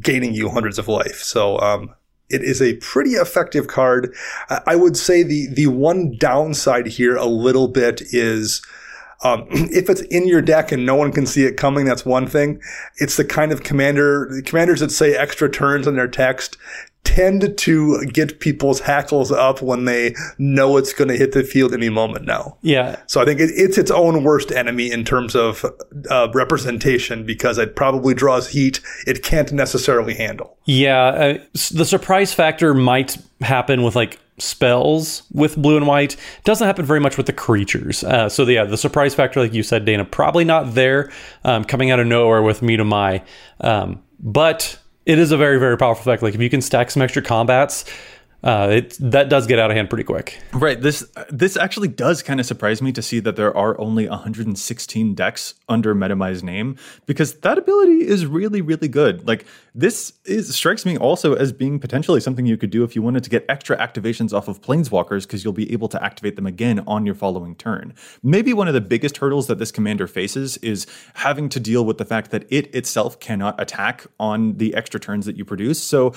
gaining 0.00 0.34
you 0.34 0.48
hundreds 0.48 0.78
of 0.78 0.88
life. 0.88 1.22
So, 1.22 1.58
um, 1.60 1.94
it 2.30 2.42
is 2.42 2.60
a 2.60 2.76
pretty 2.76 3.12
effective 3.12 3.68
card. 3.68 4.14
I 4.66 4.76
would 4.76 4.98
say 4.98 5.22
the 5.22 5.46
the 5.46 5.68
one 5.68 6.14
downside 6.18 6.86
here 6.86 7.16
a 7.16 7.24
little 7.24 7.68
bit 7.68 8.02
is 8.12 8.60
um, 9.22 9.46
if 9.50 9.88
it's 9.88 10.02
in 10.02 10.26
your 10.28 10.42
deck 10.42 10.72
and 10.72 10.86
no 10.86 10.94
one 10.94 11.12
can 11.12 11.26
see 11.26 11.44
it 11.44 11.56
coming, 11.56 11.84
that's 11.84 12.04
one 12.04 12.26
thing. 12.26 12.60
It's 12.96 13.16
the 13.16 13.24
kind 13.24 13.52
of 13.52 13.62
commander, 13.62 14.42
commanders 14.44 14.80
that 14.80 14.90
say 14.90 15.14
extra 15.14 15.50
turns 15.50 15.86
in 15.86 15.96
their 15.96 16.08
text 16.08 16.56
tend 17.08 17.56
to 17.56 18.04
get 18.04 18.38
people's 18.38 18.80
hackles 18.80 19.32
up 19.32 19.62
when 19.62 19.86
they 19.86 20.14
know 20.36 20.76
it's 20.76 20.92
going 20.92 21.08
to 21.08 21.16
hit 21.16 21.32
the 21.32 21.42
field 21.42 21.72
any 21.72 21.88
moment 21.88 22.26
now. 22.26 22.58
Yeah. 22.60 23.00
So 23.06 23.22
I 23.22 23.24
think 23.24 23.40
it, 23.40 23.50
it's 23.54 23.78
its 23.78 23.90
own 23.90 24.24
worst 24.24 24.52
enemy 24.52 24.92
in 24.92 25.06
terms 25.06 25.34
of 25.34 25.64
uh, 26.10 26.28
representation 26.34 27.24
because 27.24 27.56
it 27.56 27.76
probably 27.76 28.12
draws 28.12 28.48
heat 28.50 28.80
it 29.06 29.22
can't 29.22 29.50
necessarily 29.52 30.14
handle. 30.14 30.58
Yeah. 30.66 31.06
Uh, 31.06 31.38
the 31.72 31.86
surprise 31.86 32.34
factor 32.34 32.74
might 32.74 33.16
happen 33.40 33.82
with 33.82 33.96
like 33.96 34.18
spells 34.36 35.22
with 35.32 35.56
blue 35.56 35.78
and 35.78 35.86
white 35.86 36.14
doesn't 36.44 36.66
happen 36.66 36.84
very 36.84 37.00
much 37.00 37.16
with 37.16 37.26
the 37.26 37.32
creatures 37.32 38.04
uh, 38.04 38.28
so 38.28 38.44
the, 38.44 38.52
yeah 38.52 38.62
the 38.62 38.76
surprise 38.76 39.12
factor 39.12 39.40
like 39.40 39.52
you 39.52 39.64
said 39.64 39.84
dana 39.84 40.04
probably 40.04 40.44
not 40.44 40.74
there 40.74 41.10
um, 41.42 41.64
coming 41.64 41.90
out 41.90 41.98
of 41.98 42.06
nowhere 42.06 42.40
with 42.40 42.60
Medomai 42.60 43.20
um, 43.62 44.00
but 44.20 44.78
it 45.08 45.18
is 45.18 45.32
a 45.32 45.36
very 45.36 45.58
very 45.58 45.76
powerful 45.76 46.02
effect. 46.02 46.22
Like 46.22 46.34
if 46.34 46.40
you 46.40 46.50
can 46.50 46.60
stack 46.60 46.92
some 46.92 47.02
extra 47.02 47.22
combats 47.22 47.84
uh, 48.42 48.68
it 48.70 48.96
that 49.00 49.28
does 49.28 49.48
get 49.48 49.58
out 49.58 49.68
of 49.70 49.76
hand 49.76 49.90
pretty 49.90 50.04
quick. 50.04 50.40
Right. 50.52 50.80
This 50.80 51.04
this 51.28 51.56
actually 51.56 51.88
does 51.88 52.22
kind 52.22 52.38
of 52.38 52.46
surprise 52.46 52.80
me 52.80 52.92
to 52.92 53.02
see 53.02 53.18
that 53.20 53.34
there 53.34 53.56
are 53.56 53.78
only 53.80 54.08
116 54.08 55.14
decks 55.14 55.54
under 55.68 55.92
Medomai's 55.92 56.44
name 56.44 56.76
because 57.06 57.34
that 57.40 57.58
ability 57.58 58.06
is 58.06 58.26
really 58.26 58.60
really 58.60 58.86
good. 58.86 59.26
Like 59.26 59.44
this 59.74 60.12
is 60.24 60.54
strikes 60.54 60.86
me 60.86 60.96
also 60.96 61.34
as 61.34 61.52
being 61.52 61.80
potentially 61.80 62.20
something 62.20 62.46
you 62.46 62.56
could 62.56 62.70
do 62.70 62.84
if 62.84 62.94
you 62.94 63.02
wanted 63.02 63.24
to 63.24 63.30
get 63.30 63.44
extra 63.48 63.76
activations 63.76 64.32
off 64.32 64.46
of 64.46 64.60
planeswalkers 64.62 65.22
because 65.22 65.42
you'll 65.42 65.52
be 65.52 65.72
able 65.72 65.88
to 65.88 66.02
activate 66.02 66.36
them 66.36 66.46
again 66.46 66.84
on 66.86 67.04
your 67.04 67.16
following 67.16 67.56
turn. 67.56 67.92
Maybe 68.22 68.52
one 68.52 68.68
of 68.68 68.74
the 68.74 68.80
biggest 68.80 69.16
hurdles 69.16 69.48
that 69.48 69.58
this 69.58 69.72
commander 69.72 70.06
faces 70.06 70.58
is 70.58 70.86
having 71.14 71.48
to 71.48 71.58
deal 71.58 71.84
with 71.84 71.98
the 71.98 72.04
fact 72.04 72.30
that 72.30 72.44
it 72.50 72.72
itself 72.72 73.18
cannot 73.18 73.60
attack 73.60 74.06
on 74.20 74.58
the 74.58 74.76
extra 74.76 75.00
turns 75.00 75.26
that 75.26 75.36
you 75.36 75.44
produce. 75.44 75.82
So 75.82 76.14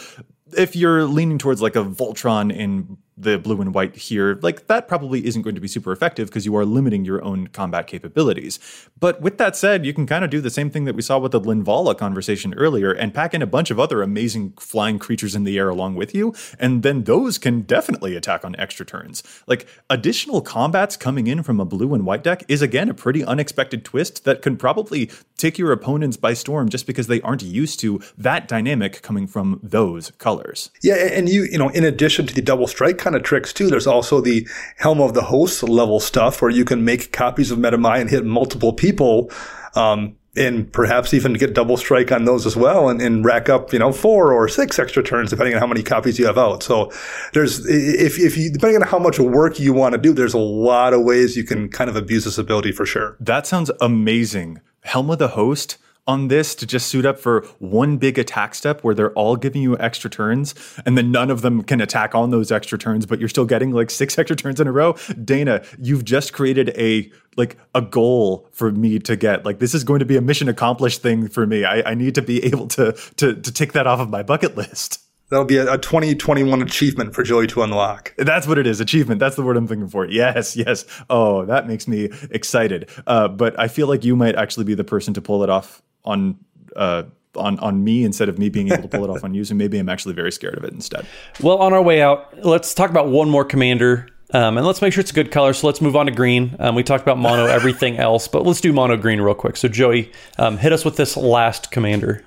if 0.58 0.76
you're 0.76 1.06
leaning 1.06 1.38
towards 1.38 1.62
like 1.62 1.76
a 1.76 1.84
Voltron 1.84 2.56
in 2.56 2.98
the 3.18 3.38
blue 3.38 3.62
and 3.62 3.74
white 3.74 3.96
here, 3.96 4.40
like 4.42 4.68
that 4.68 4.88
probably 4.88 5.26
isn't 5.26 5.42
going 5.42 5.56
to 5.56 5.62
be 5.62 5.68
super 5.68 5.92
effective 5.92 6.30
because 6.30 6.46
you 6.46 6.56
are 6.56 6.66
limiting 6.66 7.06
your 7.06 7.24
own 7.24 7.48
combat 7.48 7.88
capabilities. 7.88 8.60
But 9.00 9.22
with 9.22 9.38
that 9.38 9.56
said, 9.56 9.86
you 9.86 9.94
can 9.94 10.08
kind 10.08 10.24
of 10.24 10.30
do 10.30 10.42
the 10.42 10.50
same 10.50 10.70
thing 10.70 10.86
that 10.86 10.96
we 10.96 11.02
saw 11.02 11.20
with 11.20 11.32
the 11.32 11.42
Linvala 11.42 11.98
conversation 11.98 12.54
earlier 12.56 12.92
and 12.92 13.14
pack 13.14 13.34
in 13.34 13.42
a 13.42 13.48
bunch 13.48 13.70
of 13.70 13.80
other 13.80 14.02
amazing 14.02 14.54
flying 14.60 14.98
creatures 14.98 15.36
in 15.36 15.44
the 15.44 15.58
air 15.58 15.70
along 15.70 15.96
with 15.96 16.16
you, 16.16 16.34
and 16.60 16.84
then 16.84 17.04
those 17.04 17.38
can 17.38 17.62
definitely 17.62 18.16
attack 18.16 18.46
on 18.46 18.56
extra 18.58 18.86
turns. 18.86 19.24
Like 19.46 19.68
additional 19.90 20.42
combats 20.42 20.96
coming 20.96 21.28
in 21.28 21.44
from 21.44 21.60
a 21.60 21.66
blue 21.66 21.94
and 21.94 22.06
white 22.06 22.24
deck 22.24 22.44
is 22.48 22.62
again 22.62 22.90
a 22.90 22.94
pretty 22.94 23.24
unexpected 23.24 23.84
twist 23.84 24.24
that 24.26 24.42
can 24.42 24.58
probably 24.58 25.12
take 25.38 25.58
your 25.58 25.72
opponents 25.72 26.18
by 26.18 26.34
storm 26.34 26.70
just 26.70 26.88
because 26.88 27.08
they 27.08 27.20
aren't 27.22 27.44
used 27.44 27.80
to 27.82 28.00
that 28.18 28.48
dynamic 28.48 29.02
coming 29.02 29.28
from 29.28 29.60
those 29.62 30.12
colors. 30.12 30.72
Yeah, 30.84 30.96
and 30.96 31.28
you, 31.28 31.44
you 31.44 31.58
know, 31.58 31.70
in 31.70 31.84
addition 31.84 32.28
to 32.28 32.34
the 32.34 32.42
double 32.42 32.68
strike 32.68 33.01
kind 33.02 33.16
of 33.16 33.24
tricks 33.24 33.52
too. 33.52 33.68
There's 33.70 33.88
also 33.88 34.22
the 34.22 34.48
Helm 34.78 35.02
of 35.02 35.14
the 35.14 35.24
Host 35.24 35.64
level 35.64 36.00
stuff 36.00 36.42
where 36.42 36.52
you 36.52 36.64
can 36.64 36.86
make 36.86 37.12
copies 37.12 37.52
of 37.52 37.60
Medomai 37.60 38.00
and 38.00 38.10
hit 38.10 38.26
multiple 38.26 38.74
people. 38.74 39.30
Um, 39.76 40.16
and 40.36 40.72
perhaps 40.72 41.14
even 41.14 41.34
get 41.34 41.54
double 41.54 41.76
strike 41.76 42.10
on 42.12 42.24
those 42.24 42.46
as 42.46 42.56
well 42.56 42.88
and, 42.88 43.02
and, 43.02 43.26
rack 43.26 43.50
up, 43.50 43.74
you 43.74 43.80
know, 43.80 43.92
four 43.92 44.32
or 44.32 44.48
six 44.48 44.80
extra 44.80 45.04
turns 45.04 45.30
depending 45.30 45.54
on 45.54 45.60
how 45.60 45.68
many 45.68 45.84
copies 45.84 46.18
you 46.18 46.26
have 46.26 46.38
out. 46.38 46.64
So 46.64 46.90
there's, 47.34 47.66
if, 47.68 48.18
if 48.18 48.38
you, 48.38 48.50
depending 48.50 48.82
on 48.82 48.88
how 48.88 48.98
much 48.98 49.20
work 49.20 49.60
you 49.60 49.74
want 49.74 49.94
to 49.94 49.98
do, 49.98 50.14
there's 50.14 50.34
a 50.34 50.40
lot 50.40 50.94
of 50.94 51.02
ways 51.02 51.36
you 51.36 51.44
can 51.44 51.68
kind 51.68 51.90
of 51.90 51.98
abuse 51.98 52.24
this 52.24 52.38
ability 52.38 52.72
for 52.72 52.86
sure. 52.86 53.18
That 53.20 53.46
sounds 53.46 53.72
amazing. 53.82 54.62
Helm 54.84 55.10
of 55.10 55.20
the 55.20 55.30
Host 55.30 55.78
on 56.08 56.30
this 56.30 56.56
to 56.56 56.66
just 56.66 56.88
suit 56.88 57.06
up 57.06 57.20
for 57.20 57.46
one 57.60 57.98
big 57.98 58.18
attack 58.18 58.56
step 58.56 58.84
where 58.84 58.96
they're 58.96 59.14
all 59.14 59.36
giving 59.36 59.62
you 59.62 59.78
extra 59.78 60.10
turns 60.10 60.56
and 60.86 60.98
then 60.98 61.12
none 61.12 61.30
of 61.30 61.42
them 61.42 61.62
can 61.64 61.80
attack 61.80 62.16
on 62.16 62.32
those 62.32 62.52
extra 62.52 62.78
turns 62.78 63.06
but 63.06 63.20
you're 63.20 63.30
still 63.30 63.46
getting 63.46 63.72
like 63.72 63.90
six 63.90 64.18
extra 64.18 64.36
turns 64.36 64.60
in 64.60 64.68
a 64.68 64.72
row 64.72 64.96
dana 65.24 65.64
you've 65.80 66.04
just 66.04 66.34
created 66.34 66.70
a 66.78 67.12
like 67.38 67.58
a 67.76 67.82
goal 67.82 68.50
for 68.52 68.72
me 68.72 68.98
to 69.00 69.16
get 69.16 69.46
like 69.46 69.60
this 69.60 69.74
is 69.74 69.84
going 69.84 70.00
to 70.00 70.06
be 70.06 70.18
a 70.18 70.22
mission 70.22 70.50
accomplished 70.50 71.02
thing 71.02 71.28
for 71.28 71.46
me 71.46 71.64
i, 71.64 71.92
I 71.92 71.94
need 71.94 72.16
to 72.16 72.22
be 72.22 72.44
able 72.46 72.68
to, 72.70 72.94
to 73.18 73.36
to 73.36 73.52
tick 73.54 73.74
that 73.74 73.86
off 73.86 74.00
of 74.00 74.10
my 74.10 74.24
bucket 74.24 74.58
list 74.58 75.00
That'll 75.30 75.46
be 75.46 75.56
a, 75.56 75.76
a 75.76 75.78
2021 75.78 76.62
achievement 76.62 77.16
for 77.16 77.24
Joey 77.24 77.48
to 77.48 77.62
unlock. 77.64 78.14
That's 78.18 78.48
what 78.48 78.58
it 78.58 78.68
is. 78.68 78.82
Achievement. 78.82 79.22
That's 79.22 79.38
the 79.38 79.44
word 79.44 79.56
I'm 79.56 79.66
thinking 79.66 79.88
for. 79.88 80.06
Yes, 80.06 80.58
yes. 80.58 80.84
Oh, 81.10 81.46
that 81.46 81.68
makes 81.68 81.88
me 81.88 82.10
excited. 82.32 82.90
Uh, 83.08 83.30
but 83.30 83.58
I 83.58 83.70
feel 83.70 83.88
like 83.88 84.04
you 84.04 84.18
might 84.18 84.36
actually 84.36 84.66
be 84.66 84.74
the 84.74 84.84
person 84.84 85.14
to 85.14 85.22
pull 85.22 85.42
it 85.42 85.50
off 85.50 85.82
on. 86.06 86.38
Uh, 86.76 87.04
on, 87.38 87.58
on 87.60 87.82
me 87.82 88.04
instead 88.04 88.28
of 88.28 88.38
me 88.38 88.50
being 88.50 88.74
able 88.74 88.82
to 88.82 88.90
pull 88.90 89.06
it 89.06 89.10
off 89.10 89.24
on 89.24 89.34
you. 89.34 89.46
So 89.46 89.56
maybe 89.56 89.80
I'm 89.80 89.88
actually 89.88 90.14
very 90.14 90.34
scared 90.34 90.58
of 90.58 90.66
it 90.66 90.74
instead. 90.74 91.06
Well, 91.42 91.60
on 91.60 91.72
our 91.72 91.82
way 91.82 92.02
out, 92.02 92.44
let's 92.44 92.74
talk 92.74 92.90
about 92.90 93.08
one 93.08 93.30
more 93.30 93.46
commander. 93.46 94.10
Um, 94.34 94.58
and 94.58 94.66
let's 94.66 94.82
make 94.82 94.94
sure 94.94 95.02
it's 95.02 95.12
a 95.12 95.14
good 95.14 95.32
color. 95.32 95.54
So 95.54 95.68
let's 95.68 95.82
move 95.82 95.96
on 95.96 96.06
to 96.06 96.12
green. 96.12 96.56
Um, 96.60 96.76
we 96.76 96.84
talked 96.84 97.04
about 97.04 97.18
mono, 97.18 97.46
everything 97.46 97.98
else, 98.00 98.28
but 98.28 98.46
let's 98.46 98.62
do 98.62 98.74
mono 98.74 98.98
green 98.98 99.22
real 99.22 99.36
quick. 99.36 99.58
So, 99.58 99.68
Joey, 99.68 100.12
um, 100.38 100.58
hit 100.58 100.74
us 100.74 100.86
with 100.86 100.98
this 100.98 101.18
last 101.18 101.72
commander. 101.72 102.26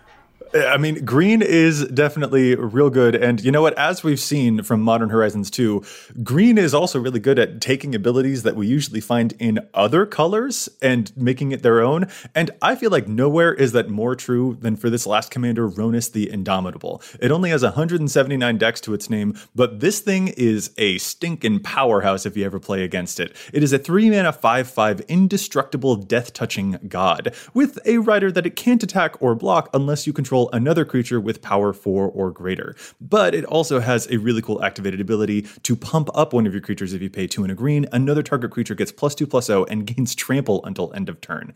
I 0.55 0.77
mean, 0.77 1.05
green 1.05 1.43
is 1.43 1.85
definitely 1.89 2.55
real 2.55 2.89
good. 2.89 3.17
And 3.17 3.43
you 3.43 3.51
know 3.51 3.63
what? 3.63 3.77
As 3.77 4.05
we've 4.05 4.21
seen 4.21 4.63
from 4.63 4.81
Modern 4.83 5.11
Horizons 5.11 5.51
2, 5.51 5.83
green 6.23 6.59
is 6.59 6.73
also 6.73 7.01
really 7.01 7.19
good 7.19 7.41
at 7.41 7.61
taking 7.61 7.93
abilities 7.93 8.45
that 8.45 8.55
we 8.55 8.69
usually 8.69 9.01
find 9.01 9.33
in 9.41 9.59
other 9.75 10.07
colors 10.07 10.69
and 10.81 11.11
making 11.17 11.51
it 11.51 11.65
their 11.65 11.81
own. 11.81 12.07
And 12.37 12.53
I 12.63 12.77
feel 12.77 12.91
like 12.91 13.09
nowhere 13.09 13.53
is 13.53 13.73
that 13.73 13.89
more 13.89 14.15
true 14.15 14.57
than 14.61 14.77
for 14.77 14.91
this 14.91 15.09
last 15.09 15.33
commander, 15.33 15.69
Rhonas 15.69 16.13
the 16.13 16.31
Indomitable. 16.31 17.03
It 17.19 17.33
only 17.33 17.51
has 17.51 17.65
179 17.65 18.57
decks 18.57 18.81
to 18.83 18.95
its 18.95 19.11
name, 19.11 19.37
but 19.57 19.81
this 19.81 19.99
thing 19.99 20.29
is 20.29 20.71
a 20.79 20.99
stinking 20.99 21.61
powerhouse 21.61 22.27
if 22.27 22.37
you 22.37 22.45
ever 22.45 22.61
play 22.61 22.85
against 22.85 23.19
it. 23.19 23.35
It 23.53 23.65
is 23.65 23.73
a 23.73 23.79
3 23.79 24.09
mana 24.11 24.33
5 24.33 24.69
5 24.69 25.01
indestructible 25.09 25.97
death 25.97 26.33
touching 26.33 26.79
god 26.87 27.35
with 27.55 27.81
a 27.85 27.99
rider 27.99 28.31
that 28.31 28.47
it 28.47 28.55
can't 28.55 28.85
attack 28.85 29.21
or 29.21 29.35
block 29.35 29.69
unless 29.75 30.07
you 30.07 30.13
control 30.13 30.44
another 30.53 30.85
creature 30.85 31.21
with 31.21 31.43
power 31.43 31.73
4 31.73 32.09
or 32.09 32.31
greater. 32.31 32.77
But 33.01 33.35
it 33.35 33.45
also 33.45 33.81
has 33.81 34.07
a 34.11 34.19
really 34.19 34.43
cool 34.43 34.63
activated 34.63 35.01
ability 35.01 35.43
to 35.63 35.77
pump 35.77 36.09
up 36.15 36.33
one 36.33 36.47
of 36.47 36.53
your 36.53 36.63
creatures 36.63 36.93
if 36.93 37.03
you 37.03 37.11
pay 37.11 37.27
2 37.27 37.43
and 37.43 37.53
a 37.53 37.55
green. 37.55 37.87
Another 37.93 38.23
target 38.23 38.51
creature 38.51 38.75
gets 38.75 38.93
plus 38.93 39.15
2 39.15 39.27
plus 39.27 39.47
0 39.47 39.65
and 39.65 39.87
gains 39.95 40.15
trample 40.15 40.65
until 40.65 40.93
end 40.95 41.09
of 41.09 41.21
turn. 41.21 41.55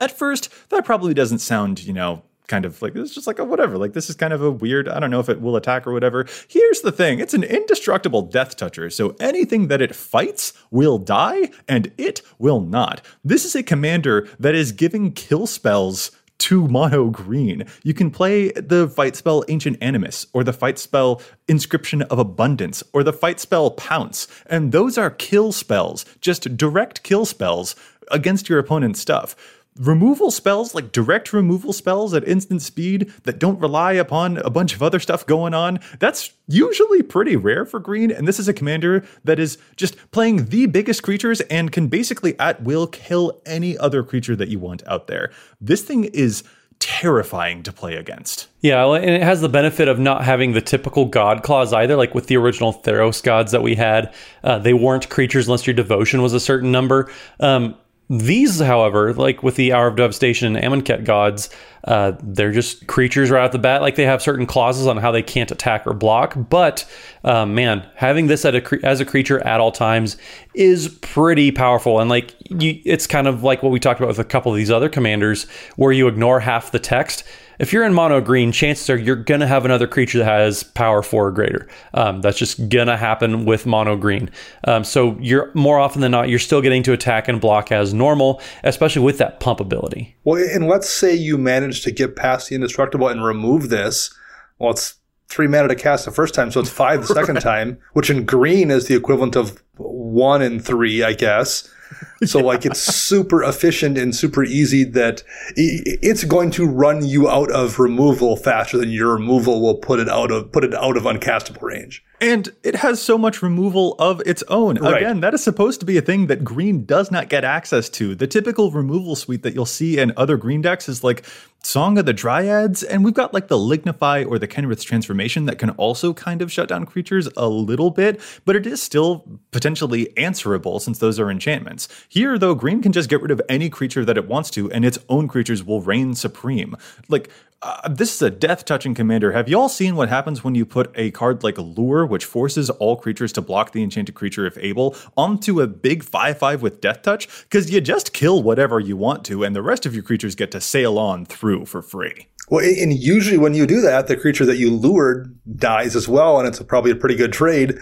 At 0.00 0.16
first, 0.16 0.48
that 0.70 0.84
probably 0.84 1.12
doesn't 1.12 1.40
sound, 1.40 1.84
you 1.84 1.92
know, 1.92 2.22
kind 2.50 2.64
of 2.64 2.82
like 2.82 2.96
it's 2.96 3.14
just 3.14 3.28
like 3.28 3.38
a 3.38 3.44
whatever. 3.44 3.78
Like 3.78 3.92
this 3.94 4.10
is 4.10 4.16
kind 4.16 4.32
of 4.32 4.42
a 4.42 4.50
weird. 4.50 4.88
I 4.88 4.98
don't 4.98 5.10
know 5.10 5.20
if 5.20 5.28
it 5.28 5.40
will 5.40 5.56
attack 5.56 5.86
or 5.86 5.92
whatever. 5.92 6.26
Here's 6.48 6.80
the 6.82 6.92
thing: 6.92 7.20
it's 7.20 7.32
an 7.32 7.44
indestructible 7.44 8.22
death 8.22 8.56
toucher, 8.56 8.90
so 8.90 9.16
anything 9.20 9.68
that 9.68 9.80
it 9.80 9.94
fights 9.94 10.52
will 10.70 10.98
die, 10.98 11.50
and 11.68 11.92
it 11.96 12.20
will 12.38 12.60
not. 12.60 13.00
This 13.24 13.44
is 13.44 13.54
a 13.54 13.62
commander 13.62 14.28
that 14.38 14.54
is 14.54 14.72
giving 14.72 15.12
kill 15.12 15.46
spells 15.46 16.10
to 16.40 16.66
mono 16.68 17.10
green. 17.10 17.64
You 17.82 17.94
can 17.94 18.10
play 18.10 18.50
the 18.50 18.88
fight 18.88 19.16
spell 19.16 19.44
Ancient 19.48 19.78
Animus, 19.80 20.26
or 20.32 20.42
the 20.42 20.52
fight 20.52 20.78
spell 20.78 21.22
Inscription 21.48 22.02
of 22.02 22.18
Abundance, 22.18 22.82
or 22.92 23.02
the 23.02 23.12
fight 23.12 23.40
spell 23.40 23.70
Pounce, 23.70 24.26
and 24.46 24.72
those 24.72 24.98
are 24.98 25.10
kill 25.10 25.52
spells, 25.52 26.04
just 26.20 26.56
direct 26.56 27.02
kill 27.02 27.24
spells 27.24 27.76
against 28.10 28.48
your 28.48 28.58
opponent's 28.58 29.00
stuff 29.00 29.36
removal 29.80 30.30
spells, 30.30 30.74
like 30.74 30.92
direct 30.92 31.32
removal 31.32 31.72
spells 31.72 32.12
at 32.12 32.28
instant 32.28 32.60
speed 32.60 33.12
that 33.24 33.38
don't 33.38 33.58
rely 33.58 33.92
upon 33.94 34.36
a 34.38 34.50
bunch 34.50 34.74
of 34.74 34.82
other 34.82 35.00
stuff 35.00 35.26
going 35.26 35.54
on, 35.54 35.80
that's 35.98 36.32
usually 36.46 37.02
pretty 37.02 37.34
rare 37.34 37.64
for 37.64 37.80
green. 37.80 38.10
And 38.10 38.28
this 38.28 38.38
is 38.38 38.46
a 38.46 38.52
commander 38.52 39.04
that 39.24 39.38
is 39.38 39.56
just 39.76 39.96
playing 40.10 40.46
the 40.46 40.66
biggest 40.66 41.02
creatures 41.02 41.40
and 41.42 41.72
can 41.72 41.88
basically 41.88 42.38
at 42.38 42.62
will 42.62 42.86
kill 42.86 43.40
any 43.46 43.76
other 43.78 44.02
creature 44.02 44.36
that 44.36 44.48
you 44.48 44.58
want 44.58 44.86
out 44.86 45.06
there. 45.06 45.30
This 45.60 45.82
thing 45.82 46.04
is 46.04 46.44
terrifying 46.78 47.62
to 47.62 47.72
play 47.72 47.94
against. 47.96 48.48
Yeah, 48.60 48.86
and 48.94 49.10
it 49.10 49.22
has 49.22 49.40
the 49.40 49.48
benefit 49.48 49.86
of 49.88 49.98
not 49.98 50.24
having 50.24 50.52
the 50.52 50.62
typical 50.62 51.04
god 51.06 51.42
clause 51.42 51.72
either. 51.72 51.96
Like 51.96 52.14
with 52.14 52.26
the 52.26 52.36
original 52.36 52.72
Theros 52.72 53.22
gods 53.22 53.52
that 53.52 53.62
we 53.62 53.74
had, 53.74 54.12
uh, 54.44 54.58
they 54.58 54.74
weren't 54.74 55.08
creatures 55.08 55.46
unless 55.46 55.66
your 55.66 55.74
devotion 55.74 56.22
was 56.22 56.32
a 56.32 56.40
certain 56.40 56.72
number. 56.72 57.10
Um, 57.38 57.76
these, 58.10 58.58
however, 58.58 59.14
like 59.14 59.44
with 59.44 59.54
the 59.54 59.72
Hour 59.72 59.86
of 59.86 59.94
Devastation 59.94 60.56
and 60.56 60.64
Amonkhet 60.64 61.04
gods, 61.04 61.48
uh, 61.84 62.12
they're 62.20 62.50
just 62.50 62.88
creatures 62.88 63.30
right 63.30 63.44
off 63.44 63.52
the 63.52 63.58
bat. 63.58 63.82
Like 63.82 63.94
they 63.94 64.04
have 64.04 64.20
certain 64.20 64.46
clauses 64.46 64.88
on 64.88 64.96
how 64.96 65.12
they 65.12 65.22
can't 65.22 65.50
attack 65.52 65.86
or 65.86 65.94
block. 65.94 66.34
But 66.36 66.84
uh, 67.22 67.46
man, 67.46 67.88
having 67.94 68.26
this 68.26 68.44
a 68.44 68.60
cre- 68.60 68.78
as 68.82 69.00
a 69.00 69.04
creature 69.04 69.38
at 69.46 69.60
all 69.60 69.70
times 69.70 70.16
is 70.54 70.88
pretty 71.02 71.52
powerful. 71.52 72.00
And 72.00 72.10
like 72.10 72.34
you, 72.50 72.80
it's 72.84 73.06
kind 73.06 73.28
of 73.28 73.44
like 73.44 73.62
what 73.62 73.70
we 73.70 73.78
talked 73.78 74.00
about 74.00 74.08
with 74.08 74.18
a 74.18 74.24
couple 74.24 74.50
of 74.50 74.56
these 74.56 74.72
other 74.72 74.88
commanders, 74.88 75.46
where 75.76 75.92
you 75.92 76.08
ignore 76.08 76.40
half 76.40 76.72
the 76.72 76.80
text 76.80 77.22
if 77.60 77.74
you're 77.74 77.84
in 77.84 77.92
mono 77.92 78.22
green, 78.22 78.52
chances 78.52 78.88
are 78.88 78.96
you're 78.96 79.14
going 79.14 79.40
to 79.40 79.46
have 79.46 79.66
another 79.66 79.86
creature 79.86 80.18
that 80.18 80.24
has 80.24 80.62
power 80.62 81.02
four 81.02 81.28
or 81.28 81.30
greater. 81.30 81.68
Um, 81.92 82.22
that's 82.22 82.38
just 82.38 82.70
going 82.70 82.86
to 82.86 82.96
happen 82.96 83.44
with 83.44 83.66
mono 83.66 83.96
green. 83.96 84.30
Um, 84.64 84.82
so 84.82 85.16
you're 85.20 85.50
more 85.54 85.78
often 85.78 86.00
than 86.00 86.10
not, 86.10 86.30
you're 86.30 86.38
still 86.38 86.62
getting 86.62 86.82
to 86.84 86.94
attack 86.94 87.28
and 87.28 87.38
block 87.38 87.70
as 87.70 87.92
normal, 87.92 88.40
especially 88.64 89.02
with 89.02 89.18
that 89.18 89.40
pump 89.40 89.60
ability. 89.60 90.16
Well, 90.24 90.42
and 90.42 90.68
let's 90.68 90.88
say 90.88 91.14
you 91.14 91.36
manage 91.36 91.82
to 91.82 91.90
get 91.90 92.16
past 92.16 92.48
the 92.48 92.54
indestructible 92.54 93.08
and 93.08 93.22
remove 93.22 93.68
this. 93.68 94.12
Well, 94.58 94.70
it's 94.70 94.94
three 95.28 95.46
mana 95.46 95.68
to 95.68 95.74
cast 95.74 96.06
the 96.06 96.10
first 96.10 96.34
time, 96.34 96.50
so 96.50 96.60
it's 96.60 96.70
five 96.70 97.06
the 97.06 97.14
second 97.14 97.34
right. 97.34 97.42
time, 97.44 97.78
which 97.92 98.08
in 98.08 98.24
green 98.24 98.70
is 98.70 98.86
the 98.86 98.96
equivalent 98.96 99.36
of 99.36 99.62
one 99.76 100.40
and 100.40 100.64
three, 100.64 101.02
I 101.02 101.12
guess. 101.12 101.70
So 102.26 102.40
like 102.40 102.66
it's 102.66 102.80
super 102.80 103.42
efficient 103.42 103.96
and 103.96 104.14
super 104.14 104.44
easy 104.44 104.84
that 104.84 105.22
it's 105.56 106.22
going 106.24 106.50
to 106.52 106.66
run 106.66 107.02
you 107.02 107.30
out 107.30 107.50
of 107.50 107.78
removal 107.78 108.36
faster 108.36 108.76
than 108.76 108.90
your 108.90 109.14
removal 109.14 109.62
will 109.62 109.76
put 109.76 110.00
it 110.00 110.08
out 110.08 110.30
of 110.30 110.52
put 110.52 110.62
it 110.62 110.74
out 110.74 110.98
of 110.98 111.04
uncastable 111.04 111.62
range. 111.62 112.04
And 112.20 112.50
it 112.62 112.76
has 112.76 113.00
so 113.00 113.16
much 113.16 113.40
removal 113.40 113.96
of 113.98 114.20
its 114.26 114.42
own. 114.48 114.76
Right. 114.76 114.98
Again, 114.98 115.20
that 115.20 115.32
is 115.32 115.42
supposed 115.42 115.80
to 115.80 115.86
be 115.86 115.96
a 115.96 116.02
thing 116.02 116.26
that 116.26 116.44
green 116.44 116.84
does 116.84 117.10
not 117.10 117.30
get 117.30 117.42
access 117.42 117.88
to. 117.90 118.14
The 118.14 118.26
typical 118.26 118.70
removal 118.70 119.16
suite 119.16 119.42
that 119.42 119.54
you'll 119.54 119.64
see 119.64 119.98
in 119.98 120.12
other 120.18 120.36
green 120.36 120.60
decks 120.60 120.90
is 120.90 121.02
like 121.02 121.24
Song 121.62 121.98
of 121.98 122.06
the 122.06 122.14
Dryads, 122.14 122.82
and 122.82 123.04
we've 123.04 123.14
got 123.14 123.34
like 123.34 123.48
the 123.48 123.58
Lignify 123.58 124.26
or 124.26 124.38
the 124.38 124.48
Kenrith's 124.48 124.82
Transformation 124.82 125.44
that 125.44 125.58
can 125.58 125.70
also 125.70 126.14
kind 126.14 126.40
of 126.40 126.50
shut 126.50 126.68
down 126.68 126.86
creatures 126.86 127.28
a 127.36 127.48
little 127.48 127.90
bit, 127.90 128.20
but 128.44 128.56
it 128.56 128.66
is 128.66 128.82
still 128.82 129.24
potentially 129.50 130.16
answerable 130.16 130.80
since 130.80 130.98
those 130.98 131.20
are 131.20 131.30
enchantments. 131.30 131.86
Here, 132.08 132.38
though, 132.38 132.54
green 132.54 132.80
can 132.80 132.92
just 132.92 133.10
get 133.10 133.20
rid 133.20 133.30
of 133.30 133.42
any 133.48 133.68
creature 133.68 134.04
that 134.04 134.16
it 134.16 134.26
wants 134.26 134.50
to, 134.50 134.70
and 134.72 134.84
its 134.84 134.98
own 135.08 135.28
creatures 135.28 135.62
will 135.62 135.82
reign 135.82 136.14
supreme. 136.14 136.76
Like, 137.08 137.30
uh, 137.62 137.88
this 137.88 138.14
is 138.14 138.22
a 138.22 138.30
death 138.30 138.64
touching 138.64 138.94
commander. 138.94 139.32
Have 139.32 139.48
y'all 139.48 139.68
seen 139.68 139.94
what 139.94 140.08
happens 140.08 140.42
when 140.42 140.54
you 140.54 140.64
put 140.64 140.90
a 140.94 141.10
card 141.10 141.42
like 141.42 141.58
Lure, 141.58 142.06
which 142.06 142.24
forces 142.24 142.70
all 142.70 142.96
creatures 142.96 143.32
to 143.34 143.42
block 143.42 143.72
the 143.72 143.82
enchanted 143.82 144.14
creature 144.14 144.46
if 144.46 144.56
able, 144.58 144.96
onto 145.16 145.60
a 145.60 145.66
big 145.66 146.02
5 146.02 146.38
5 146.38 146.62
with 146.62 146.80
death 146.80 147.02
touch? 147.02 147.28
Because 147.44 147.70
you 147.70 147.82
just 147.82 148.14
kill 148.14 148.42
whatever 148.42 148.80
you 148.80 148.96
want 148.96 149.24
to, 149.26 149.44
and 149.44 149.54
the 149.54 149.62
rest 149.62 149.84
of 149.84 149.94
your 149.94 150.02
creatures 150.02 150.34
get 150.34 150.50
to 150.52 150.60
sail 150.60 150.98
on 150.98 151.26
through 151.26 151.66
for 151.66 151.82
free. 151.82 152.28
Well, 152.48 152.64
and 152.64 152.92
usually 152.92 153.38
when 153.38 153.54
you 153.54 153.66
do 153.66 153.82
that, 153.82 154.06
the 154.06 154.16
creature 154.16 154.46
that 154.46 154.56
you 154.56 154.70
lured 154.70 155.38
dies 155.56 155.94
as 155.94 156.08
well, 156.08 156.38
and 156.38 156.48
it's 156.48 156.62
probably 156.62 156.90
a 156.90 156.96
pretty 156.96 157.14
good 157.14 157.32
trade 157.32 157.78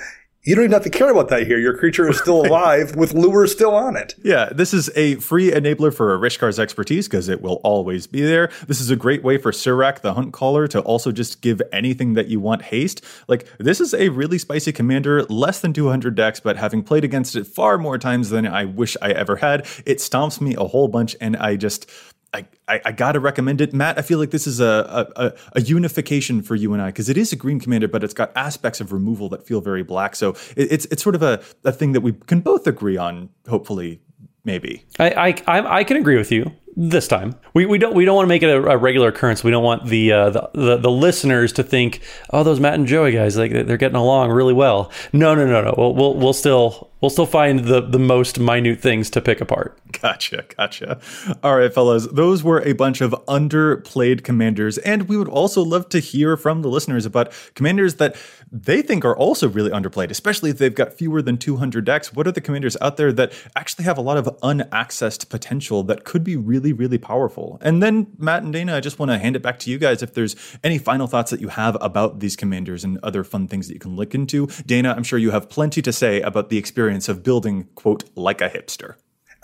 you 0.49 0.55
don't 0.55 0.65
even 0.65 0.73
have 0.73 0.83
to 0.83 0.89
care 0.89 1.11
about 1.11 1.29
that 1.29 1.47
here. 1.47 1.59
Your 1.59 1.77
creature 1.77 2.09
is 2.09 2.19
still 2.19 2.41
alive 2.47 2.97
with 2.97 3.13
lure 3.13 3.47
still 3.47 3.75
on 3.75 3.97
it. 3.97 4.15
Yeah, 4.25 4.49
this 4.51 4.73
is 4.73 4.89
a 4.97 5.17
free 5.17 5.51
enabler 5.51 5.95
for 5.95 6.15
a 6.15 6.19
Rishkar's 6.19 6.59
expertise 6.59 7.07
because 7.07 7.29
it 7.29 7.43
will 7.43 7.61
always 7.65 8.07
be 8.07 8.23
there. 8.23 8.51
This 8.67 8.81
is 8.81 8.89
a 8.89 8.97
great 8.97 9.23
way 9.23 9.37
for 9.37 9.53
Surrak, 9.53 10.01
the 10.01 10.15
hunt 10.15 10.33
caller, 10.33 10.67
to 10.69 10.81
also 10.81 11.13
just 11.13 11.43
give 11.43 11.61
anything 11.71 12.15
that 12.15 12.29
you 12.29 12.41
want 12.41 12.63
haste. 12.63 13.05
Like, 13.29 13.47
this 13.59 13.79
is 13.79 13.93
a 13.93 14.09
really 14.09 14.39
spicy 14.39 14.73
commander, 14.73 15.25
less 15.25 15.61
than 15.61 15.75
200 15.75 16.15
decks, 16.15 16.41
but 16.41 16.57
having 16.57 16.83
played 16.83 17.05
against 17.05 17.37
it 17.37 17.47
far 17.47 17.77
more 17.77 17.99
times 17.99 18.31
than 18.31 18.47
I 18.47 18.65
wish 18.65 18.97
I 19.03 19.11
ever 19.11 19.37
had, 19.37 19.67
it 19.85 19.99
stomps 19.99 20.41
me 20.41 20.55
a 20.55 20.65
whole 20.65 20.89
bunch, 20.89 21.15
and 21.21 21.37
I 21.37 21.57
just 21.57 21.91
I, 22.35 22.47
I, 22.69 22.93
gotta 22.93 23.21
recommend 23.21 23.63
it, 23.63 23.73
Matt. 23.73 23.99
I 23.99 24.03
feel 24.03 24.19
like 24.19 24.31
this 24.33 24.47
is 24.47 24.61
a 24.61 25.09
a, 25.17 25.33
a 25.55 25.61
unification 25.63 26.43
for 26.43 26.55
you 26.55 26.75
and 26.75 26.83
I 26.83 26.89
because 26.89 27.09
it 27.09 27.17
is 27.17 27.33
a 27.33 27.37
green 27.37 27.59
commander, 27.59 27.89
but 27.89 28.05
it's 28.05 28.13
got 28.13 28.33
aspects 28.37 28.81
of 28.81 28.93
removal 28.93 29.31
that 29.31 29.47
feel 29.47 29.63
very 29.63 29.83
black. 29.83 30.15
So 30.15 30.31
it, 30.55 30.71
it's 30.73 30.85
it's 30.87 31.03
sort 31.03 31.15
of 31.15 31.23
a, 31.23 31.43
a 31.65 31.73
thing 31.73 31.93
that 31.93 32.03
we 32.03 32.13
can 32.13 32.41
both 32.41 32.67
agree 32.67 32.99
on. 32.99 33.31
Hopefully, 33.49 34.03
maybe. 34.45 34.85
I 34.99 35.35
I, 35.47 35.79
I 35.79 35.85
can 35.85 35.97
agree 35.97 36.19
with 36.19 36.31
you 36.31 36.53
this 36.79 37.09
time. 37.09 37.35
We, 37.55 37.67
we 37.67 37.77
don't 37.77 37.95
we 37.95 38.05
don't 38.05 38.15
want 38.15 38.27
to 38.27 38.29
make 38.29 38.43
it 38.43 38.51
a, 38.51 38.63
a 38.63 38.77
regular 38.77 39.09
occurrence. 39.09 39.43
We 39.43 39.51
don't 39.51 39.65
want 39.65 39.87
the, 39.87 40.13
uh, 40.13 40.31
the, 40.31 40.51
the 40.55 40.77
the 40.77 40.91
listeners 40.91 41.53
to 41.55 41.65
think, 41.65 42.01
oh, 42.31 42.45
those 42.45 42.61
Matt 42.61 42.75
and 42.75 42.87
Joey 42.87 43.13
guys, 43.13 43.37
like 43.37 43.51
they're 43.51 43.77
getting 43.77 43.97
along 43.97 44.31
really 44.31 44.55
well. 44.55 44.93
No, 45.13 45.35
no, 45.35 45.45
no, 45.47 45.63
no. 45.63 45.75
We'll 45.77 45.95
we'll, 45.95 46.15
we'll 46.15 46.33
still 46.33 46.91
we'll 47.01 47.11
still 47.11 47.27
find 47.27 47.61
the 47.61 47.81
the 47.81 47.99
most 47.99 48.39
minute 48.39 48.81
things 48.81 49.11
to 49.11 49.21
pick 49.21 49.41
apart. 49.41 49.79
Gotcha, 49.93 50.45
gotcha. 50.57 51.01
All 51.43 51.57
right, 51.57 51.73
fellas, 51.73 52.07
those 52.09 52.43
were 52.43 52.61
a 52.63 52.73
bunch 52.73 53.01
of 53.01 53.13
underplayed 53.27 54.25
commanders, 54.25 54.79
and 54.79 55.09
we 55.09 55.17
would 55.17 55.29
also 55.29 55.63
love 55.63 55.89
to 55.91 55.99
hear 55.99 56.37
from 56.37 56.63
the 56.63 56.69
listeners 56.69 57.07
about 57.07 57.33
commanders 57.55 57.95
that 57.97 58.17
they 58.51 58.83
think 58.83 59.05
are 59.05 59.17
also 59.17 59.49
really 59.49 59.71
underplayed, 59.71 60.11
especially 60.11 60.51
if 60.51 60.59
they've 60.59 60.75
got 60.75 60.95
fewer 60.95 61.21
than 61.23 61.37
200 61.37 61.85
decks. 61.85 62.13
What 62.13 62.27
are 62.27 62.33
the 62.33 62.41
commanders 62.41 62.77
out 62.81 62.97
there 62.97 63.13
that 63.13 63.33
actually 63.57 63.85
have 63.85 63.99
a 63.99 64.03
lot 64.03 64.17
of 64.17 64.29
unaccessed 64.43 65.29
potential 65.29 65.83
that 65.85 66.05
could 66.05 66.25
be 66.25 66.37
really, 66.37 66.73
really 66.73 66.99
powerful? 66.99 67.59
And 67.61 67.83
then, 67.83 68.09
Matt 68.19 68.43
and 68.43 68.53
Dana, 68.53 68.77
I 68.77 68.81
just 68.81 68.99
want 68.99 69.11
to 69.11 69.19
hand 69.19 69.37
it 69.37 69.43
back 69.43 69.59
to 69.61 69.71
you 69.71 69.79
guys 69.79 70.03
if 70.03 70.15
there's 70.15 70.37
any 70.65 70.79
final 70.79 71.07
thoughts 71.07 71.31
that 71.31 71.41
you 71.41 71.49
have 71.49 71.77
about 71.81 72.21
these 72.21 72.37
commanders 72.37 72.85
and 72.85 72.99
other 73.03 73.25
fun 73.25 73.49
things 73.49 73.69
that 73.69 73.75
you 73.75 73.81
can 73.81 73.97
look 73.97 74.15
into. 74.15 74.47
Dana, 74.67 74.95
I'm 74.97 75.05
sure 75.05 75.19
you 75.19 75.31
have 75.31 75.49
plenty 75.49 75.83
to 75.83 75.93
say 75.93 76.21
about 76.21 76.49
the 76.49 76.59
experience 76.59 76.88
of 77.09 77.23
building, 77.23 77.69
quote, 77.75 78.05
like 78.15 78.41
a 78.41 78.49
hipster. 78.49 78.95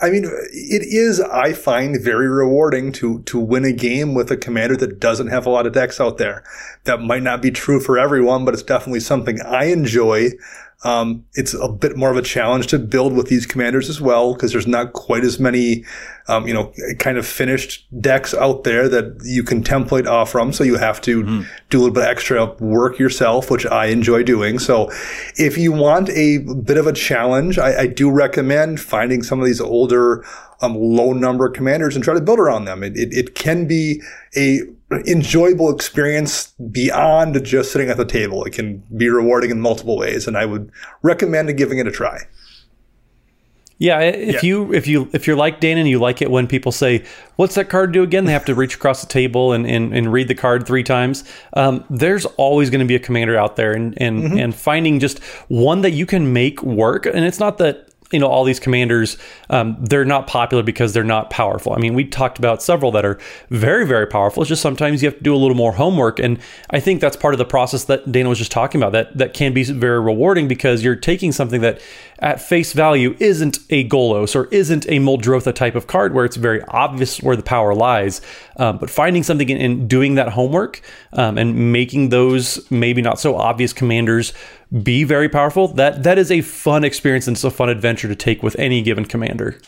I 0.01 0.09
mean, 0.09 0.25
it 0.25 0.81
is, 0.83 1.21
I 1.21 1.53
find, 1.53 2.01
very 2.01 2.27
rewarding 2.27 2.91
to, 2.93 3.21
to 3.23 3.39
win 3.39 3.63
a 3.63 3.71
game 3.71 4.13
with 4.13 4.29
a 4.29 4.35
commander 4.35 4.75
that 4.77 4.99
doesn't 4.99 5.27
have 5.27 5.45
a 5.45 5.49
lot 5.49 5.65
of 5.65 5.73
decks 5.73 6.01
out 6.01 6.17
there. 6.17 6.43
That 6.83 6.99
might 6.99 7.23
not 7.23 7.41
be 7.41 7.49
true 7.49 7.79
for 7.79 7.97
everyone, 7.97 8.43
but 8.43 8.53
it's 8.53 8.63
definitely 8.63 8.99
something 8.99 9.39
I 9.41 9.65
enjoy. 9.65 10.31
Um, 10.85 11.25
it's 11.33 11.55
a 11.55 11.67
bit 11.67 11.97
more 11.97 12.11
of 12.11 12.17
a 12.17 12.21
challenge 12.21 12.67
to 12.67 12.77
build 12.77 13.13
with 13.13 13.27
these 13.27 13.47
commanders 13.47 13.89
as 13.89 13.99
well, 13.99 14.33
because 14.33 14.51
there's 14.51 14.67
not 14.67 14.93
quite 14.93 15.23
as 15.23 15.39
many, 15.39 15.83
um, 16.27 16.47
you 16.47 16.53
know, 16.53 16.71
kind 16.99 17.17
of 17.17 17.25
finished 17.25 17.87
decks 17.99 18.35
out 18.35 18.65
there 18.65 18.87
that 18.87 19.19
you 19.23 19.41
can 19.41 19.63
template 19.63 20.05
off 20.05 20.29
from. 20.29 20.53
So 20.53 20.63
you 20.63 20.77
have 20.77 21.01
to 21.01 21.23
mm. 21.23 21.45
do 21.71 21.79
a 21.79 21.81
little 21.81 21.93
bit 21.93 22.03
extra 22.03 22.45
work 22.59 22.99
yourself, 22.99 23.49
which 23.49 23.65
I 23.65 23.87
enjoy 23.87 24.21
doing. 24.21 24.59
So 24.59 24.91
if 25.37 25.57
you 25.57 25.71
want 25.71 26.09
a 26.09 26.37
bit 26.37 26.77
of 26.77 26.85
a 26.85 26.93
challenge, 26.93 27.57
I, 27.57 27.81
I 27.81 27.87
do 27.87 28.11
recommend 28.11 28.79
finding 28.79 29.23
some 29.23 29.39
of 29.39 29.47
these 29.47 29.59
older, 29.59 30.23
um, 30.61 30.75
low 30.75 31.13
number 31.13 31.49
commanders 31.49 31.95
and 31.95 32.03
try 32.03 32.13
to 32.13 32.21
build 32.21 32.39
around 32.39 32.65
them. 32.65 32.83
It, 32.83 32.95
it, 32.95 33.11
it 33.11 33.33
can 33.33 33.65
be 33.65 34.03
a 34.37 34.61
enjoyable 35.07 35.73
experience 35.73 36.53
beyond 36.71 37.43
just 37.43 37.71
sitting 37.71 37.89
at 37.89 37.97
the 37.97 38.05
table. 38.05 38.43
It 38.43 38.53
can 38.53 38.83
be 38.95 39.09
rewarding 39.09 39.51
in 39.51 39.61
multiple 39.61 39.97
ways, 39.97 40.27
and 40.27 40.37
I 40.37 40.45
would 40.45 40.71
recommend 41.01 41.55
giving 41.57 41.77
it 41.77 41.87
a 41.87 41.91
try. 41.91 42.21
Yeah, 43.77 43.99
if 43.99 44.35
yeah. 44.35 44.39
you 44.43 44.73
if 44.73 44.87
you 44.87 45.09
if 45.11 45.27
you're 45.27 45.35
like 45.35 45.59
Dan 45.59 45.77
and 45.77 45.87
you 45.87 45.99
like 45.99 46.21
it 46.21 46.31
when 46.31 46.47
people 46.47 46.71
say, 46.71 47.03
"What's 47.35 47.55
that 47.55 47.67
card 47.67 47.91
do 47.91 48.03
again?" 48.03 48.23
They 48.23 48.31
have 48.31 48.45
to 48.45 48.55
reach 48.55 48.75
across 48.75 49.01
the 49.01 49.07
table 49.07 49.51
and 49.51 49.67
and, 49.67 49.93
and 49.93 50.13
read 50.13 50.29
the 50.29 50.35
card 50.35 50.65
three 50.65 50.83
times. 50.83 51.25
Um, 51.53 51.83
there's 51.89 52.25
always 52.37 52.69
going 52.69 52.79
to 52.79 52.85
be 52.85 52.95
a 52.95 52.99
commander 52.99 53.37
out 53.37 53.57
there, 53.57 53.73
and 53.73 53.93
and 54.01 54.23
mm-hmm. 54.23 54.39
and 54.39 54.55
finding 54.55 55.01
just 55.01 55.21
one 55.49 55.81
that 55.81 55.91
you 55.91 56.05
can 56.05 56.31
make 56.31 56.63
work. 56.63 57.05
And 57.05 57.25
it's 57.25 57.39
not 57.39 57.57
that 57.57 57.89
you 58.15 58.19
know 58.19 58.27
all 58.27 58.43
these 58.43 58.59
commanders 58.59 59.17
um, 59.49 59.77
they're 59.79 60.05
not 60.05 60.25
popular 60.25 60.63
because 60.63 60.93
they're 60.93 61.03
not 61.03 61.29
powerful. 61.29 61.73
I 61.73 61.77
mean 61.77 61.93
we 61.93 62.05
talked 62.05 62.39
about 62.39 62.63
several 62.63 62.91
that 62.93 63.05
are 63.05 63.19
very 63.49 63.85
very 63.85 64.07
powerful. 64.07 64.41
It's 64.41 64.49
just 64.49 64.61
sometimes 64.61 65.03
you 65.03 65.09
have 65.09 65.17
to 65.17 65.23
do 65.23 65.35
a 65.35 65.37
little 65.37 65.55
more 65.55 65.73
homework. 65.73 66.19
And 66.19 66.39
i 66.69 66.79
think 66.79 67.01
that's 67.01 67.17
part 67.17 67.33
of 67.33 67.37
the 67.37 67.45
process 67.45 67.83
that 67.85 68.11
dana 68.11 68.29
was 68.29 68.39
just 68.39 68.51
talking 68.51 68.81
about 68.81 68.93
that 68.93 69.17
that 69.17 69.33
can 69.33 69.53
be 69.53 69.63
very 69.63 69.99
rewarding 69.99 70.47
because 70.47 70.83
you're 70.83 70.95
taking 70.95 71.31
something 71.31 71.61
that 71.61 71.81
at 72.19 72.41
face 72.41 72.73
value 72.73 73.15
isn't 73.19 73.59
a 73.69 73.87
golos 73.89 74.35
or 74.35 74.45
isn't 74.45 74.85
a 74.85 74.99
Muldrotha 74.99 75.53
type 75.53 75.75
of 75.75 75.87
card 75.87 76.13
where 76.13 76.25
it's 76.25 76.37
very 76.37 76.61
obvious 76.69 77.21
where 77.21 77.35
the 77.35 77.43
power 77.43 77.75
lies. 77.75 78.21
Um, 78.57 78.77
but 78.77 78.89
finding 78.89 79.23
something 79.23 79.51
and 79.51 79.89
doing 79.89 80.15
that 80.15 80.29
homework 80.29 80.81
um, 81.13 81.37
and 81.37 81.73
making 81.73 82.09
those 82.09 82.69
maybe 82.71 83.01
not 83.01 83.19
so 83.19 83.35
obvious 83.35 83.73
commanders 83.73 84.33
be 84.83 85.03
very 85.03 85.29
powerful, 85.29 85.67
that 85.69 86.03
that 86.03 86.17
is 86.17 86.31
a 86.31 86.41
fun 86.41 86.83
experience 86.83 87.27
and 87.27 87.35
it's 87.35 87.43
a 87.43 87.51
fun 87.51 87.69
adventure 87.69 88.07
to 88.07 88.15
take 88.15 88.43
with 88.43 88.57
any 88.57 88.81
given 88.81 89.05
commander. 89.05 89.59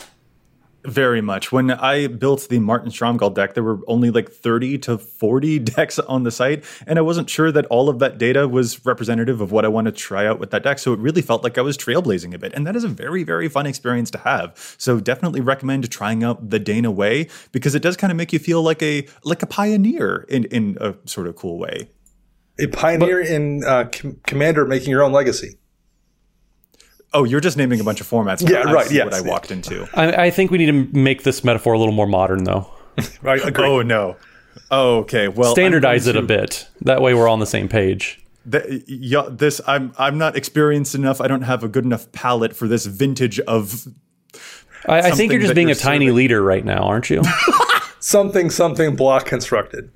Very 0.87 1.19
much. 1.19 1.51
When 1.51 1.71
I 1.71 2.07
built 2.07 2.47
the 2.47 2.59
Martin 2.59 2.91
Stromgald 2.91 3.35
deck, 3.35 3.55
there 3.55 3.63
were 3.63 3.79
only 3.87 4.09
like 4.09 4.29
30 4.29 4.77
to 4.79 4.97
40 4.97 5.59
decks 5.75 5.99
on 5.99 6.23
the 6.23 6.31
site, 6.31 6.63
and 6.85 6.97
I 6.97 7.01
wasn't 7.01 7.29
sure 7.29 7.51
that 7.51 7.65
all 7.65 7.89
of 7.89 7.99
that 7.99 8.17
data 8.17 8.47
was 8.47 8.85
representative 8.85 9.41
of 9.41 9.51
what 9.51 9.65
I 9.65 9.67
want 9.67 9.85
to 9.87 9.91
try 9.91 10.25
out 10.25 10.39
with 10.39 10.51
that 10.51 10.63
deck. 10.63 10.79
So 10.79 10.93
it 10.93 10.99
really 10.99 11.21
felt 11.21 11.43
like 11.43 11.57
I 11.57 11.61
was 11.61 11.77
trailblazing 11.77 12.33
a 12.33 12.37
bit, 12.37 12.53
and 12.53 12.65
that 12.65 12.77
is 12.77 12.85
a 12.85 12.87
very, 12.87 13.23
very 13.23 13.49
fun 13.49 13.65
experience 13.65 14.09
to 14.11 14.19
have. 14.19 14.75
So 14.77 15.01
definitely 15.01 15.41
recommend 15.41 15.89
trying 15.91 16.23
out 16.23 16.49
the 16.49 16.59
Dana 16.59 16.89
way 16.89 17.27
because 17.51 17.75
it 17.75 17.81
does 17.81 17.97
kind 17.97 18.09
of 18.09 18.15
make 18.15 18.31
you 18.31 18.39
feel 18.39 18.63
like 18.63 18.81
a 18.81 19.05
like 19.25 19.43
a 19.43 19.47
pioneer 19.47 20.25
in 20.29 20.45
in 20.45 20.77
a 20.79 20.95
sort 21.03 21.27
of 21.27 21.35
cool 21.35 21.57
way 21.57 21.89
a 22.59 22.67
pioneer 22.67 23.21
but, 23.21 23.31
in 23.31 23.63
uh, 23.63 23.89
com- 23.91 24.19
Commander 24.25 24.65
making 24.65 24.89
your 24.89 25.03
own 25.03 25.11
legacy. 25.11 25.57
Oh, 27.13 27.23
you're 27.23 27.39
just 27.39 27.57
naming 27.57 27.79
a 27.79 27.83
bunch 27.83 28.01
of 28.01 28.09
formats. 28.09 28.47
Yeah, 28.47 28.71
right. 28.71 28.91
Yeah, 28.91 29.05
what 29.05 29.13
I 29.13 29.21
walked 29.21 29.49
into. 29.49 29.87
I, 29.93 30.25
I, 30.25 30.29
think 30.29 30.51
we 30.51 30.57
need 30.57 30.65
to 30.67 30.97
make 30.97 31.23
this 31.23 31.43
metaphor 31.43 31.73
a 31.73 31.79
little 31.79 31.93
more 31.93 32.05
modern, 32.05 32.43
though. 32.43 32.69
right. 33.21 33.41
Agree. 33.45 33.65
Oh 33.65 33.81
no. 33.81 34.17
Oh, 34.69 34.97
okay. 34.99 35.27
Well, 35.27 35.53
standardize 35.53 36.07
it 36.07 36.15
a 36.15 36.21
bit. 36.21 36.67
That 36.81 37.01
way, 37.01 37.13
we're 37.13 37.29
on 37.29 37.39
the 37.39 37.45
same 37.45 37.69
page. 37.69 38.19
The, 38.45 38.83
yeah, 38.87 39.27
this 39.29 39.61
I'm 39.67 39.93
I'm 39.97 40.17
not 40.17 40.35
experienced 40.35 40.95
enough. 40.95 41.21
I 41.21 41.27
don't 41.27 41.41
have 41.41 41.63
a 41.63 41.67
good 41.67 41.85
enough 41.85 42.11
palate 42.11 42.55
for 42.55 42.67
this 42.67 42.85
vintage 42.85 43.39
of. 43.41 43.87
I, 44.85 44.99
I 44.99 45.11
think 45.11 45.31
you're 45.31 45.41
just 45.41 45.55
being 45.55 45.67
you're 45.67 45.73
a 45.73 45.75
serving. 45.75 45.99
tiny 45.99 46.11
leader 46.11 46.41
right 46.41 46.63
now, 46.63 46.83
aren't 46.83 47.09
you? 47.09 47.23
something 47.99 48.49
something 48.49 48.95
block 48.95 49.25
constructed. 49.25 49.91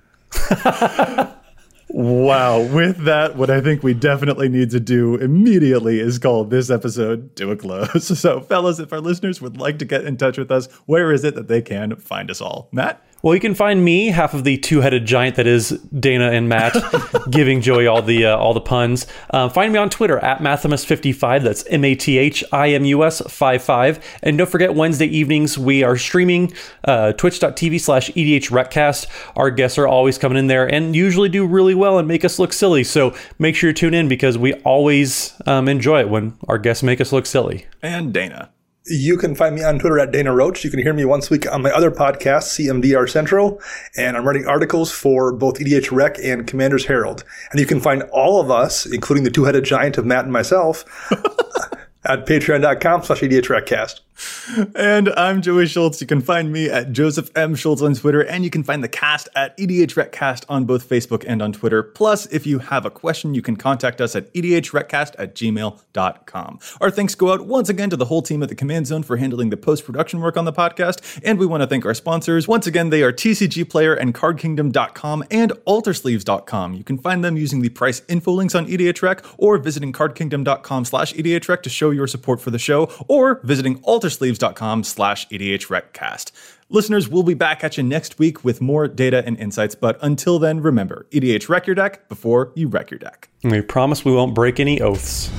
Wow. 1.93 2.61
With 2.61 3.03
that, 3.03 3.35
what 3.35 3.49
I 3.49 3.59
think 3.59 3.83
we 3.83 3.93
definitely 3.93 4.47
need 4.47 4.71
to 4.71 4.79
do 4.79 5.15
immediately 5.15 5.99
is 5.99 6.19
call 6.19 6.45
this 6.45 6.69
episode 6.69 7.35
to 7.35 7.51
a 7.51 7.57
close. 7.57 8.07
So, 8.21 8.39
fellas, 8.39 8.79
if 8.79 8.93
our 8.93 9.01
listeners 9.01 9.41
would 9.41 9.57
like 9.57 9.79
to 9.79 9.85
get 9.85 10.05
in 10.05 10.15
touch 10.15 10.37
with 10.37 10.51
us, 10.51 10.67
where 10.85 11.11
is 11.11 11.23
it 11.23 11.35
that 11.35 11.47
they 11.47 11.61
can 11.61 11.95
find 11.97 12.29
us 12.31 12.39
all? 12.39 12.69
Matt? 12.71 13.03
Well, 13.21 13.35
you 13.35 13.39
can 13.39 13.53
find 13.53 13.85
me, 13.85 14.07
half 14.07 14.33
of 14.33 14.43
the 14.45 14.57
two-headed 14.57 15.05
giant 15.05 15.35
that 15.35 15.45
is 15.45 15.69
Dana 15.69 16.31
and 16.31 16.49
Matt, 16.49 16.75
giving 17.29 17.61
Joey 17.61 17.85
all 17.85 18.01
the 18.01 18.25
uh, 18.25 18.35
all 18.35 18.55
the 18.55 18.61
puns. 18.61 19.05
Uh, 19.29 19.47
find 19.47 19.71
me 19.71 19.77
on 19.77 19.91
Twitter 19.91 20.17
at 20.19 20.39
Mathimus55. 20.39 21.43
That's 21.43 21.63
M 21.67 21.85
A 21.85 21.93
T 21.93 22.17
H 22.17 22.43
I 22.51 22.69
M 22.69 22.83
U 22.85 23.03
S 23.03 23.21
55. 23.21 24.03
And 24.23 24.39
don't 24.39 24.49
forget, 24.49 24.73
Wednesday 24.73 25.05
evenings 25.05 25.57
we 25.57 25.83
are 25.83 25.97
streaming 25.97 26.51
uh, 26.85 27.13
twitch.tv 27.13 27.79
slash 27.79 28.09
EDH 28.11 29.07
Our 29.35 29.51
guests 29.51 29.77
are 29.77 29.87
always 29.87 30.17
coming 30.17 30.37
in 30.39 30.47
there 30.47 30.65
and 30.65 30.95
usually 30.95 31.29
do 31.29 31.45
really 31.45 31.75
well 31.75 31.99
and 31.99 32.07
make 32.07 32.25
us 32.25 32.39
look 32.39 32.53
silly. 32.53 32.83
So 32.83 33.15
make 33.37 33.55
sure 33.55 33.69
you 33.69 33.73
tune 33.73 33.93
in 33.93 34.07
because 34.07 34.37
we 34.37 34.53
always 34.63 35.33
um, 35.45 35.67
enjoy 35.67 35.99
it 35.99 36.09
when 36.09 36.37
our 36.47 36.57
guests 36.57 36.81
make 36.81 36.99
us 36.99 37.11
look 37.11 37.27
silly. 37.27 37.67
And 37.83 38.11
Dana. 38.11 38.49
You 38.85 39.15
can 39.15 39.35
find 39.35 39.53
me 39.53 39.63
on 39.63 39.77
Twitter 39.77 39.99
at 39.99 40.11
Dana 40.11 40.33
Roach. 40.33 40.63
You 40.63 40.71
can 40.71 40.79
hear 40.79 40.93
me 40.93 41.05
once 41.05 41.29
a 41.29 41.33
week 41.35 41.51
on 41.51 41.61
my 41.61 41.69
other 41.69 41.91
podcast, 41.91 42.57
CMDR 42.57 43.07
Central, 43.07 43.61
and 43.95 44.17
I'm 44.17 44.25
writing 44.25 44.47
articles 44.47 44.91
for 44.91 45.31
both 45.31 45.59
EDH 45.59 45.91
Rec 45.91 46.17
and 46.23 46.47
Commander's 46.47 46.85
Herald. 46.85 47.23
And 47.51 47.59
you 47.59 47.67
can 47.67 47.79
find 47.79 48.01
all 48.11 48.41
of 48.41 48.49
us, 48.49 48.87
including 48.87 49.23
the 49.23 49.29
two-headed 49.29 49.65
giant 49.65 49.99
of 49.99 50.05
Matt 50.05 50.23
and 50.23 50.33
myself, 50.33 50.83
at 52.05 52.25
patreon.com 52.25 53.03
slash 53.03 53.21
EDHRECcast. 53.21 53.99
And 54.75 55.09
I'm 55.09 55.41
Joey 55.41 55.67
Schultz. 55.67 56.01
You 56.01 56.07
can 56.07 56.21
find 56.21 56.51
me 56.51 56.69
at 56.69 56.91
Joseph 56.91 57.29
M. 57.35 57.55
Schultz 57.55 57.81
on 57.81 57.95
Twitter, 57.95 58.21
and 58.21 58.43
you 58.43 58.49
can 58.49 58.63
find 58.63 58.83
the 58.83 58.87
cast 58.87 59.29
at 59.35 59.57
EDHRECcast 59.57 60.45
on 60.49 60.65
both 60.65 60.87
Facebook 60.87 61.23
and 61.27 61.41
on 61.41 61.53
Twitter. 61.53 61.83
Plus, 61.83 62.25
if 62.27 62.45
you 62.45 62.59
have 62.59 62.85
a 62.85 62.91
question, 62.91 63.33
you 63.33 63.41
can 63.41 63.55
contact 63.55 64.01
us 64.01 64.15
at 64.15 64.31
EDHRECcast 64.33 65.15
at 65.17 65.35
gmail.com. 65.35 66.59
Our 66.79 66.91
thanks 66.91 67.15
go 67.15 67.33
out 67.33 67.45
once 67.47 67.69
again 67.69 67.89
to 67.89 67.97
the 67.97 68.05
whole 68.05 68.21
team 68.21 68.43
at 68.43 68.49
the 68.49 68.55
Command 68.55 68.87
Zone 68.87 69.03
for 69.03 69.17
handling 69.17 69.49
the 69.49 69.57
post 69.57 69.85
production 69.85 70.19
work 70.19 70.37
on 70.37 70.45
the 70.45 70.53
podcast. 70.53 71.19
And 71.23 71.39
we 71.39 71.45
want 71.45 71.61
to 71.61 71.67
thank 71.67 71.85
our 71.85 71.93
sponsors. 71.93 72.47
Once 72.47 72.67
again, 72.67 72.89
they 72.89 73.01
are 73.03 73.11
TCG 73.11 73.69
Player 73.69 73.93
and 73.93 74.13
CardKingdom.com 74.13 75.23
and 75.31 75.51
AltarSleeves.com. 75.67 76.73
You 76.73 76.83
can 76.83 76.97
find 76.97 77.23
them 77.23 77.37
using 77.37 77.61
the 77.61 77.69
price 77.69 78.01
info 78.07 78.33
links 78.33 78.55
on 78.55 78.67
EDHREC 78.67 79.35
or 79.37 79.57
visiting 79.57 79.93
CardKingdom.com 79.93 80.85
slash 80.85 81.13
EDHREC 81.13 81.63
to 81.63 81.69
show 81.69 81.89
your 81.89 82.07
support 82.07 82.39
for 82.39 82.51
the 82.51 82.59
show 82.59 82.91
or 83.07 83.39
visiting 83.43 83.79
Altar 83.83 84.09
sleeves.com 84.11 84.83
slash. 84.83 85.27
Listeners, 86.69 87.09
we'll 87.09 87.23
be 87.23 87.33
back 87.33 87.63
at 87.63 87.77
you 87.77 87.83
next 87.83 88.17
week 88.17 88.45
with 88.45 88.61
more 88.61 88.87
data 88.87 89.23
and 89.25 89.37
insights, 89.39 89.75
but 89.75 89.97
until 90.01 90.39
then, 90.39 90.61
remember, 90.61 91.05
EDH 91.11 91.49
wreck 91.49 91.67
your 91.67 91.75
deck 91.75 92.07
before 92.07 92.53
you 92.55 92.67
wreck 92.67 92.91
your 92.91 92.99
deck. 92.99 93.29
We 93.43 93.61
promise 93.61 94.05
we 94.05 94.13
won't 94.13 94.33
break 94.33 94.59
any 94.59 94.79
oaths. 94.79 95.29